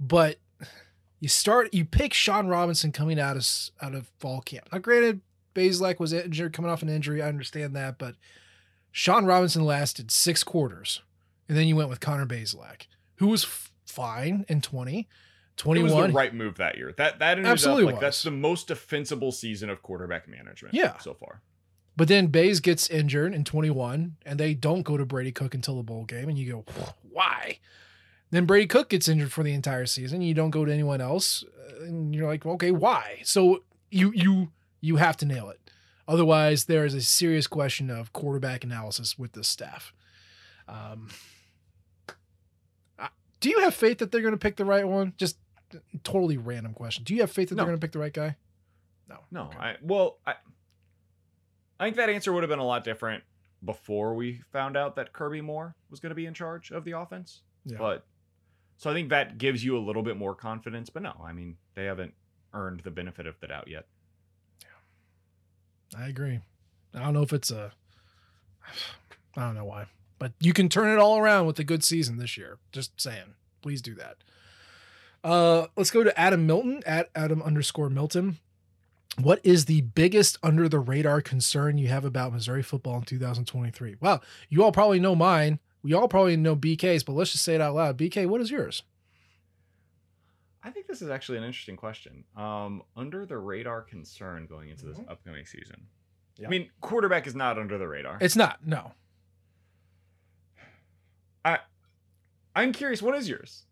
But 0.00 0.38
You 1.20 1.28
start, 1.28 1.74
you 1.74 1.84
pick 1.84 2.14
Shawn 2.14 2.46
Robinson 2.48 2.92
coming 2.92 3.18
out 3.18 3.36
of 3.36 3.46
out 3.82 3.94
of 3.94 4.08
fall 4.20 4.40
camp. 4.40 4.68
Now, 4.72 4.78
granted, 4.78 5.20
Bazelak 5.54 5.98
was 5.98 6.12
injured, 6.12 6.52
coming 6.52 6.70
off 6.70 6.82
an 6.82 6.88
injury. 6.88 7.20
I 7.20 7.26
understand 7.28 7.74
that, 7.74 7.98
but 7.98 8.14
Shawn 8.92 9.26
Robinson 9.26 9.64
lasted 9.64 10.12
six 10.12 10.44
quarters, 10.44 11.02
and 11.48 11.58
then 11.58 11.66
you 11.66 11.74
went 11.74 11.88
with 11.88 11.98
Connor 11.98 12.26
Bazelak, 12.26 12.86
who 13.16 13.26
was 13.26 13.42
f- 13.44 13.72
fine 13.84 14.44
in 14.48 14.60
20, 14.60 15.08
It 15.66 15.82
was 15.82 15.92
the 15.92 16.08
right 16.12 16.32
move 16.32 16.58
that 16.58 16.76
year. 16.78 16.94
That 16.96 17.18
that 17.18 17.38
ended 17.38 17.46
Absolutely 17.50 17.82
up 17.84 17.86
like 17.86 17.94
was. 17.96 18.00
that's 18.02 18.22
the 18.22 18.30
most 18.30 18.68
defensible 18.68 19.32
season 19.32 19.70
of 19.70 19.82
quarterback 19.82 20.28
management. 20.28 20.74
Yeah. 20.74 20.98
so 20.98 21.14
far. 21.14 21.42
But 21.98 22.06
then 22.06 22.28
Bays 22.28 22.60
gets 22.60 22.88
injured 22.88 23.34
in 23.34 23.42
21, 23.42 24.18
and 24.24 24.38
they 24.38 24.54
don't 24.54 24.82
go 24.84 24.96
to 24.96 25.04
Brady 25.04 25.32
Cook 25.32 25.52
until 25.52 25.74
the 25.76 25.82
bowl 25.82 26.04
game, 26.04 26.28
and 26.28 26.38
you 26.38 26.52
go, 26.52 26.64
why? 27.10 27.58
Then 28.30 28.46
Brady 28.46 28.68
Cook 28.68 28.90
gets 28.90 29.08
injured 29.08 29.32
for 29.32 29.42
the 29.42 29.52
entire 29.52 29.84
season. 29.84 30.22
You 30.22 30.32
don't 30.32 30.50
go 30.50 30.64
to 30.64 30.72
anyone 30.72 31.00
else, 31.00 31.42
uh, 31.42 31.82
and 31.86 32.14
you're 32.14 32.28
like, 32.28 32.46
okay, 32.46 32.70
why? 32.70 33.18
So 33.24 33.64
you 33.90 34.12
you 34.14 34.52
you 34.80 34.94
have 34.94 35.16
to 35.16 35.26
nail 35.26 35.50
it. 35.50 35.58
Otherwise, 36.06 36.66
there 36.66 36.84
is 36.84 36.94
a 36.94 37.00
serious 37.00 37.48
question 37.48 37.90
of 37.90 38.12
quarterback 38.12 38.62
analysis 38.62 39.18
with 39.18 39.32
this 39.32 39.48
staff. 39.48 39.92
Um, 40.68 41.08
uh, 42.96 43.08
do 43.40 43.50
you 43.50 43.58
have 43.60 43.74
faith 43.74 43.98
that 43.98 44.12
they're 44.12 44.20
going 44.22 44.34
to 44.34 44.38
pick 44.38 44.54
the 44.54 44.64
right 44.64 44.86
one? 44.86 45.14
Just 45.16 45.36
totally 46.04 46.36
random 46.36 46.74
question. 46.74 47.02
Do 47.02 47.12
you 47.12 47.22
have 47.22 47.30
faith 47.32 47.48
that 47.48 47.56
No. 47.56 47.62
they're 47.62 47.70
going 47.70 47.80
to 47.80 47.84
pick 47.84 47.92
the 47.92 47.98
right 47.98 48.12
guy? 48.12 48.36
No. 49.08 49.16
No, 49.32 49.42
Okay. 49.46 49.58
I 49.58 49.76
well, 49.82 50.18
I 50.24 50.34
I 51.78 51.84
think 51.84 51.96
that 51.96 52.08
answer 52.08 52.32
would 52.32 52.42
have 52.42 52.50
been 52.50 52.58
a 52.58 52.64
lot 52.64 52.84
different 52.84 53.24
before 53.64 54.14
we 54.14 54.42
found 54.52 54.76
out 54.76 54.96
that 54.96 55.12
Kirby 55.12 55.40
Moore 55.40 55.74
was 55.90 56.00
going 56.00 56.10
to 56.10 56.14
be 56.16 56.26
in 56.26 56.34
charge 56.34 56.70
of 56.70 56.84
the 56.84 56.92
offense. 56.92 57.42
Yeah. 57.64 57.78
But 57.78 58.04
so 58.76 58.90
I 58.90 58.94
think 58.94 59.10
that 59.10 59.38
gives 59.38 59.64
you 59.64 59.76
a 59.76 59.80
little 59.80 60.02
bit 60.02 60.16
more 60.16 60.34
confidence. 60.34 60.90
But 60.90 61.02
no, 61.02 61.14
I 61.24 61.32
mean 61.32 61.56
they 61.74 61.84
haven't 61.84 62.14
earned 62.54 62.80
the 62.80 62.90
benefit 62.90 63.26
of 63.26 63.38
the 63.40 63.48
doubt 63.48 63.68
yet. 63.68 63.86
Yeah. 64.62 66.00
I 66.00 66.08
agree. 66.08 66.40
I 66.94 67.00
don't 67.00 67.14
know 67.14 67.22
if 67.22 67.32
it's 67.32 67.50
a. 67.50 67.72
I 69.36 69.40
don't 69.42 69.54
know 69.54 69.64
why, 69.64 69.86
but 70.18 70.32
you 70.40 70.52
can 70.52 70.68
turn 70.68 70.92
it 70.92 71.00
all 71.00 71.18
around 71.18 71.46
with 71.46 71.58
a 71.58 71.64
good 71.64 71.84
season 71.84 72.16
this 72.18 72.36
year. 72.36 72.58
Just 72.72 73.00
saying, 73.00 73.34
please 73.62 73.80
do 73.80 73.94
that. 73.94 74.16
Uh, 75.22 75.66
let's 75.76 75.90
go 75.90 76.02
to 76.02 76.18
Adam 76.18 76.46
Milton 76.46 76.82
at 76.86 77.10
Adam 77.14 77.42
underscore 77.42 77.90
Milton. 77.90 78.38
What 79.20 79.40
is 79.42 79.64
the 79.64 79.80
biggest 79.80 80.38
under 80.42 80.68
the 80.68 80.78
radar 80.78 81.20
concern 81.20 81.76
you 81.78 81.88
have 81.88 82.04
about 82.04 82.32
Missouri 82.32 82.62
football 82.62 82.96
in 82.96 83.02
2023? 83.02 83.96
Well, 84.00 84.22
you 84.48 84.62
all 84.62 84.72
probably 84.72 85.00
know 85.00 85.16
mine. 85.16 85.58
We 85.82 85.92
all 85.92 86.08
probably 86.08 86.36
know 86.36 86.54
BK's, 86.54 87.02
but 87.02 87.14
let's 87.14 87.32
just 87.32 87.44
say 87.44 87.54
it 87.54 87.60
out 87.60 87.74
loud. 87.74 87.98
BK, 87.98 88.26
what 88.26 88.40
is 88.40 88.50
yours? 88.50 88.82
I 90.62 90.70
think 90.70 90.86
this 90.86 91.02
is 91.02 91.08
actually 91.08 91.38
an 91.38 91.44
interesting 91.44 91.76
question. 91.76 92.24
Um, 92.36 92.82
under 92.96 93.24
the 93.24 93.38
radar 93.38 93.82
concern 93.82 94.46
going 94.46 94.70
into 94.70 94.86
this 94.86 94.98
upcoming 95.08 95.46
season. 95.46 95.86
Yeah. 96.36 96.46
I 96.46 96.50
mean, 96.50 96.70
quarterback 96.80 97.26
is 97.26 97.34
not 97.34 97.58
under 97.58 97.78
the 97.78 97.88
radar. 97.88 98.18
It's 98.20 98.36
not. 98.36 98.66
No. 98.66 98.92
I 101.44 101.58
I'm 102.54 102.72
curious. 102.72 103.00
What 103.00 103.14
is 103.14 103.28
yours? 103.28 103.64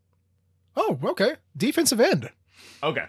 Oh, 0.77 0.99
okay. 1.03 1.37
Defensive 1.57 2.01
end. 2.01 2.31
Okay. 2.83 3.07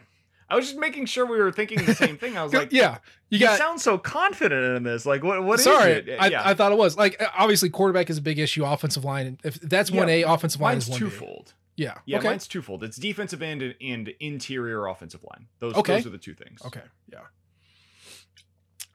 I 0.49 0.55
was 0.55 0.65
just 0.67 0.79
making 0.79 1.05
sure 1.07 1.25
we 1.25 1.37
were 1.39 1.51
thinking 1.51 1.83
the 1.83 1.93
same 1.93 2.17
thing. 2.17 2.37
I 2.37 2.43
was 2.43 2.53
like, 2.53 2.71
yeah, 2.71 2.99
you 3.29 3.39
you, 3.39 3.45
got. 3.45 3.57
sound 3.57 3.81
so 3.81 3.97
confident 3.97 4.77
in 4.77 4.83
this. 4.83 5.05
Like, 5.05 5.23
what? 5.23 5.43
What 5.43 5.59
is 5.59 5.65
Sorry, 5.65 5.91
it? 5.91 6.17
I, 6.19 6.27
yeah, 6.27 6.41
I 6.47 6.53
thought 6.53 6.71
it 6.71 6.77
was 6.77 6.95
like 6.97 7.21
uh, 7.21 7.27
obviously 7.37 7.69
quarterback 7.69 8.09
is 8.09 8.17
a 8.17 8.21
big 8.21 8.39
issue. 8.39 8.63
Offensive 8.65 9.03
line, 9.03 9.37
if 9.43 9.55
that's 9.59 9.89
Yeah, 9.91 9.99
one 9.99 10.09
A, 10.09 10.23
offensive 10.23 10.61
line 10.61 10.77
is 10.77 10.89
one 10.89 10.99
twofold. 10.99 11.53
Yeah. 11.75 11.93
Yeah, 12.05 12.17
okay. 12.17 12.29
mine's 12.29 12.47
twofold. 12.47 12.83
It's 12.83 12.97
defensive 12.97 13.41
end 13.43 13.61
and, 13.61 13.75
and 13.79 14.11
interior 14.19 14.87
offensive 14.87 15.23
line. 15.23 15.47
Those, 15.59 15.75
Okay. 15.75 15.93
those 15.97 16.07
are 16.07 16.09
the 16.09 16.17
two 16.17 16.33
things. 16.33 16.59
Okay. 16.65 16.81
Yeah. 17.11 17.19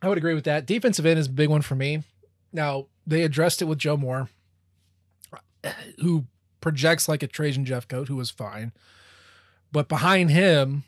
I 0.02 0.08
would 0.08 0.18
agree 0.18 0.34
with 0.34 0.44
that. 0.44 0.66
Defensive 0.66 1.06
end 1.06 1.20
is 1.20 1.28
a 1.28 1.30
big 1.30 1.48
one 1.48 1.62
for 1.62 1.76
me. 1.76 2.02
Now 2.52 2.86
they 3.06 3.22
addressed 3.22 3.62
it 3.62 3.66
with 3.66 3.78
Joe 3.78 3.96
Moore, 3.96 4.28
who 6.00 6.26
projects 6.60 7.08
like 7.08 7.22
a 7.22 7.28
Trajan 7.28 7.64
Jeffcoat, 7.64 8.08
who 8.08 8.16
was 8.16 8.30
fine, 8.30 8.72
but 9.70 9.88
behind 9.88 10.30
him 10.30 10.82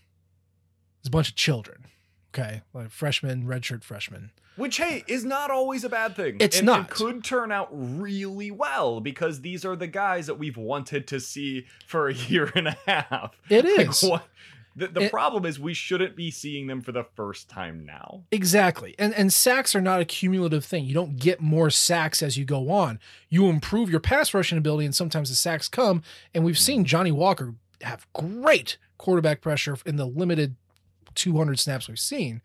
a 1.09 1.11
bunch 1.11 1.29
of 1.31 1.35
children. 1.37 1.87
Okay, 2.35 2.63
like 2.73 2.91
freshmen, 2.91 3.45
redshirt 3.45 3.85
freshmen. 3.85 4.31
Which, 4.57 4.77
hey, 4.77 5.05
is 5.09 5.25
not 5.25 5.51
always 5.51 5.83
a 5.85 5.89
bad 5.89 6.15
thing. 6.17 6.37
It's 6.41 6.59
and, 6.59 6.67
not. 6.67 6.79
and 6.81 6.89
could 6.89 7.25
turn 7.25 7.51
out 7.53 7.69
really 7.73 8.51
well 8.53 9.01
because 9.01 9.41
these 9.41 9.65
are 9.65 9.75
the 9.77 9.87
guys 9.89 10.27
that 10.27 10.39
we've 10.39 10.57
wanted 10.57 11.07
to 11.09 11.19
see 11.21 11.67
for 11.87 12.09
a 12.09 12.15
year 12.29 12.51
and 12.55 12.69
a 12.69 12.77
half. 12.87 13.37
It 13.49 13.65
is. 13.65 14.03
Like, 14.03 14.11
what- 14.13 14.29
the 14.77 14.89
the 14.89 15.03
It- 15.03 15.13
problem 15.13 15.47
is 15.47 15.61
we 15.61 15.73
shouldn't 15.75 16.17
be 16.17 16.33
seeing 16.33 16.67
them 16.67 16.81
for 16.83 16.91
the 16.91 17.05
first 17.15 17.49
time 17.49 17.87
now. 17.87 18.25
Exactly. 18.33 18.97
And 18.99 19.15
and 19.15 19.33
sacks 19.33 19.73
are 19.77 19.81
not 19.81 20.01
a 20.01 20.05
cumulative 20.05 20.65
thing. 20.65 20.85
You 20.85 20.95
don't 20.95 21.17
get 21.17 21.41
more 21.41 21.71
sacks 21.71 22.21
as 22.25 22.37
you 22.37 22.45
go 22.45 22.71
on. 22.73 22.99
You 23.29 23.47
improve 23.47 23.89
your 23.89 24.01
pass 24.01 24.35
rushing 24.35 24.59
ability 24.59 24.85
and 24.87 24.95
sometimes 24.95 25.29
the 25.29 25.37
sacks 25.37 25.69
come. 25.69 26.03
And 26.35 26.45
we've 26.45 26.59
seen 26.59 26.85
Johnny 26.85 27.13
Walker 27.13 27.55
have 27.83 28.09
great 28.13 28.77
quarterback 28.99 29.41
pressure 29.41 29.77
in 29.87 29.95
the 29.95 30.07
limited 30.07 30.57
200 31.15 31.59
snaps 31.59 31.89
we've 31.89 31.99
seen. 31.99 32.43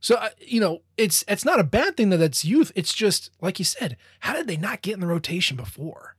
So 0.00 0.16
uh, 0.16 0.30
you 0.38 0.60
know, 0.60 0.82
it's 0.96 1.24
it's 1.28 1.44
not 1.44 1.60
a 1.60 1.64
bad 1.64 1.96
thing 1.96 2.10
that 2.10 2.18
that's 2.18 2.44
youth. 2.44 2.72
It's 2.74 2.94
just 2.94 3.30
like 3.40 3.58
you 3.58 3.64
said, 3.64 3.96
how 4.20 4.34
did 4.34 4.46
they 4.46 4.56
not 4.56 4.82
get 4.82 4.94
in 4.94 5.00
the 5.00 5.06
rotation 5.06 5.56
before? 5.56 6.16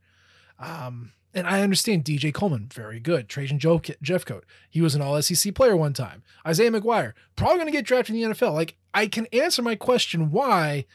Um 0.60 1.14
and 1.34 1.48
I 1.48 1.62
understand 1.62 2.06
DJ 2.06 2.34
Coleman, 2.34 2.70
very 2.74 3.00
good. 3.00 3.30
Trajan 3.30 3.60
Joe 3.60 3.80
Jeffcoat, 3.80 4.44
he 4.70 4.82
was 4.82 4.96
an 4.96 5.02
All 5.02 5.22
SEC 5.22 5.54
player 5.54 5.78
one 5.78 5.94
time. 5.94 6.24
Isaiah 6.46 6.72
McGuire, 6.72 7.14
probably 7.36 7.58
going 7.58 7.68
to 7.68 7.72
get 7.72 7.86
drafted 7.86 8.16
in 8.16 8.22
the 8.30 8.36
NFL. 8.36 8.54
Like 8.54 8.76
I 8.94 9.08
can 9.08 9.28
answer 9.28 9.62
my 9.62 9.76
question 9.76 10.32
why, 10.32 10.86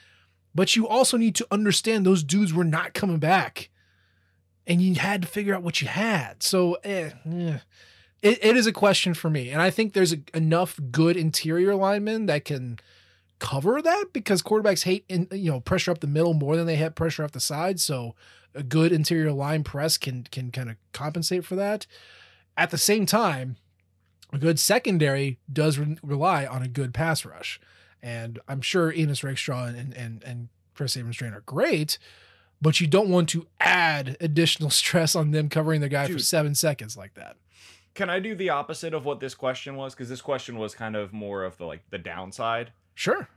but 0.54 0.74
you 0.74 0.88
also 0.88 1.16
need 1.16 1.34
to 1.36 1.46
understand 1.50 2.04
those 2.04 2.24
dudes 2.24 2.52
were 2.52 2.64
not 2.64 2.94
coming 2.94 3.18
back, 3.18 3.70
and 4.66 4.82
you 4.82 4.94
had 4.94 5.22
to 5.22 5.28
figure 5.28 5.54
out 5.54 5.62
what 5.62 5.80
you 5.80 5.88
had. 5.88 6.42
So, 6.42 6.74
eh, 6.84 7.10
eh. 7.30 7.58
It, 8.24 8.42
it 8.42 8.56
is 8.56 8.66
a 8.66 8.72
question 8.72 9.12
for 9.12 9.28
me, 9.28 9.50
and 9.50 9.60
I 9.60 9.68
think 9.68 9.92
there's 9.92 10.14
a, 10.14 10.18
enough 10.32 10.80
good 10.90 11.14
interior 11.14 11.74
linemen 11.74 12.24
that 12.24 12.46
can 12.46 12.78
cover 13.38 13.82
that 13.82 14.06
because 14.14 14.40
quarterbacks 14.40 14.84
hate 14.84 15.04
in, 15.10 15.28
you 15.30 15.50
know 15.50 15.60
pressure 15.60 15.90
up 15.90 16.00
the 16.00 16.06
middle 16.06 16.32
more 16.32 16.56
than 16.56 16.66
they 16.66 16.76
hit 16.76 16.94
pressure 16.94 17.22
off 17.22 17.32
the 17.32 17.40
side. 17.40 17.78
So 17.78 18.14
a 18.54 18.62
good 18.62 18.92
interior 18.92 19.30
line 19.30 19.62
press 19.62 19.98
can 19.98 20.26
can 20.30 20.50
kind 20.50 20.70
of 20.70 20.76
compensate 20.92 21.44
for 21.44 21.54
that. 21.56 21.86
At 22.56 22.70
the 22.70 22.78
same 22.78 23.04
time, 23.04 23.56
a 24.32 24.38
good 24.38 24.58
secondary 24.58 25.38
does 25.52 25.78
re- 25.78 25.98
rely 26.02 26.46
on 26.46 26.62
a 26.62 26.68
good 26.68 26.94
pass 26.94 27.26
rush, 27.26 27.60
and 28.02 28.38
I'm 28.48 28.62
sure 28.62 28.90
Ennis 28.90 29.22
Rakestraw 29.22 29.66
and 29.66 29.92
and 29.92 30.24
and 30.24 30.48
Kris 30.74 30.96
Abrams-Draine 30.96 31.34
are 31.34 31.42
great, 31.42 31.98
but 32.62 32.80
you 32.80 32.86
don't 32.86 33.10
want 33.10 33.28
to 33.28 33.46
add 33.60 34.16
additional 34.18 34.70
stress 34.80 35.14
on 35.14 35.32
them 35.32 35.50
covering 35.50 35.82
the 35.82 35.90
guy 35.90 36.08
for 36.08 36.18
seven 36.18 36.54
seconds 36.54 36.96
like 36.96 37.12
that. 37.14 37.36
Can 37.94 38.10
I 38.10 38.18
do 38.18 38.34
the 38.34 38.50
opposite 38.50 38.92
of 38.92 39.04
what 39.04 39.20
this 39.20 39.34
question 39.34 39.76
was? 39.76 39.94
Because 39.94 40.08
this 40.08 40.20
question 40.20 40.58
was 40.58 40.74
kind 40.74 40.96
of 40.96 41.12
more 41.12 41.44
of 41.44 41.56
the 41.58 41.64
like 41.64 41.82
the 41.90 41.98
downside. 41.98 42.72
Sure. 42.94 43.28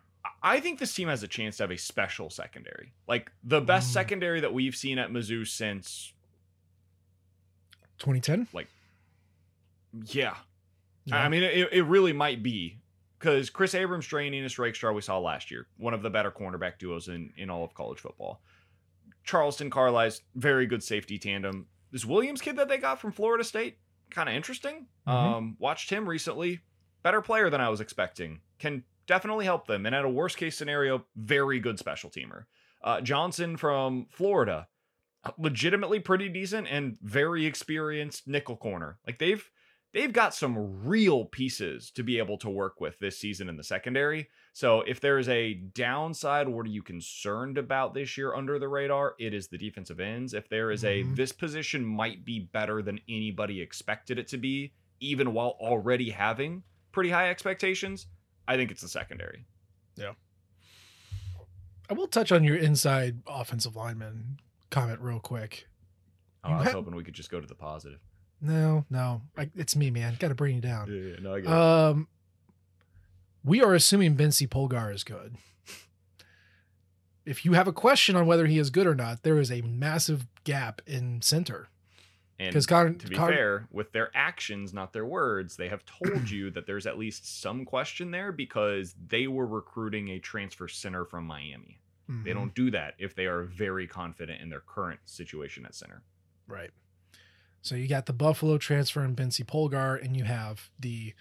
I 0.44 0.60
think 0.60 0.80
this 0.80 0.94
team 0.94 1.08
has 1.08 1.24
a 1.24 1.28
chance 1.28 1.58
to 1.58 1.64
have 1.64 1.72
a 1.72 1.78
special 1.78 2.30
secondary, 2.30 2.92
like 3.08 3.32
the 3.44 3.62
best 3.62 3.90
Mm. 3.90 3.94
secondary 3.94 4.40
that 4.42 4.54
we've 4.54 4.76
seen 4.76 4.98
at 4.98 5.10
Mizzou 5.12 5.48
since 5.48 6.12
2010. 8.00 8.48
Yeah. 10.06 10.36
Yeah. 11.06 11.16
I 11.24 11.30
mean, 11.30 11.44
it, 11.44 11.70
it 11.72 11.84
really 11.84 12.14
might 12.14 12.44
be 12.44 12.78
because 13.18 13.50
Kris 13.50 13.74
Abrams, 13.74 14.06
Draine, 14.08 14.36
Ennis 14.38 14.60
Rakestraw, 14.60 14.92
we 14.92 15.02
saw 15.02 15.18
last 15.20 15.50
year, 15.50 15.68
one 15.78 15.94
of 15.94 16.02
the 16.02 16.10
better 16.10 16.32
cornerback 16.32 16.78
duos 16.78 17.08
in, 17.08 17.32
in 17.38 17.50
all 17.50 17.64
of 17.64 17.74
college 17.74 18.00
football. 18.00 18.42
Charleston 19.24 19.70
Carlies, 19.70 20.22
very 20.36 20.66
good 20.68 20.84
safety 20.84 21.18
tandem. 21.18 21.68
This 21.92 22.06
Williams 22.06 22.42
kid 22.42 22.58
that 22.58 22.68
they 22.70 22.78
got 22.78 23.00
from 23.00 23.12
Florida 23.12 23.44
State, 23.44 23.78
kind 24.10 24.30
of 24.30 24.36
interesting. 24.36 24.88
Mhm. 25.08 25.12
Um, 25.12 25.56
watched 25.60 25.90
him 25.90 26.08
recently. 26.08 26.62
Better 27.04 27.22
player 27.22 27.50
than 27.50 27.62
I 27.62 27.70
was 27.70 27.82
expecting. 27.82 28.42
Can 28.60 28.84
definitely 29.06 29.46
help 29.46 29.68
them. 29.68 29.86
And 29.86 29.96
at 29.96 30.06
a 30.06 30.10
worst 30.10 30.38
case 30.38 30.58
scenario, 30.58 31.06
very 31.16 31.60
good 31.60 31.80
special 31.80 32.10
teamer. 32.10 32.46
Uh, 32.84 33.02
Johnson 33.02 33.58
from 33.58 34.08
Florida, 34.12 34.68
legitimately 35.38 36.00
pretty 36.00 36.30
decent 36.30 36.68
and 36.68 36.98
very 37.02 37.46
experienced 37.46 38.28
nickel 38.28 38.56
corner. 38.58 39.00
Like 39.06 39.20
they've 39.20 39.50
they've 39.94 40.14
got 40.14 40.34
some 40.36 40.86
real 40.86 41.26
pieces 41.26 41.92
to 41.92 42.04
be 42.04 42.18
able 42.18 42.38
to 42.40 42.50
work 42.50 42.80
with 42.80 43.00
this 43.00 43.18
season 43.18 43.50
in 43.50 43.58
the 43.58 43.64
secondary. 43.64 44.30
So 44.58 44.82
if 44.82 45.00
there's 45.00 45.30
a 45.30 45.54
downside, 45.54 46.50
what 46.50 46.66
are 46.66 46.70
you 46.70 46.82
concerned 46.82 47.60
about 47.60 47.94
this 47.94 48.18
year 48.18 48.34
under 48.34 48.58
the 48.58 48.68
radar? 48.68 49.14
It 49.20 49.32
is 49.36 49.48
the 49.50 49.58
defensive 49.60 50.00
ends. 50.00 50.34
If 50.34 50.50
there 50.50 50.72
is 50.72 50.84
a 50.84 51.04
Mhm. 51.04 51.16
this 51.16 51.32
position 51.32 51.86
might 51.86 52.26
be 52.26 52.40
better 52.40 52.82
than 52.82 53.00
anybody 53.08 53.62
expected 53.62 54.18
it 54.18 54.28
to 54.30 54.38
be, 54.40 54.74
even 55.00 55.32
while 55.34 55.58
already 55.60 56.10
having 56.10 56.64
pretty 56.92 57.12
high 57.12 57.30
expectations, 57.30 58.08
I 58.48 58.56
think 58.58 58.72
it's 58.72 58.82
the 58.82 58.88
secondary. 58.88 59.46
Yeah. 59.96 60.14
I 61.88 61.94
will 61.94 62.08
touch 62.08 62.32
on 62.32 62.44
your 62.44 62.58
inside 62.58 63.22
offensive 63.28 63.76
lineman 63.76 64.40
comment 64.72 65.02
real 65.02 65.20
quick. 65.20 65.68
Oh, 66.44 66.50
I 66.54 66.58
was 66.58 66.66
ha- 66.66 66.72
hoping 66.72 66.96
we 66.96 67.04
could 67.04 67.14
just 67.14 67.30
go 67.30 67.40
to 67.40 67.46
the 67.46 67.54
positive. 67.54 68.00
No, 68.42 68.88
no, 68.90 69.22
I, 69.38 69.52
it's 69.54 69.76
me, 69.76 69.92
man. 69.92 70.16
Got 70.18 70.30
to 70.30 70.36
bring 70.36 70.56
you 70.56 70.62
down. 70.62 70.92
Yeah, 70.92 71.12
yeah, 71.12 71.20
no, 71.20 71.36
I 71.36 71.42
get 71.42 71.48
it. 71.48 71.54
Um, 71.56 72.08
we 73.48 73.62
are 73.64 73.74
assuming 73.74 74.16
Bence 74.16 74.42
Polgar 74.42 74.94
is 74.94 75.04
good. 75.04 75.36
If 77.26 77.44
you 77.44 77.54
have 77.54 77.68
a 77.68 77.74
question 77.74 78.16
on 78.16 78.26
whether 78.26 78.46
he 78.46 78.58
is 78.58 78.70
good 78.70 78.88
or 78.88 78.96
not, 78.96 79.24
there 79.24 79.40
is 79.40 79.52
a 79.52 79.62
massive 79.62 80.28
gap 80.44 80.82
in 80.86 81.22
center. 81.22 81.68
And 82.40 82.68
Con- 82.68 82.96
to 83.00 83.08
be 83.08 83.16
Con- 83.16 83.30
fair, 83.32 83.68
with 83.72 83.92
their 83.94 84.12
actions, 84.16 84.74
not 84.74 84.94
their 84.94 85.06
words, 85.06 85.56
they 85.56 85.70
have 85.70 85.84
told 85.86 86.30
you 86.30 86.52
that 86.52 86.68
there's 86.68 86.86
at 86.86 86.98
least 86.98 87.42
some 87.42 87.66
question 87.66 88.12
there 88.12 88.32
because 88.32 88.96
they 89.08 89.28
were 89.28 89.48
recruiting 89.48 90.10
a 90.10 90.20
transfer 90.20 90.68
center 90.68 91.04
from 91.04 91.26
Miami. 91.26 91.80
They 92.08 92.32
Mhm. 92.32 92.36
don't 92.36 92.54
do 92.56 92.72
that 92.72 92.94
if 93.00 93.16
they 93.16 93.26
are 93.26 93.44
very 93.44 93.88
confident 93.88 94.40
in 94.42 94.50
their 94.50 94.62
current 94.62 95.00
situation 95.06 95.66
at 95.66 95.76
center. 95.76 96.04
Right. 96.48 96.72
So 97.62 97.76
you 97.76 97.88
got 97.88 98.06
the 98.06 98.14
Buffalo 98.14 98.58
transfer 98.58 99.02
and 99.02 99.16
Bence 99.16 99.40
Polgar, 99.42 100.02
and 100.02 100.16
you 100.16 100.24
have 100.24 100.70
the 100.80 101.14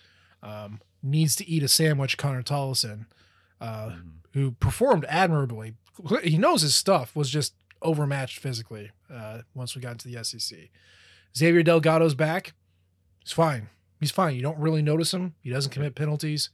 um, 0.46 0.80
needs 1.02 1.34
to 1.36 1.48
eat 1.48 1.62
a 1.62 1.68
sandwich 1.68 2.16
Connor 2.16 2.42
Tollison, 2.42 3.06
uh, 3.60 3.90
Mm-hmm. 3.90 4.08
who 4.32 4.50
performed 4.52 5.04
admirably. 5.08 5.74
He 6.22 6.36
knows 6.38 6.62
his 6.62 6.74
stuff, 6.74 7.16
was 7.16 7.30
just 7.30 7.54
overmatched 7.82 8.38
physically 8.38 8.90
uh, 9.12 9.40
once 9.54 9.74
we 9.74 9.80
got 9.82 9.92
into 9.92 10.08
the 10.08 10.22
SEC. 10.24 10.58
Xavier 11.36 11.62
Delgado's 11.62 12.14
back. 12.14 12.52
He's 13.22 13.32
fine. 13.32 13.68
He's 14.00 14.10
fine. 14.10 14.36
You 14.36 14.42
don't 14.42 14.58
really 14.58 14.82
notice 14.82 15.12
him. 15.14 15.34
He 15.40 15.50
doesn't 15.50 15.72
commit 15.72 15.94
penalties, 15.94 16.50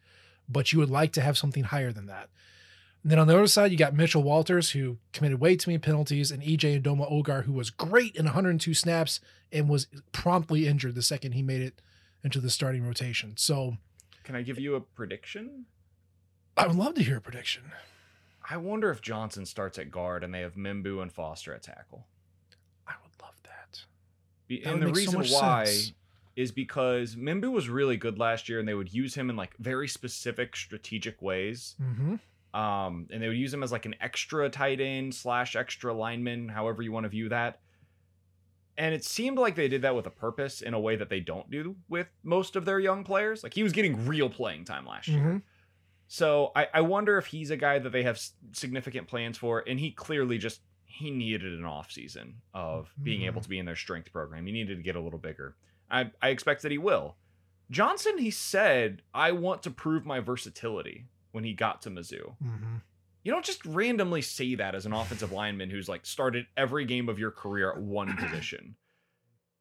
but 0.48 0.72
you 0.72 0.78
would 0.78 0.90
like 0.90 1.12
to 1.12 1.20
have 1.20 1.36
something 1.38 1.64
higher 1.64 1.92
than 1.92 2.06
that. 2.06 2.28
And 3.02 3.10
then 3.10 3.18
on 3.18 3.26
the 3.26 3.34
other 3.34 3.48
side, 3.48 3.72
you 3.72 3.76
got 3.76 3.94
Mitchell 3.94 4.22
Walters, 4.22 4.70
who 4.70 4.98
committed 5.12 5.40
way 5.40 5.56
too 5.56 5.70
many 5.70 5.78
penalties, 5.78 6.30
and 6.30 6.40
EJ 6.40 6.80
Ndoma-Ogar, 6.82 7.44
who 7.44 7.52
was 7.52 7.70
great 7.70 8.14
in 8.14 8.26
102 8.26 8.74
snaps 8.74 9.18
and 9.50 9.68
was 9.68 9.88
promptly 10.12 10.68
injured 10.68 10.94
the 10.94 11.02
second 11.02 11.32
he 11.32 11.42
made 11.42 11.62
it 11.62 11.82
into 12.24 12.40
the 12.40 12.50
starting 12.50 12.84
rotation. 12.86 13.34
So 13.36 13.76
Can 14.24 14.34
I 14.36 14.42
give 14.42 14.58
you 14.58 14.74
a 14.74 14.80
prediction? 14.80 15.66
I 16.56 16.66
would 16.66 16.76
love 16.76 16.94
to 16.94 17.02
hear 17.02 17.16
a 17.16 17.20
prediction. 17.20 17.62
I 18.48 18.56
wonder 18.56 18.90
if 18.90 19.00
Johnson 19.00 19.46
starts 19.46 19.78
at 19.78 19.90
guard 19.90 20.22
and 20.24 20.34
they 20.34 20.40
have 20.40 20.54
Membou 20.54 21.00
and 21.02 21.12
Foster 21.12 21.54
at 21.54 21.62
tackle. 21.62 22.06
I 22.86 22.94
would 23.02 23.12
love 23.22 23.34
that. 23.44 23.80
Be- 24.48 24.62
That 24.62 24.72
and 24.74 24.82
the 24.82 24.86
make 24.86 24.96
so 24.96 25.12
reason 25.18 25.38
why 25.38 25.64
sense. 25.64 25.92
is 26.36 26.50
because 26.52 27.14
Membou 27.16 27.52
was 27.52 27.68
really 27.68 27.96
good 27.96 28.18
last 28.18 28.48
year 28.48 28.58
and 28.58 28.68
they 28.68 28.74
would 28.74 28.92
use 28.92 29.14
him 29.14 29.30
in 29.30 29.36
like 29.36 29.56
very 29.58 29.88
specific 29.88 30.56
strategic 30.56 31.22
ways. 31.22 31.74
Mm-hmm. 31.80 32.16
Um, 32.60 33.06
and 33.10 33.22
they 33.22 33.28
would 33.28 33.36
use 33.38 33.54
him 33.54 33.62
as 33.62 33.72
like 33.72 33.86
an 33.86 33.94
extra 34.00 34.50
tight 34.50 34.80
end 34.80 35.14
slash 35.14 35.56
extra 35.56 35.94
lineman, 35.94 36.48
however 36.48 36.82
you 36.82 36.92
want 36.92 37.04
to 37.04 37.08
view 37.08 37.30
that. 37.30 37.60
And 38.78 38.94
it 38.94 39.04
seemed 39.04 39.38
like 39.38 39.54
they 39.54 39.68
did 39.68 39.82
that 39.82 39.94
with 39.94 40.06
a 40.06 40.10
purpose 40.10 40.62
in 40.62 40.72
a 40.74 40.80
way 40.80 40.96
that 40.96 41.10
they 41.10 41.20
don't 41.20 41.50
do 41.50 41.76
with 41.88 42.06
most 42.22 42.56
of 42.56 42.64
their 42.64 42.80
young 42.80 43.04
players. 43.04 43.42
Like 43.42 43.52
he 43.54 43.62
was 43.62 43.72
getting 43.72 44.06
real 44.06 44.30
playing 44.30 44.64
time 44.64 44.86
last 44.86 45.08
year. 45.08 45.20
Mm-hmm. 45.20 45.36
So 46.08 46.52
I, 46.56 46.68
I 46.74 46.80
wonder 46.82 47.18
if 47.18 47.26
he's 47.26 47.50
a 47.50 47.56
guy 47.56 47.78
that 47.78 47.90
they 47.90 48.02
have 48.02 48.18
significant 48.52 49.08
plans 49.08 49.36
for. 49.38 49.62
And 49.66 49.78
he 49.78 49.90
clearly 49.90 50.38
just 50.38 50.60
he 50.84 51.10
needed 51.10 51.52
an 51.58 51.64
off 51.64 51.90
season 51.90 52.34
of 52.52 52.92
being 53.02 53.22
able 53.22 53.40
Mhm. 53.40 53.44
to 53.44 53.48
be 53.48 53.58
in 53.58 53.66
their 53.66 53.76
strength 53.76 54.12
program. 54.12 54.44
He 54.46 54.52
needed 54.52 54.76
to 54.76 54.82
get 54.82 54.94
a 54.96 55.00
little 55.00 55.18
bigger. 55.18 55.56
I, 55.90 56.10
I 56.20 56.28
expect 56.28 56.62
that 56.62 56.70
he 56.72 56.78
will. 56.78 57.16
Johnson, 57.70 58.18
he 58.18 58.30
said, 58.30 59.00
I 59.14 59.32
want 59.32 59.62
to 59.62 59.70
prove 59.70 60.04
my 60.04 60.20
versatility 60.20 61.06
when 61.30 61.44
he 61.44 61.54
got 61.54 61.80
to 61.82 61.90
Mizzou. 61.90 62.34
Mm-hmm. 62.44 62.76
You 63.24 63.32
don't 63.32 63.44
just 63.44 63.64
randomly 63.64 64.22
say 64.22 64.56
that 64.56 64.74
as 64.74 64.84
an 64.84 64.92
offensive 64.92 65.32
lineman 65.32 65.70
who's 65.70 65.88
like 65.88 66.04
started 66.04 66.46
every 66.56 66.84
game 66.84 67.08
of 67.08 67.18
your 67.18 67.30
career 67.30 67.70
at 67.70 67.80
one 67.80 68.16
position. 68.18 68.76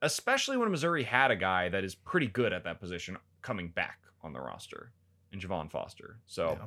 Especially 0.01 0.57
when 0.57 0.71
Missouri 0.71 1.03
had 1.03 1.29
a 1.29 1.35
guy 1.35 1.69
that 1.69 1.83
is 1.83 1.93
pretty 1.93 2.27
good 2.27 2.53
at 2.53 2.63
that 2.63 2.79
position 2.79 3.17
coming 3.43 3.69
back 3.69 3.99
on 4.23 4.33
the 4.33 4.39
roster 4.39 4.91
in 5.31 5.39
Javon 5.39 5.69
Foster. 5.69 6.17
So 6.25 6.57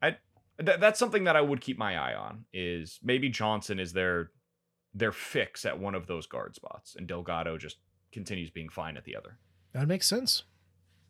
I 0.00 0.16
th- 0.64 0.80
that's 0.80 0.98
something 0.98 1.24
that 1.24 1.36
I 1.36 1.40
would 1.40 1.60
keep 1.60 1.78
my 1.78 1.96
eye 1.96 2.14
on 2.14 2.46
is 2.52 2.98
maybe 3.02 3.28
Johnson 3.28 3.78
is 3.78 3.92
their 3.92 4.30
their 4.94 5.12
fix 5.12 5.64
at 5.64 5.78
one 5.78 5.94
of 5.94 6.06
those 6.06 6.26
guard 6.26 6.54
spots 6.54 6.96
and 6.96 7.06
Delgado 7.06 7.56
just 7.56 7.78
continues 8.10 8.50
being 8.50 8.68
fine 8.68 8.96
at 8.96 9.04
the 9.04 9.16
other. 9.16 9.38
That 9.72 9.88
makes 9.88 10.06
sense. 10.06 10.42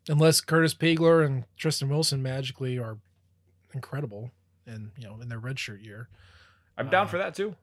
Unless 0.07 0.41
Curtis 0.41 0.73
Peagler 0.73 1.25
and 1.25 1.45
Tristan 1.57 1.89
Wilson 1.89 2.21
magically 2.21 2.77
are 2.77 2.99
incredible 3.73 4.31
and 4.67 4.91
you 4.97 5.05
know 5.05 5.17
in 5.21 5.29
their 5.29 5.39
redshirt 5.39 5.83
year. 5.83 6.09
I'm 6.77 6.89
down 6.89 7.05
Uh, 7.05 7.09
for 7.09 7.17
that 7.19 7.35
too. 7.35 7.55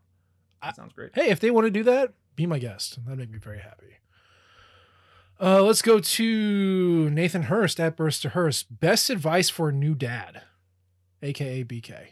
That 0.63 0.77
sounds 0.77 0.93
great. 0.93 1.11
Hey, 1.15 1.29
if 1.31 1.41
they 1.41 1.51
want 1.51 1.67
to 1.67 1.71
do 1.71 1.83
that, 1.85 2.13
be 2.37 2.47
my 2.47 2.59
guest. 2.59 2.99
That'd 3.05 3.19
make 3.19 3.31
me 3.31 3.39
very 3.39 3.59
happy. 3.61 3.87
Uh, 5.43 5.63
let's 5.63 5.81
go 5.81 5.99
to 6.01 7.09
Nathan 7.11 7.45
Hurst 7.45 7.81
at 7.81 7.97
Burst 7.97 8.21
to 8.23 8.29
Hurst. 8.31 8.79
Best 8.81 9.09
advice 9.09 9.49
for 9.49 9.71
a 9.71 9.73
new 9.73 9.95
dad, 9.95 10.43
aka 11.23 11.65
BK. 11.65 12.09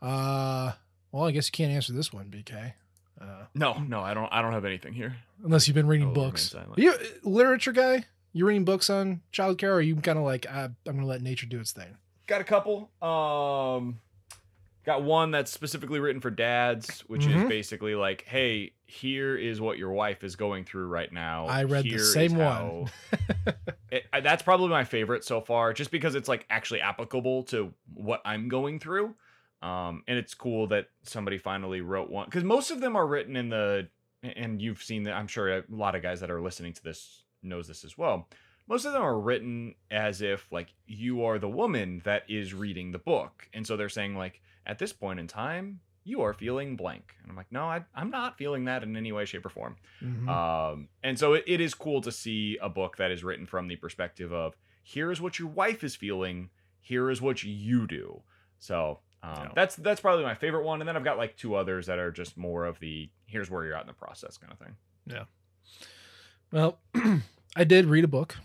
Uh, 0.00 0.72
well, 1.12 1.24
I 1.24 1.30
guess 1.30 1.46
you 1.48 1.52
can't 1.52 1.72
answer 1.72 1.92
this 1.92 2.12
one, 2.12 2.26
BK. 2.30 2.72
Uh, 3.20 3.44
No, 3.54 3.74
no, 3.86 4.00
I 4.00 4.14
don't 4.14 4.28
I 4.32 4.42
don't 4.42 4.52
have 4.52 4.64
anything 4.64 4.94
here. 4.94 5.16
unless 5.44 5.68
you've 5.68 5.74
been 5.76 5.86
reading 5.86 6.10
I 6.10 6.12
books. 6.12 6.54
you 6.76 6.92
literature 7.22 7.72
guy? 7.72 8.04
You 8.32 8.46
reading 8.46 8.64
books 8.64 8.88
on 8.90 9.20
childcare, 9.32 9.68
or 9.68 9.74
are 9.74 9.80
you 9.80 9.94
kind 9.96 10.18
of 10.18 10.24
like 10.24 10.46
uh, 10.48 10.68
I'm 10.86 10.94
going 10.94 11.00
to 11.00 11.06
let 11.06 11.22
nature 11.22 11.46
do 11.46 11.60
its 11.60 11.70
thing? 11.72 11.98
Got 12.32 12.40
a 12.40 12.44
couple. 12.44 12.90
Um, 13.02 14.00
got 14.84 15.02
one 15.02 15.30
that's 15.30 15.50
specifically 15.50 16.00
written 16.00 16.20
for 16.20 16.30
dads, 16.30 17.00
which 17.02 17.22
Mhm. 17.26 17.42
is 17.44 17.48
basically 17.48 17.94
like, 17.94 18.24
hey, 18.26 18.72
here 18.86 19.36
is 19.36 19.60
what 19.60 19.76
your 19.78 19.92
wife 19.92 20.24
is 20.24 20.34
going 20.34 20.64
through 20.64 20.86
right 20.86 21.12
now. 21.12 21.46
I 21.46 21.64
read 21.64 21.84
the 21.84 21.90
Here 21.90 21.98
is 21.98 22.12
same 22.12 22.36
one. 22.36 22.90
It- 23.90 24.06
I- 24.10 24.20
that's 24.20 24.42
probably 24.42 24.68
my 24.70 24.84
favorite 24.84 25.22
so 25.24 25.42
far, 25.42 25.74
just 25.74 25.90
because 25.90 26.14
it's 26.14 26.26
like 26.28 26.46
actually 26.48 26.80
applicable 26.80 27.42
to 27.44 27.74
what 27.92 28.22
I'm 28.24 28.48
going 28.48 28.78
through. 28.80 29.14
Um, 29.60 30.02
and 30.08 30.18
it's 30.18 30.32
cool 30.32 30.66
that 30.68 30.86
somebody 31.02 31.36
finally 31.36 31.82
wrote 31.82 32.08
one 32.10 32.24
because 32.24 32.42
most 32.42 32.70
of 32.70 32.80
them 32.80 32.96
are 32.96 33.06
written 33.06 33.36
in 33.36 33.50
the, 33.50 33.88
and 34.22 34.60
you've 34.62 34.82
seen 34.82 35.02
that. 35.04 35.12
I'm 35.12 35.26
sure 35.28 35.58
a 35.58 35.64
lot 35.68 35.94
of 35.94 36.02
guys 36.02 36.20
that 36.20 36.30
are 36.30 36.40
listening 36.40 36.72
to 36.72 36.82
this 36.82 37.22
knows 37.42 37.68
this 37.68 37.84
as 37.84 37.98
well. 37.98 38.28
Most 38.72 38.86
of 38.86 38.94
them 38.94 39.02
are 39.02 39.20
written 39.20 39.74
as 39.90 40.22
if 40.22 40.50
like 40.50 40.72
you 40.86 41.26
are 41.26 41.38
the 41.38 41.46
woman 41.48 42.00
that 42.06 42.22
is 42.26 42.54
reading 42.54 42.90
the 42.90 42.98
book, 42.98 43.46
and 43.52 43.66
so 43.66 43.76
they're 43.76 43.90
saying 43.90 44.16
like 44.16 44.40
at 44.64 44.78
this 44.78 44.94
point 44.94 45.20
in 45.20 45.26
time 45.26 45.80
you 46.04 46.22
are 46.22 46.32
feeling 46.32 46.74
blank, 46.74 47.14
and 47.20 47.30
I'm 47.30 47.36
like, 47.36 47.52
no, 47.52 47.64
I, 47.64 47.84
I'm 47.94 48.08
not 48.08 48.38
feeling 48.38 48.64
that 48.64 48.82
in 48.82 48.96
any 48.96 49.12
way, 49.12 49.26
shape, 49.26 49.44
or 49.44 49.50
form. 49.50 49.76
Mhm. 50.02 50.26
Um, 50.26 50.88
and 51.02 51.18
so 51.18 51.34
it, 51.34 51.44
it 51.46 51.60
is 51.60 51.74
cool 51.74 52.00
to 52.00 52.10
see 52.10 52.56
a 52.62 52.70
book 52.70 52.96
that 52.96 53.10
is 53.10 53.22
written 53.22 53.44
from 53.44 53.68
the 53.68 53.76
perspective 53.76 54.32
of 54.32 54.56
here 54.82 55.12
is 55.12 55.20
what 55.20 55.38
your 55.38 55.48
wife 55.48 55.84
is 55.84 55.94
feeling, 55.94 56.48
here 56.80 57.10
is 57.10 57.20
what 57.20 57.42
you 57.42 57.86
do. 57.86 58.22
So 58.58 59.00
um, 59.22 59.50
that's 59.54 59.76
that's 59.76 60.00
probably 60.00 60.24
my 60.24 60.34
favorite 60.34 60.64
one, 60.64 60.80
and 60.80 60.88
then 60.88 60.96
I've 60.96 61.04
got 61.04 61.18
like 61.18 61.36
two 61.36 61.56
others 61.56 61.88
that 61.88 61.98
are 61.98 62.10
just 62.10 62.38
more 62.38 62.64
of 62.64 62.80
the 62.80 63.10
here's 63.26 63.50
where 63.50 63.66
you're 63.66 63.74
at 63.74 63.82
in 63.82 63.86
the 63.88 63.92
process 63.92 64.38
kind 64.38 64.50
of 64.50 64.58
thing. 64.58 64.76
Yeah. 65.04 65.24
Well, 66.50 66.78
I 67.54 67.64
did 67.64 67.84
read 67.84 68.04
a 68.04 68.08
book. 68.08 68.38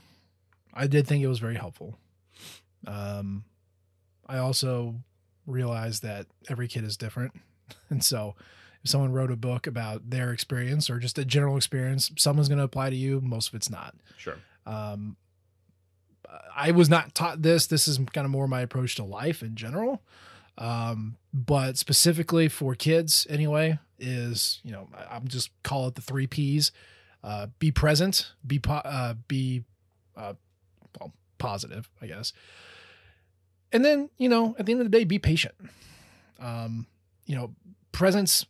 I 0.77 0.87
did 0.87 1.07
think 1.07 1.23
it 1.23 1.27
was 1.27 1.39
very 1.39 1.55
helpful. 1.55 1.97
Um, 2.85 3.43
I 4.27 4.37
also 4.37 4.95
realized 5.45 6.03
that 6.03 6.27
every 6.49 6.67
kid 6.67 6.83
is 6.83 6.97
different. 6.97 7.33
And 7.89 8.01
so 8.01 8.35
if 8.81 8.89
someone 8.89 9.11
wrote 9.11 9.29
a 9.29 9.35
book 9.35 9.67
about 9.67 10.09
their 10.09 10.31
experience 10.31 10.89
or 10.89 10.99
just 10.99 11.17
a 11.17 11.25
general 11.25 11.57
experience, 11.57 12.11
someone's 12.17 12.47
going 12.47 12.59
to 12.59 12.63
apply 12.63 12.89
to 12.89 12.95
you. 12.95 13.19
Most 13.19 13.49
of 13.49 13.55
it's 13.55 13.69
not. 13.69 13.93
Sure. 14.15 14.37
Um, 14.65 15.17
I 16.55 16.71
was 16.71 16.89
not 16.89 17.13
taught 17.13 17.41
this. 17.41 17.67
This 17.67 17.87
is 17.87 17.99
kind 18.13 18.23
of 18.23 18.31
more 18.31 18.47
my 18.47 18.61
approach 18.61 18.95
to 18.95 19.03
life 19.03 19.41
in 19.43 19.55
general. 19.55 20.01
Um, 20.57 21.17
but 21.33 21.77
specifically 21.77 22.47
for 22.47 22.73
kids 22.73 23.27
anyway, 23.29 23.79
is, 23.99 24.59
you 24.63 24.71
know, 24.71 24.87
I'm 25.09 25.27
just 25.27 25.49
call 25.63 25.87
it 25.87 25.95
the 25.95 26.01
three 26.01 26.27
P's, 26.27 26.71
uh, 27.23 27.47
be 27.59 27.71
present, 27.71 28.31
be, 28.45 28.59
po- 28.59 28.75
uh, 28.75 29.15
be, 29.27 29.63
uh, 30.15 30.33
well, 30.99 31.13
positive, 31.37 31.89
I 32.01 32.07
guess. 32.07 32.33
And 33.71 33.83
then, 33.83 34.09
you 34.17 34.29
know, 34.29 34.55
at 34.57 34.65
the 34.65 34.71
end 34.71 34.81
of 34.81 34.89
the 34.89 34.97
day, 34.97 35.03
be 35.03 35.19
patient. 35.19 35.55
Um, 36.39 36.87
you 37.25 37.35
know, 37.35 37.53
presence, 37.91 38.45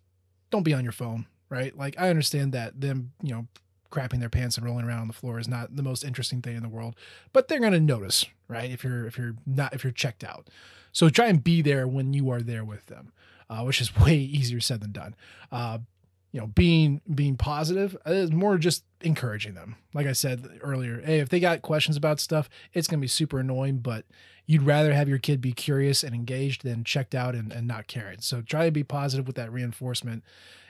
don't 0.52 0.64
be 0.64 0.74
on 0.74 0.84
your 0.84 0.92
phone, 0.92 1.26
right? 1.50 1.76
Like 1.78 1.96
I 1.98 2.10
understand 2.10 2.54
that 2.54 2.80
them, 2.80 3.14
you 3.22 3.34
know, 3.34 3.48
crapping 3.92 4.20
their 4.20 4.30
pants 4.30 4.58
and 4.58 4.66
rolling 4.66 4.86
around 4.86 5.00
on 5.00 5.08
the 5.08 5.14
floor 5.14 5.40
is 5.40 5.48
not 5.48 5.76
the 5.76 5.84
most 5.84 6.04
interesting 6.04 6.42
thing 6.42 6.56
in 6.56 6.64
the 6.64 6.70
world, 6.70 6.96
but 7.34 7.48
they're 7.48 7.60
going 7.60 7.72
to 7.74 7.80
notice, 7.80 8.26
right? 8.48 8.70
If 8.70 8.84
you're 8.84 9.08
if 9.08 9.18
you're 9.18 9.36
not 9.46 9.74
if 9.74 9.84
you're 9.84 9.94
checked 9.94 10.24
out. 10.24 10.50
So 10.92 11.10
try 11.10 11.28
and 11.28 11.44
be 11.44 11.62
there 11.62 11.88
when 11.88 12.14
you 12.14 12.30
are 12.30 12.42
there 12.42 12.66
with 12.66 12.88
them, 12.88 13.14
uh, 13.50 13.62
which 13.64 13.82
is 13.82 13.96
way 14.00 14.18
easier 14.18 14.60
said 14.60 14.82
than 14.82 14.92
done. 14.92 15.16
Uh, 15.52 15.80
you 16.32 16.40
know, 16.40 16.48
being 16.48 17.02
being 17.14 17.38
positive 17.38 17.98
is 18.06 18.32
more 18.32 18.58
just 18.58 18.84
encouraging 19.02 19.54
them. 19.56 19.76
Like 19.94 20.08
I 20.08 20.14
said 20.14 20.60
earlier, 20.62 21.02
hey, 21.02 21.20
if 21.20 21.30
they 21.30 21.40
got 21.40 21.62
questions 21.62 21.98
about 21.98 22.20
stuff, 22.20 22.50
it's 22.74 22.88
gonna 22.88 23.02
be 23.02 23.08
super 23.08 23.40
annoying, 23.40 23.80
but 23.80 24.06
you'd 24.46 24.64
rather 24.64 24.94
have 24.94 25.10
your 25.10 25.18
kid 25.18 25.42
be 25.42 25.52
curious 25.52 26.04
and 26.04 26.16
engaged 26.16 26.64
than 26.64 26.84
checked 26.84 27.14
out 27.14 27.36
and, 27.36 27.52
and 27.52 27.68
not 27.68 27.88
caring. 27.88 28.22
So 28.22 28.42
try 28.42 28.66
to 28.66 28.72
be 28.72 28.84
positive 28.84 29.28
with 29.28 29.36
that 29.36 29.52
reinforcement 29.52 30.24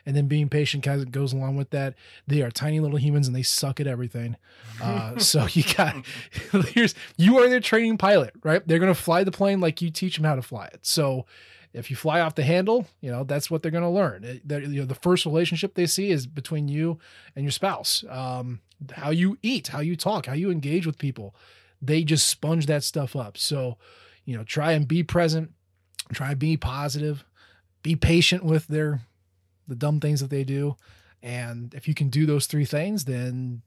and 0.08 0.16
then 0.16 0.28
being 0.28 0.47
patient 0.47 0.86
kind 0.86 1.01
of 1.01 1.12
goes 1.12 1.34
along 1.34 1.58
with 1.58 1.70
that. 1.72 1.93
They 2.26 2.41
are 2.41 2.49
tiny 2.49 2.80
little 2.80 2.97
humans 2.97 3.28
and 3.28 3.36
they 3.36 3.43
suck 3.43 3.82
at 3.82 3.88
everything. 3.88 4.38
Uh, 4.82 5.18
so 5.20 5.47
you 5.51 5.64
got 5.76 5.95
here's 6.70 6.95
you 7.18 7.38
are 7.39 7.49
their 7.49 7.60
training 7.60 7.97
pilot, 7.97 8.34
right? 8.41 8.66
They're 8.66 8.80
gonna 8.80 8.95
fly 8.95 9.24
the 9.24 9.32
plane 9.32 9.60
like 9.60 9.82
you 9.82 9.91
teach 9.91 10.16
them 10.16 10.26
how 10.26 10.36
to 10.36 10.41
fly 10.41 10.68
it. 10.68 10.80
So 10.84 11.26
if 11.74 11.89
you 11.89 11.95
fly 11.95 12.22
off 12.22 12.36
the 12.36 12.43
handle, 12.43 12.88
you 13.01 13.11
know 13.11 13.24
that's 13.24 13.51
what 13.51 13.61
they're 13.61 13.72
going 13.72 13.84
to 13.84 13.89
learn. 13.89 14.24
It, 14.24 14.41
you 14.49 14.80
know, 14.80 14.86
the 14.86 14.95
first 14.95 15.26
relationship 15.26 15.74
they 15.74 15.86
see 15.86 16.11
is 16.11 16.26
between 16.28 16.68
you 16.68 16.99
and 17.36 17.43
your 17.43 17.51
spouse. 17.51 18.03
Um, 18.09 18.61
how 18.93 19.09
you 19.09 19.38
eat, 19.41 19.70
how 19.70 19.80
you 19.80 19.95
talk, 19.95 20.28
how 20.28 20.34
you 20.34 20.51
engage 20.51 20.86
with 20.86 20.97
people. 20.97 21.36
They 21.82 22.03
just 22.03 22.28
sponge 22.28 22.65
that 22.68 22.84
stuff 22.84 23.15
up. 23.15 23.38
So, 23.38 23.78
you 24.26 24.38
know, 24.38 24.43
try 24.43 24.72
and 24.74 24.88
be 24.88 25.03
present. 25.03 25.51
Try 26.13 26.32
and 26.32 26.39
be 26.39 26.57
positive. 26.57 27.26
Be 27.84 27.95
patient 27.95 28.43
with 28.43 28.68
their 28.68 29.01
the 29.68 29.76
dumb 29.76 29.99
things 29.99 30.22
that 30.22 30.30
they 30.30 30.43
do. 30.43 30.76
And 31.22 31.74
if 31.74 31.88
you 31.88 31.93
can 31.93 32.09
do 32.09 32.26
those 32.26 32.47
three 32.47 32.65
things, 32.65 33.05
then 33.05 33.61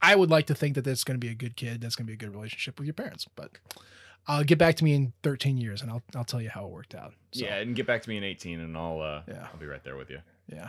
I 0.00 0.14
would 0.14 0.30
like 0.30 0.46
to 0.46 0.54
think 0.54 0.74
that 0.74 0.84
that's 0.84 1.04
going 1.04 1.18
to 1.18 1.24
be 1.24 1.32
a 1.32 1.34
good 1.34 1.56
kid. 1.56 1.80
That's 1.80 1.96
going 1.96 2.06
to 2.06 2.10
be 2.10 2.14
a 2.14 2.16
good 2.16 2.34
relationship 2.34 2.78
with 2.78 2.86
your 2.86 2.94
parents. 2.94 3.26
But 3.34 3.52
uh, 4.28 4.42
get 4.44 4.58
back 4.58 4.76
to 4.76 4.84
me 4.84 4.94
in 4.94 5.12
13 5.22 5.56
years, 5.58 5.82
and 5.82 5.90
I'll 5.90 6.02
I'll 6.14 6.24
tell 6.24 6.40
you 6.40 6.50
how 6.50 6.64
it 6.66 6.70
worked 6.70 6.94
out. 6.94 7.12
So, 7.32 7.44
Yeah, 7.44 7.56
and 7.56 7.74
get 7.74 7.86
back 7.86 8.02
to 8.02 8.08
me 8.08 8.16
in 8.16 8.24
18, 8.24 8.60
and 8.60 8.76
I'll 8.76 9.00
uh, 9.00 9.22
Yeah. 9.28 9.46
I'll 9.52 9.58
be 9.58 9.66
right 9.66 9.82
there 9.84 9.96
with 9.96 10.10
you. 10.10 10.18
yeah. 10.46 10.68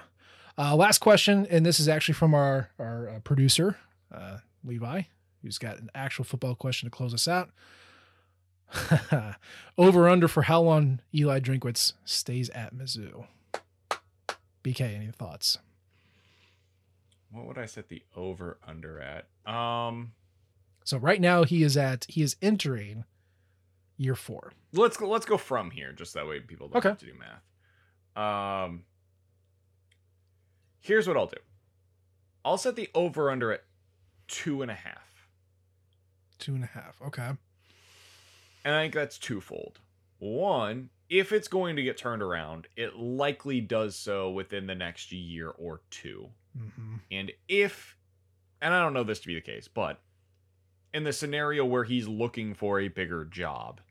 Uh, 0.58 0.76
last 0.76 1.00
question, 1.00 1.48
and 1.50 1.66
this 1.66 1.80
is 1.80 1.88
actually 1.88 2.14
from 2.14 2.34
our 2.36 2.70
our 2.80 3.10
uh, 3.10 3.20
producer, 3.20 3.78
uh, 4.14 4.38
Levi, 4.64 5.04
who's 5.42 5.58
got 5.58 5.78
an 5.80 5.90
actual 5.96 6.24
football 6.26 6.54
question 6.56 6.88
to 6.90 6.96
close 6.96 7.14
us 7.14 7.28
out. 7.28 7.50
Over 9.78 10.10
under 10.10 10.28
for 10.28 10.44
how 10.44 10.62
long 10.62 11.00
Eli 11.14 11.40
Drinkwitz 11.40 11.94
stays 12.06 12.50
at 12.52 12.74
Mizzou. 12.74 13.28
BK, 14.64 14.82
any 14.96 15.08
thoughts? 15.12 15.58
What 17.32 17.46
would 17.48 17.58
I 17.58 17.66
set 17.66 17.90
the 17.90 18.04
over 18.16 18.58
under 18.68 19.00
at? 19.02 19.28
Um, 19.52 20.14
So 20.84 20.98
right 20.98 21.20
now 21.20 21.44
he 21.44 21.64
is 21.64 21.76
at 21.76 22.06
he 22.08 22.22
is 22.22 22.36
entering 22.42 23.06
year 23.98 24.16
four. 24.16 24.52
let's 24.74 24.98
go, 24.98 25.08
let's 25.08 25.26
go 25.26 25.38
from 25.38 25.72
here, 25.72 25.92
just 25.94 26.14
that 26.16 26.28
way 26.28 26.40
people 26.40 26.68
don't 26.68 26.78
Okay. 26.78 26.90
have 26.90 26.98
to 27.00 27.06
do 27.06 27.14
math. 27.14 27.44
Um, 28.66 28.84
here's 30.80 31.08
what 31.08 31.18
I'll 31.18 31.28
do. 31.28 31.38
I'll 32.46 32.58
set 32.58 32.76
the 32.76 32.90
over 32.94 33.30
under 33.32 33.52
at 33.52 33.64
two 34.28 34.62
and 34.62 34.70
a 34.72 34.76
half, 34.76 35.28
Two 36.40 36.56
and 36.56 36.64
a 36.64 36.68
half. 36.68 37.02
Okay. 37.02 37.30
and 38.66 38.76
I 38.76 38.84
think 38.84 38.94
that's 38.94 39.18
twofold. 39.18 39.80
One, 40.20 40.90
if 41.10 41.32
it's 41.32 41.48
going 41.48 41.76
to 41.78 41.84
get 41.84 41.98
turned 41.98 42.22
around, 42.22 42.68
it 42.76 42.96
likely 42.98 43.62
does 43.62 43.96
so 43.96 44.30
within 44.32 44.68
the 44.68 44.76
next 44.76 45.12
year 45.12 45.50
or 45.50 45.82
two. 45.90 46.30
hmm 46.58 46.96
And 47.12 47.32
if, 47.48 47.98
and 48.62 48.74
I 48.74 48.82
don't 48.82 48.94
know 48.94 49.04
this 49.04 49.20
to 49.22 49.28
be 49.28 49.36
the 49.36 49.42
case, 49.42 49.68
but 49.68 50.00
in 50.94 51.04
the 51.04 51.14
scenario 51.14 51.66
where 51.66 51.84
he's 51.84 52.08
looking 52.08 52.54
for 52.54 52.80
a 52.80 52.88
bigger 52.88 53.26
job, 53.26 53.82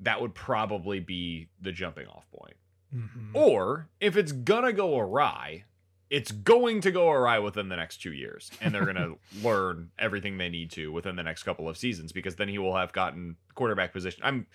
that 0.00 0.20
would 0.20 0.34
probably 0.34 1.00
be 1.00 1.48
the 1.60 1.72
jumping 1.72 2.06
off 2.06 2.26
point. 2.30 2.56
hmm 2.92 3.30
Or 3.34 3.88
if 4.00 4.16
it's 4.16 4.32
gonna 4.32 4.72
go 4.72 4.98
awry, 4.98 5.64
it's 6.10 6.30
going 6.30 6.82
to 6.82 6.90
go 6.90 7.10
awry 7.10 7.38
within 7.38 7.68
the 7.70 7.76
next 7.76 8.02
two 8.02 8.12
years, 8.12 8.50
and 8.60 8.74
they're 8.74 8.84
gonna 8.84 9.14
learn 9.42 9.90
everything 9.98 10.36
they 10.38 10.48
need 10.50 10.70
to 10.72 10.92
within 10.92 11.16
the 11.16 11.22
next 11.22 11.42
couple 11.44 11.68
of 11.68 11.76
seasons 11.78 12.12
because 12.12 12.36
then 12.36 12.48
he 12.48 12.58
will 12.58 12.76
have 12.76 12.92
gotten 12.92 13.36
quarterback 13.54 13.92
position. 13.92 14.20
I'm 14.24 14.46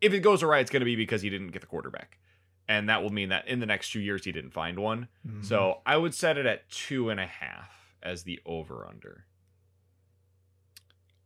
if 0.00 0.12
it 0.12 0.20
goes 0.20 0.42
awry, 0.42 0.58
it's 0.60 0.70
gonna 0.70 0.84
be 0.84 0.96
because 0.96 1.22
he 1.22 1.30
didn't 1.30 1.48
get 1.50 1.60
the 1.62 1.66
quarterback. 1.66 2.18
And 2.68 2.88
that 2.88 3.02
will 3.02 3.12
mean 3.12 3.28
that 3.28 3.46
in 3.48 3.60
the 3.60 3.66
next 3.66 3.90
two 3.90 4.00
years 4.00 4.24
he 4.24 4.32
didn't 4.32 4.52
find 4.52 4.78
one. 4.78 5.08
So 5.42 5.80
I 5.84 5.96
would 5.98 6.14
set 6.14 6.38
it 6.38 6.46
at 6.46 6.70
two 6.70 7.10
and 7.10 7.20
a 7.20 7.26
half 7.26 7.70
as 8.02 8.22
the 8.22 8.40
over 8.46 8.86
under. 8.86 9.26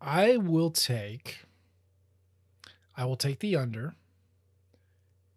I 0.01 0.37
will 0.37 0.71
take 0.71 1.41
I 2.97 3.05
will 3.05 3.17
take 3.17 3.39
the 3.41 3.57
under 3.57 3.95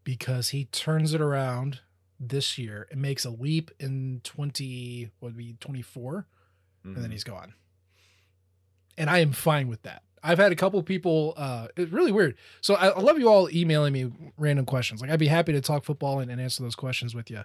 because 0.04 0.50
he 0.50 0.66
turns 0.66 1.14
it 1.14 1.22
around 1.22 1.80
this 2.20 2.58
year 2.58 2.88
and 2.92 3.02
makes 3.02 3.24
a 3.26 3.30
leap 3.30 3.72
in 3.80 4.22
20 4.24 5.10
what 5.20 5.30
would 5.30 5.38
be 5.38 5.56
24 5.60 6.26
and 6.84 6.98
then 6.98 7.12
he's 7.12 7.24
gone. 7.24 7.54
And 8.98 9.10
I 9.10 9.20
am 9.20 9.32
fine 9.32 9.68
with 9.68 9.84
that. 9.84 10.02
I've 10.24 10.38
had 10.40 10.52
a 10.52 10.56
couple 10.56 10.82
people 10.84 11.34
uh 11.38 11.68
it's 11.76 11.92
really 11.92 12.12
weird. 12.12 12.36
So 12.62 12.76
I, 12.76 12.90
I 12.90 13.00
love 13.00 13.18
you 13.20 13.30
all 13.30 13.50
emailing 13.52 13.94
me 13.94 14.12
random 14.38 14.66
questions. 14.66 15.02
Like 15.02 15.10
I'd 15.10 15.20
be 15.20 15.28
happy 15.28 15.54
to 15.54 15.62
talk 15.62 15.84
football 15.84 16.20
and, 16.20 16.30
and 16.32 16.40
answer 16.40 16.62
those 16.62 16.76
questions 16.76 17.16
with 17.16 17.30
you. 17.32 17.42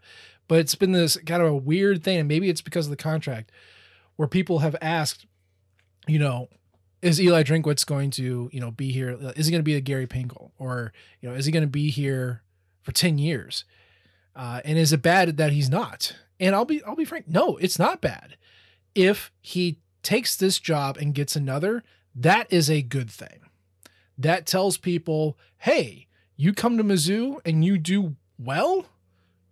But 0.48 0.58
it's 0.58 0.74
been 0.74 0.92
this 0.92 1.16
kind 1.18 1.42
of 1.42 1.48
a 1.48 1.56
weird 1.56 2.04
thing, 2.04 2.18
and 2.18 2.28
maybe 2.28 2.48
it's 2.50 2.60
because 2.62 2.86
of 2.86 2.90
the 2.90 2.96
contract 2.96 3.50
where 4.16 4.28
people 4.28 4.60
have 4.60 4.76
asked, 4.80 5.26
you 6.06 6.18
know, 6.18 6.48
is 7.02 7.20
Eli 7.20 7.42
Drinkwitz 7.42 7.84
going 7.86 8.10
to, 8.12 8.50
you 8.52 8.60
know, 8.60 8.70
be 8.70 8.90
here? 8.90 9.10
Is 9.36 9.46
he 9.46 9.52
going 9.52 9.60
to 9.60 9.64
be 9.64 9.74
a 9.74 9.80
Gary 9.80 10.06
Pinkel, 10.06 10.50
or 10.58 10.92
you 11.20 11.28
know, 11.28 11.34
is 11.34 11.46
he 11.46 11.52
going 11.52 11.62
to 11.64 11.68
be 11.68 11.90
here 11.90 12.42
for 12.82 12.92
ten 12.92 13.18
years? 13.18 13.64
Uh, 14.34 14.60
and 14.64 14.78
is 14.78 14.92
it 14.92 15.02
bad 15.02 15.36
that 15.36 15.52
he's 15.52 15.70
not? 15.70 16.14
And 16.38 16.54
I'll 16.54 16.66
be, 16.66 16.82
I'll 16.84 16.96
be 16.96 17.06
frank. 17.06 17.26
No, 17.26 17.56
it's 17.56 17.78
not 17.78 18.02
bad. 18.02 18.36
If 18.94 19.32
he 19.40 19.80
takes 20.02 20.36
this 20.36 20.58
job 20.58 20.98
and 20.98 21.14
gets 21.14 21.36
another, 21.36 21.82
that 22.14 22.46
is 22.52 22.70
a 22.70 22.82
good 22.82 23.10
thing. 23.10 23.40
That 24.18 24.46
tells 24.46 24.76
people, 24.76 25.38
hey, 25.58 26.06
you 26.36 26.52
come 26.52 26.76
to 26.76 26.84
Mizzou 26.84 27.40
and 27.46 27.64
you 27.64 27.78
do 27.78 28.16
well, 28.38 28.86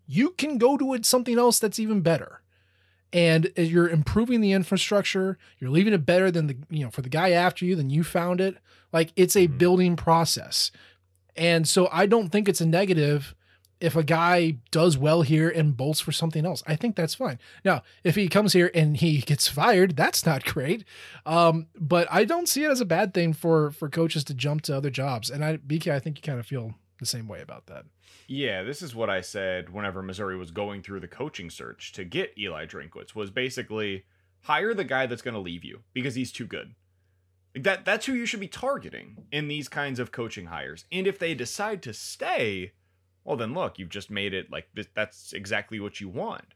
you 0.06 0.30
can 0.30 0.58
go 0.58 0.76
to 0.76 1.02
something 1.02 1.38
else 1.38 1.58
that's 1.58 1.78
even 1.78 2.02
better 2.02 2.42
and 3.14 3.50
you're 3.56 3.88
improving 3.88 4.40
the 4.40 4.52
infrastructure 4.52 5.38
you're 5.58 5.70
leaving 5.70 5.94
it 5.94 6.04
better 6.04 6.30
than 6.30 6.48
the 6.48 6.56
you 6.68 6.84
know 6.84 6.90
for 6.90 7.00
the 7.00 7.08
guy 7.08 7.30
after 7.30 7.64
you 7.64 7.74
than 7.76 7.88
you 7.88 8.04
found 8.04 8.40
it. 8.40 8.58
Like 8.92 9.12
it's 9.16 9.36
a 9.36 9.46
building 9.46 9.96
process. 9.96 10.70
And 11.36 11.66
so 11.66 11.88
i 11.90 12.04
don't 12.04 12.28
think 12.28 12.48
it's 12.48 12.60
a 12.60 12.66
negative 12.66 13.34
if 13.80 13.96
a 13.96 14.04
guy 14.04 14.58
does 14.70 14.96
well 14.96 15.22
here 15.22 15.48
and 15.48 15.76
bolts 15.76 16.00
for 16.00 16.12
something 16.12 16.46
else. 16.46 16.62
I 16.66 16.74
think 16.76 16.96
that's 16.96 17.14
fine. 17.14 17.38
Now 17.64 17.82
if 18.02 18.14
he 18.16 18.28
comes 18.28 18.52
here 18.52 18.70
and 18.74 18.96
he 18.96 19.18
gets 19.32 19.46
fired 19.48 19.96
that's 19.96 20.26
not 20.26 20.44
great. 20.44 20.84
Um, 21.24 21.68
but 21.78 22.08
i 22.10 22.24
don't 22.24 22.48
see 22.48 22.64
it 22.64 22.70
as 22.70 22.80
a 22.80 22.84
bad 22.84 23.14
thing 23.14 23.32
for 23.32 23.70
for 23.70 23.88
coaches 23.88 24.24
to 24.24 24.34
jump 24.34 24.62
to 24.62 24.76
other 24.76 24.90
jobs. 24.90 25.30
And 25.30 25.44
i 25.44 25.56
bk 25.56 25.86
i 25.92 26.00
think 26.00 26.18
you 26.18 26.22
kind 26.22 26.40
of 26.40 26.46
feel 26.46 26.74
the 26.98 27.06
same 27.06 27.28
way 27.28 27.40
about 27.40 27.66
that 27.66 27.84
Yeah, 28.26 28.62
this 28.62 28.82
is 28.82 28.94
what 28.94 29.10
I 29.10 29.20
said 29.20 29.70
whenever 29.70 30.02
Missouri 30.02 30.36
was 30.36 30.50
going 30.50 30.82
through 30.82 31.00
the 31.00 31.08
coaching 31.08 31.50
search 31.50 31.92
to 31.92 32.04
get 32.04 32.38
Eli 32.38 32.66
Drinkwitz 32.66 33.14
was 33.14 33.30
basically 33.30 34.04
hire 34.42 34.74
the 34.74 34.84
guy 34.84 35.06
that's 35.06 35.22
going 35.22 35.34
to 35.34 35.40
leave 35.40 35.64
you 35.64 35.80
because 35.92 36.14
he's 36.14 36.32
too 36.32 36.46
good. 36.46 36.74
Like 37.54 37.64
that 37.64 37.84
that's 37.84 38.06
who 38.06 38.14
you 38.14 38.26
should 38.26 38.40
be 38.40 38.48
targeting 38.48 39.26
in 39.32 39.48
these 39.48 39.68
kinds 39.68 39.98
of 39.98 40.12
coaching 40.12 40.46
hires. 40.46 40.84
And 40.92 41.06
if 41.06 41.18
they 41.18 41.34
decide 41.34 41.82
to 41.82 41.92
stay, 41.92 42.72
well 43.24 43.36
then 43.36 43.54
look, 43.54 43.78
you've 43.78 43.88
just 43.88 44.10
made 44.10 44.34
it 44.34 44.50
like 44.50 44.68
this, 44.74 44.88
that's 44.94 45.32
exactly 45.32 45.80
what 45.80 46.00
you 46.00 46.08
want. 46.08 46.54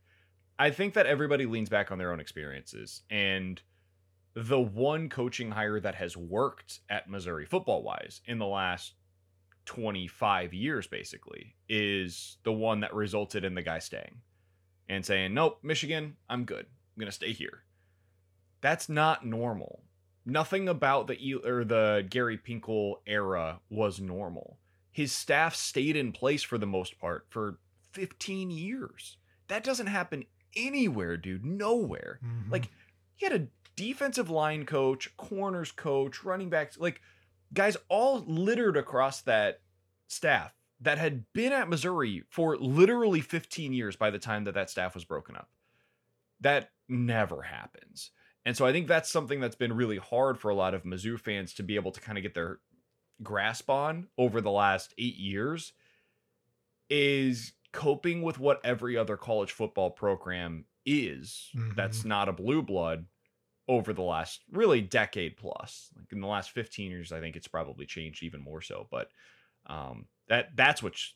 I 0.58 0.70
think 0.70 0.94
that 0.94 1.06
everybody 1.06 1.46
leans 1.46 1.68
back 1.68 1.92
on 1.92 1.98
their 1.98 2.12
own 2.12 2.20
experiences 2.20 3.02
and 3.10 3.60
the 4.34 4.60
one 4.60 5.08
coaching 5.08 5.52
hire 5.52 5.80
that 5.80 5.94
has 5.96 6.16
worked 6.16 6.80
at 6.90 7.08
Missouri 7.08 7.46
football 7.46 7.82
wise 7.82 8.20
in 8.26 8.38
the 8.38 8.46
last 8.46 8.94
25 9.68 10.54
years 10.54 10.86
basically 10.86 11.54
is 11.68 12.38
the 12.42 12.52
one 12.52 12.80
that 12.80 12.94
resulted 12.94 13.44
in 13.44 13.54
the 13.54 13.60
guy 13.60 13.78
staying 13.78 14.16
and 14.88 15.04
saying 15.04 15.34
nope 15.34 15.58
michigan 15.62 16.16
i'm 16.30 16.44
good. 16.44 16.66
I'm 16.98 17.00
gonna 17.00 17.12
stay 17.12 17.32
here. 17.32 17.62
That's 18.60 18.88
not 18.88 19.24
normal. 19.24 19.82
Nothing 20.26 20.68
about 20.68 21.06
the 21.06 21.14
E- 21.14 21.34
or 21.44 21.62
the 21.62 22.04
gary 22.10 22.36
pinkel 22.36 22.96
era 23.06 23.60
was 23.70 24.00
normal. 24.00 24.58
His 24.90 25.12
staff 25.12 25.54
stayed 25.54 25.94
in 25.94 26.10
place 26.10 26.42
for 26.42 26.58
the 26.58 26.66
most 26.66 26.98
part 26.98 27.26
for 27.28 27.60
15 27.92 28.50
years. 28.50 29.18
That 29.46 29.62
doesn't 29.62 29.86
happen 29.86 30.24
anywhere 30.56 31.16
dude. 31.16 31.46
Nowhere. 31.46 32.18
Mm-hmm. 32.24 32.50
Like 32.50 32.68
he 33.14 33.26
had 33.26 33.40
a 33.40 33.46
defensive 33.76 34.28
line 34.28 34.66
coach 34.66 35.16
corners 35.16 35.70
coach 35.70 36.24
running 36.24 36.50
backs 36.50 36.78
like 36.78 37.00
guys 37.52 37.76
all 37.88 38.24
littered 38.26 38.76
across 38.76 39.22
that 39.22 39.60
staff 40.06 40.54
that 40.80 40.98
had 40.98 41.24
been 41.32 41.52
at 41.52 41.68
Missouri 41.68 42.22
for 42.30 42.56
literally 42.56 43.20
15 43.20 43.72
years 43.72 43.96
by 43.96 44.10
the 44.10 44.18
time 44.18 44.44
that 44.44 44.54
that 44.54 44.70
staff 44.70 44.94
was 44.94 45.04
broken 45.04 45.36
up. 45.36 45.48
That 46.40 46.70
never 46.88 47.42
happens. 47.42 48.10
And 48.44 48.56
so 48.56 48.64
I 48.64 48.72
think 48.72 48.86
that's 48.86 49.10
something 49.10 49.40
that's 49.40 49.56
been 49.56 49.72
really 49.72 49.98
hard 49.98 50.38
for 50.38 50.50
a 50.50 50.54
lot 50.54 50.74
of 50.74 50.84
Mizzou 50.84 51.18
fans 51.18 51.52
to 51.54 51.62
be 51.62 51.74
able 51.74 51.92
to 51.92 52.00
kind 52.00 52.16
of 52.16 52.22
get 52.22 52.34
their 52.34 52.60
grasp 53.22 53.68
on 53.68 54.06
over 54.16 54.40
the 54.40 54.50
last 54.50 54.94
8 54.96 55.16
years 55.16 55.72
is 56.88 57.52
coping 57.72 58.22
with 58.22 58.38
what 58.38 58.60
every 58.64 58.96
other 58.96 59.16
college 59.16 59.52
football 59.52 59.90
program 59.90 60.64
is 60.86 61.50
that's 61.76 61.98
mm-hmm. 61.98 62.08
not 62.08 62.28
a 62.28 62.32
blue 62.32 62.62
blood 62.62 63.04
over 63.68 63.92
the 63.92 64.02
last 64.02 64.40
really 64.50 64.80
decade 64.80 65.36
plus. 65.36 65.90
Like 65.96 66.12
in 66.12 66.20
the 66.20 66.26
last 66.26 66.50
15 66.50 66.90
years, 66.90 67.12
I 67.12 67.20
think 67.20 67.36
it's 67.36 67.48
probably 67.48 67.86
changed 67.86 68.22
even 68.22 68.42
more 68.42 68.62
so. 68.62 68.86
But 68.90 69.10
um, 69.66 70.06
that 70.28 70.56
that's 70.56 70.82
what's 70.82 71.14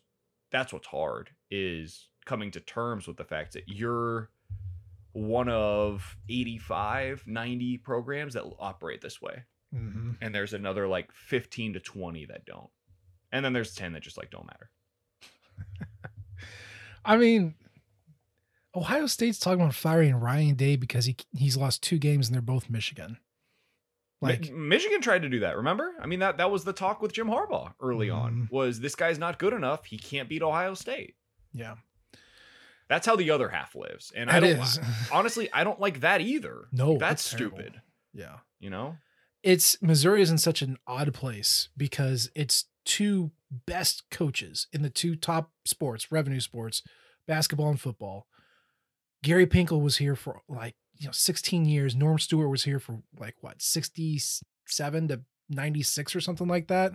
that's 0.51 0.71
what's 0.71 0.87
hard 0.87 1.31
is 1.49 2.09
coming 2.25 2.51
to 2.51 2.59
terms 2.59 3.07
with 3.07 3.17
the 3.17 3.25
fact 3.25 3.53
that 3.53 3.63
you're 3.67 4.29
one 5.13 5.49
of 5.49 6.15
85, 6.29 7.23
90 7.25 7.77
programs 7.79 8.33
that 8.35 8.45
operate 8.59 9.01
this 9.01 9.21
way. 9.21 9.43
Mm-hmm. 9.75 10.11
And 10.21 10.33
there's 10.33 10.53
another 10.53 10.87
like 10.87 11.11
15 11.11 11.73
to 11.73 11.79
20 11.79 12.25
that 12.25 12.45
don't. 12.45 12.69
And 13.31 13.43
then 13.43 13.53
there's 13.53 13.73
10 13.73 13.93
that 13.93 14.03
just 14.03 14.17
like 14.17 14.29
don't 14.29 14.45
matter. 14.45 14.69
I 17.05 17.17
mean, 17.17 17.55
Ohio 18.75 19.05
State's 19.07 19.39
talking 19.39 19.61
about 19.61 19.75
firing 19.75 20.15
Ryan 20.15 20.55
Day 20.55 20.75
because 20.75 21.05
he 21.05 21.15
he's 21.35 21.57
lost 21.57 21.83
two 21.83 21.97
games 21.99 22.27
and 22.27 22.33
they're 22.35 22.41
both 22.41 22.69
Michigan. 22.69 23.17
Like, 24.21 24.53
Michigan 24.53 25.01
tried 25.01 25.23
to 25.23 25.29
do 25.29 25.41
that, 25.41 25.57
remember? 25.57 25.95
I 25.99 26.07
mean 26.07 26.19
that 26.19 26.37
that 26.37 26.49
was 26.49 26.63
the 26.63 26.71
talk 26.73 27.01
with 27.01 27.11
Jim 27.11 27.27
Harbaugh 27.27 27.73
early 27.81 28.09
on. 28.09 28.47
Mhm. 28.47 28.51
Was 28.51 28.79
this 28.79 28.95
guy's 28.95 29.19
not 29.19 29.37
good 29.37 29.51
enough? 29.53 29.85
He 29.85 29.97
can't 29.97 30.29
beat 30.29 30.41
Ohio 30.41 30.73
State. 30.75 31.15
yeah, 31.53 31.75
That's 32.87 33.05
how 33.05 33.15
the 33.17 33.31
other 33.31 33.49
half 33.49 33.75
lives. 33.75 34.11
And 34.15 34.29
I 34.29 34.39
don't 34.39 34.49
is. 34.51 34.79
honestly, 35.11 35.49
I 35.51 35.63
don't 35.63 35.79
like 35.79 35.99
that 35.99 36.21
either. 36.21 36.67
No, 36.71 36.93
that's, 36.97 36.99
that's 36.99 37.23
stupid. 37.23 37.81
yeah. 38.13 38.37
You 38.59 38.69
know? 38.69 38.97
It's 39.43 39.79
Missouri 39.81 40.21
is 40.21 40.31
in 40.31 40.37
such 40.37 40.61
an 40.61 40.77
odd 40.87 41.13
place 41.13 41.67
because 41.75 42.31
it's 42.33 42.65
two 42.85 43.31
best 43.67 44.03
coaches 44.09 44.67
in 44.71 44.83
the 44.83 44.89
two 44.89 45.15
top 45.17 45.51
sports, 45.65 46.11
revenue 46.13 46.39
sports, 46.39 46.81
basketball 47.27 47.69
and 47.69 47.79
football. 47.79 48.25
Gary 49.23 49.47
Pinkel 49.47 49.81
was 49.81 49.97
here 49.97 50.15
for 50.15 50.41
like 50.47 50.75
you 50.97 51.07
know 51.07 51.11
16 51.11 51.65
years. 51.65 51.95
Norm 51.95 52.19
Stewart 52.19 52.49
was 52.51 52.65
here 52.65 52.79
for 52.79 53.01
like 53.17 53.35
what 53.41 53.61
67 53.61 55.07
to 55.07 55.21
96 55.49 56.15
or 56.15 56.21
something 56.21 56.47
like 56.47 56.67
that. 56.67 56.93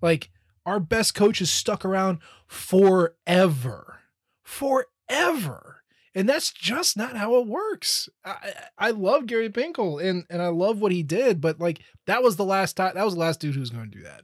Like 0.00 0.30
our 0.64 0.80
best 0.80 1.14
coaches 1.14 1.50
stuck 1.50 1.84
around 1.84 2.18
forever, 2.46 4.00
forever, 4.42 5.82
and 6.14 6.28
that's 6.28 6.50
just 6.52 6.96
not 6.96 7.16
how 7.16 7.36
it 7.36 7.46
works. 7.46 8.08
I, 8.24 8.52
I 8.78 8.90
love 8.90 9.26
Gary 9.26 9.50
Pinkel 9.50 10.02
and 10.02 10.24
and 10.30 10.40
I 10.40 10.48
love 10.48 10.80
what 10.80 10.92
he 10.92 11.02
did, 11.02 11.40
but 11.40 11.60
like 11.60 11.80
that 12.06 12.22
was 12.22 12.36
the 12.36 12.44
last 12.44 12.76
time. 12.76 12.94
That 12.94 13.04
was 13.04 13.14
the 13.14 13.20
last 13.20 13.40
dude 13.40 13.54
who 13.54 13.60
was 13.60 13.70
going 13.70 13.90
to 13.90 13.96
do 13.98 14.04
that. 14.04 14.22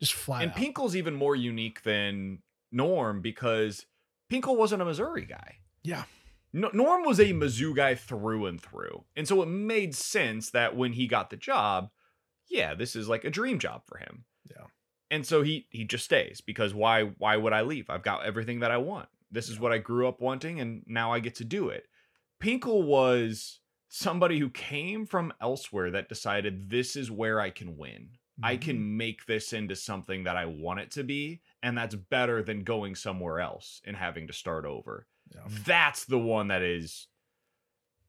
Just 0.00 0.14
flat 0.14 0.42
And 0.42 0.50
out. 0.52 0.56
Pinkel's 0.56 0.96
even 0.96 1.14
more 1.14 1.36
unique 1.36 1.82
than 1.82 2.38
Norm 2.72 3.20
because 3.20 3.84
Pinkel 4.32 4.56
wasn't 4.56 4.80
a 4.80 4.84
Missouri 4.86 5.26
guy. 5.26 5.56
Yeah. 5.82 6.04
No, 6.52 6.70
Norm 6.72 7.04
was 7.04 7.20
a 7.20 7.26
Mizzou 7.26 7.74
guy 7.76 7.94
through 7.94 8.46
and 8.46 8.60
through. 8.60 9.04
And 9.16 9.26
so 9.28 9.42
it 9.42 9.46
made 9.46 9.94
sense 9.94 10.50
that 10.50 10.76
when 10.76 10.92
he 10.92 11.06
got 11.06 11.30
the 11.30 11.36
job, 11.36 11.90
yeah, 12.48 12.74
this 12.74 12.96
is 12.96 13.08
like 13.08 13.24
a 13.24 13.30
dream 13.30 13.58
job 13.58 13.82
for 13.86 13.98
him. 13.98 14.24
Yeah. 14.48 14.66
And 15.10 15.26
so 15.26 15.42
he 15.42 15.66
he 15.70 15.84
just 15.84 16.04
stays 16.04 16.40
because 16.40 16.74
why 16.74 17.04
why 17.18 17.36
would 17.36 17.52
I 17.52 17.62
leave? 17.62 17.88
I've 17.88 18.02
got 18.02 18.24
everything 18.24 18.60
that 18.60 18.70
I 18.70 18.78
want. 18.78 19.08
This 19.30 19.48
is 19.48 19.60
what 19.60 19.72
I 19.72 19.78
grew 19.78 20.08
up 20.08 20.20
wanting 20.20 20.60
and 20.60 20.82
now 20.86 21.12
I 21.12 21.20
get 21.20 21.36
to 21.36 21.44
do 21.44 21.68
it. 21.68 21.86
Pinkel 22.42 22.84
was 22.84 23.60
somebody 23.88 24.38
who 24.38 24.50
came 24.50 25.06
from 25.06 25.32
elsewhere 25.40 25.90
that 25.90 26.08
decided 26.08 26.70
this 26.70 26.96
is 26.96 27.10
where 27.10 27.40
I 27.40 27.50
can 27.50 27.76
win. 27.76 28.10
I 28.42 28.54
Mm-hmm. 28.54 28.62
can 28.62 28.96
make 28.96 29.26
this 29.26 29.52
into 29.52 29.76
something 29.76 30.24
that 30.24 30.36
I 30.36 30.46
want 30.46 30.80
it 30.80 30.90
to 30.92 31.04
be 31.04 31.42
and 31.62 31.76
that's 31.76 31.94
better 31.94 32.42
than 32.42 32.64
going 32.64 32.94
somewhere 32.94 33.38
else 33.40 33.82
and 33.84 33.94
having 33.96 34.26
to 34.28 34.32
start 34.32 34.64
over 34.64 35.06
Yeah. 35.34 35.40
that's 35.64 36.04
the 36.04 36.18
one 36.18 36.48
that 36.48 36.62
is 36.62 37.06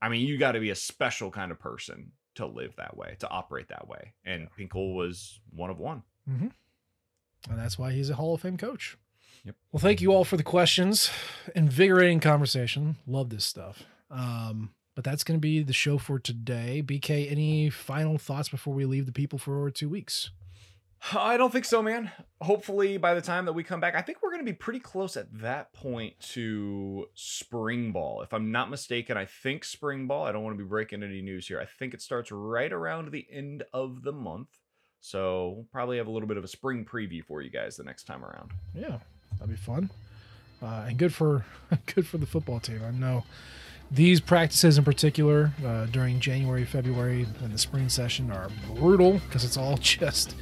i 0.02 0.10
mean 0.10 0.26
you 0.26 0.38
got 0.38 0.54
to 0.54 0.60
be 0.60 0.70
a 0.72 0.76
special 0.76 1.30
kind 1.32 1.52
of 1.52 1.60
person 1.60 2.12
to 2.36 2.46
live 2.46 2.76
that 2.78 2.96
way 2.98 3.16
to 3.20 3.30
operate 3.30 3.68
that 3.70 3.88
way 3.88 4.14
and 4.26 4.48
Pinkel 4.58 4.96
was 4.96 5.40
one 5.54 5.70
of 5.70 5.80
one 5.80 6.04
And 7.50 7.58
that's 7.60 7.78
why 7.78 7.92
he's 7.92 8.10
a 8.10 8.16
Hall 8.16 8.36
of 8.36 8.42
Fame 8.42 8.56
coach. 8.58 8.98
Yep. 9.44 9.56
Well, 9.72 9.80
thank 9.82 10.00
you 10.02 10.14
all 10.14 10.24
for 10.24 10.38
the 10.38 10.44
questions. 10.44 11.10
Invigorating 11.56 12.20
conversation. 12.20 12.98
Love 13.08 13.30
this 13.32 13.44
stuff. 13.44 13.84
Um, 14.12 14.70
but 14.94 15.04
that's 15.04 15.24
going 15.24 15.38
to 15.40 15.42
be 15.42 15.64
the 15.64 15.74
show 15.74 15.98
for 15.98 16.20
today. 16.20 16.84
BK, 16.86 17.32
any 17.32 17.70
final 17.72 18.20
thoughts 18.20 18.50
before 18.50 18.76
we 18.76 18.86
leave 18.86 19.08
the 19.08 19.12
people 19.12 19.40
for 19.40 19.72
two 19.72 19.90
weeks? 19.90 20.30
I 21.14 21.36
don't 21.38 21.52
think 21.52 21.66
so 21.66 21.82
man 21.82 22.12
hopefully 22.42 22.98
by 22.98 23.14
the 23.14 23.22
time 23.22 23.46
that 23.46 23.54
we 23.54 23.64
come 23.64 23.80
back 23.80 23.96
i 23.96 24.02
think 24.02 24.20
we're 24.22 24.30
going 24.30 24.44
to 24.44 24.52
be 24.52 24.56
pretty 24.56 24.80
close 24.80 25.18
at 25.18 25.28
that 25.40 25.74
point 25.74 26.14
to 26.20 27.06
spring 27.16 27.92
ball 27.92 28.22
if 28.22 28.34
i'm 28.34 28.52
not 28.52 28.70
mistaken 28.70 29.18
i 29.18 29.26
think 29.26 29.64
spring 29.64 30.08
ball 30.08 30.26
i 30.26 30.32
don't 30.32 30.44
want 30.44 30.56
to 30.56 30.64
be 30.64 30.68
breaking 30.68 31.02
any 31.04 31.22
news 31.22 31.48
here 31.48 31.60
i 31.60 31.66
think 31.66 31.94
it 31.94 32.02
starts 32.02 32.32
right 32.32 32.72
around 32.72 33.12
the 33.12 33.26
end 33.32 33.64
of 33.74 34.04
the 34.04 34.12
month 34.12 34.50
so 35.02 35.54
we'll 35.56 35.68
probably 35.72 35.98
have 35.98 36.08
a 36.08 36.12
little 36.12 36.28
bit 36.28 36.38
of 36.38 36.44
a 36.44 36.48
spring 36.48 36.86
preview 36.86 37.26
for 37.26 37.42
you 37.42 37.50
guys 37.50 37.76
the 37.76 37.84
next 37.84 38.04
time 38.04 38.24
around 38.24 38.52
Yeah, 38.76 39.00
that'd 39.40 39.50
be 39.50 39.56
fun. 39.56 39.90
Uh, 40.62 40.86
and 40.88 40.98
good 40.98 41.14
for 41.14 41.44
good 41.88 42.06
for 42.06 42.20
the 42.20 42.28
football 42.28 42.60
team. 42.60 42.82
I 42.88 42.92
know 42.92 43.24
these 43.90 44.22
practices 44.22 44.78
in 44.78 44.84
particular 44.84 45.52
uh, 45.66 45.86
during 45.88 46.20
January, 46.20 46.66
February, 46.66 47.26
and 47.42 47.52
the 47.52 47.58
spring 47.58 47.90
session 47.90 48.32
are 48.32 48.50
brutal 48.76 49.14
because 49.26 49.44
it's 49.44 49.58
all 49.58 49.76
just 49.80 50.36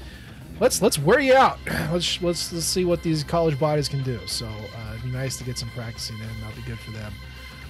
let's 0.60 0.82
let's 0.82 1.00
wear 1.00 1.20
you 1.20 1.34
out. 1.34 1.60
Let's 1.92 2.22
let's 2.22 2.54
let's 2.54 2.66
see 2.66 2.86
what 2.86 3.02
these 3.02 3.24
college 3.24 3.60
bodies 3.60 3.88
can 3.88 4.04
do. 4.04 4.20
So 4.26 4.46
uh, 4.48 4.92
it'd 4.92 5.04
be 5.04 5.10
nice 5.10 5.38
to 5.38 5.44
get 5.44 5.58
some 5.58 5.70
practicing 5.70 6.18
in. 6.18 6.28
That'll 6.42 6.56
be 6.56 6.62
good 6.64 6.80
for 6.80 6.92
them. 6.92 7.14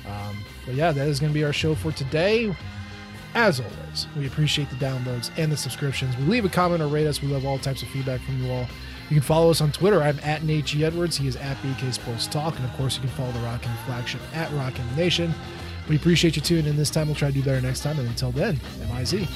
Um, 0.08 0.44
but 0.66 0.76
yeah, 0.76 0.92
that 0.92 1.08
is 1.08 1.20
going 1.20 1.32
to 1.32 1.34
be 1.34 1.44
our 1.44 1.54
show 1.54 1.76
for 1.76 1.92
today. 1.92 2.54
As 3.36 3.60
always, 3.60 4.08
we 4.18 4.26
appreciate 4.26 4.70
the 4.72 4.76
downloads 4.78 5.30
and 5.38 5.52
the 5.52 5.58
subscriptions. 5.58 6.18
We 6.18 6.24
leave 6.24 6.46
a 6.46 6.50
comment 6.50 6.82
or 6.82 6.88
rate 6.88 7.06
us. 7.06 7.22
We 7.22 7.28
love 7.28 7.46
all 7.46 7.60
types 7.60 7.84
of 7.84 7.88
feedback 7.90 8.22
from 8.22 8.44
you 8.44 8.52
all. 8.52 8.66
You 9.10 9.16
can 9.16 9.22
follow 9.22 9.52
us 9.52 9.62
on 9.62 9.72
Twitter. 9.72 10.02
I'm 10.02 10.20
at 10.20 10.44
Nate 10.44 10.66
G. 10.66 10.84
Edwards. 10.84 11.18
He 11.18 11.28
is 11.28 11.36
at 11.36 11.58
BK 11.58 11.94
Sports 11.94 12.28
Talk. 12.28 12.56
And 12.56 12.66
of 12.66 12.74
course, 12.74 12.96
you 12.96 13.02
can 13.02 13.12
follow 13.12 13.32
the 13.32 13.40
Rock 13.40 13.68
M 13.68 13.76
flagship 13.86 14.22
at 14.34 14.52
Rock 14.54 14.80
M 14.80 14.96
Nation. 14.96 15.34
We 15.88 15.96
appreciate 15.96 16.36
you 16.36 16.42
tuning 16.42 16.68
in 16.68 16.78
this 16.78 16.90
time. 16.90 17.08
We'll 17.08 17.16
try 17.16 17.30
to 17.30 17.34
do 17.34 17.44
better 17.44 17.62
next 17.62 17.82
time. 17.82 17.98
And 18.00 18.08
until 18.08 18.32
then, 18.32 18.60
MIZ. 18.92 19.28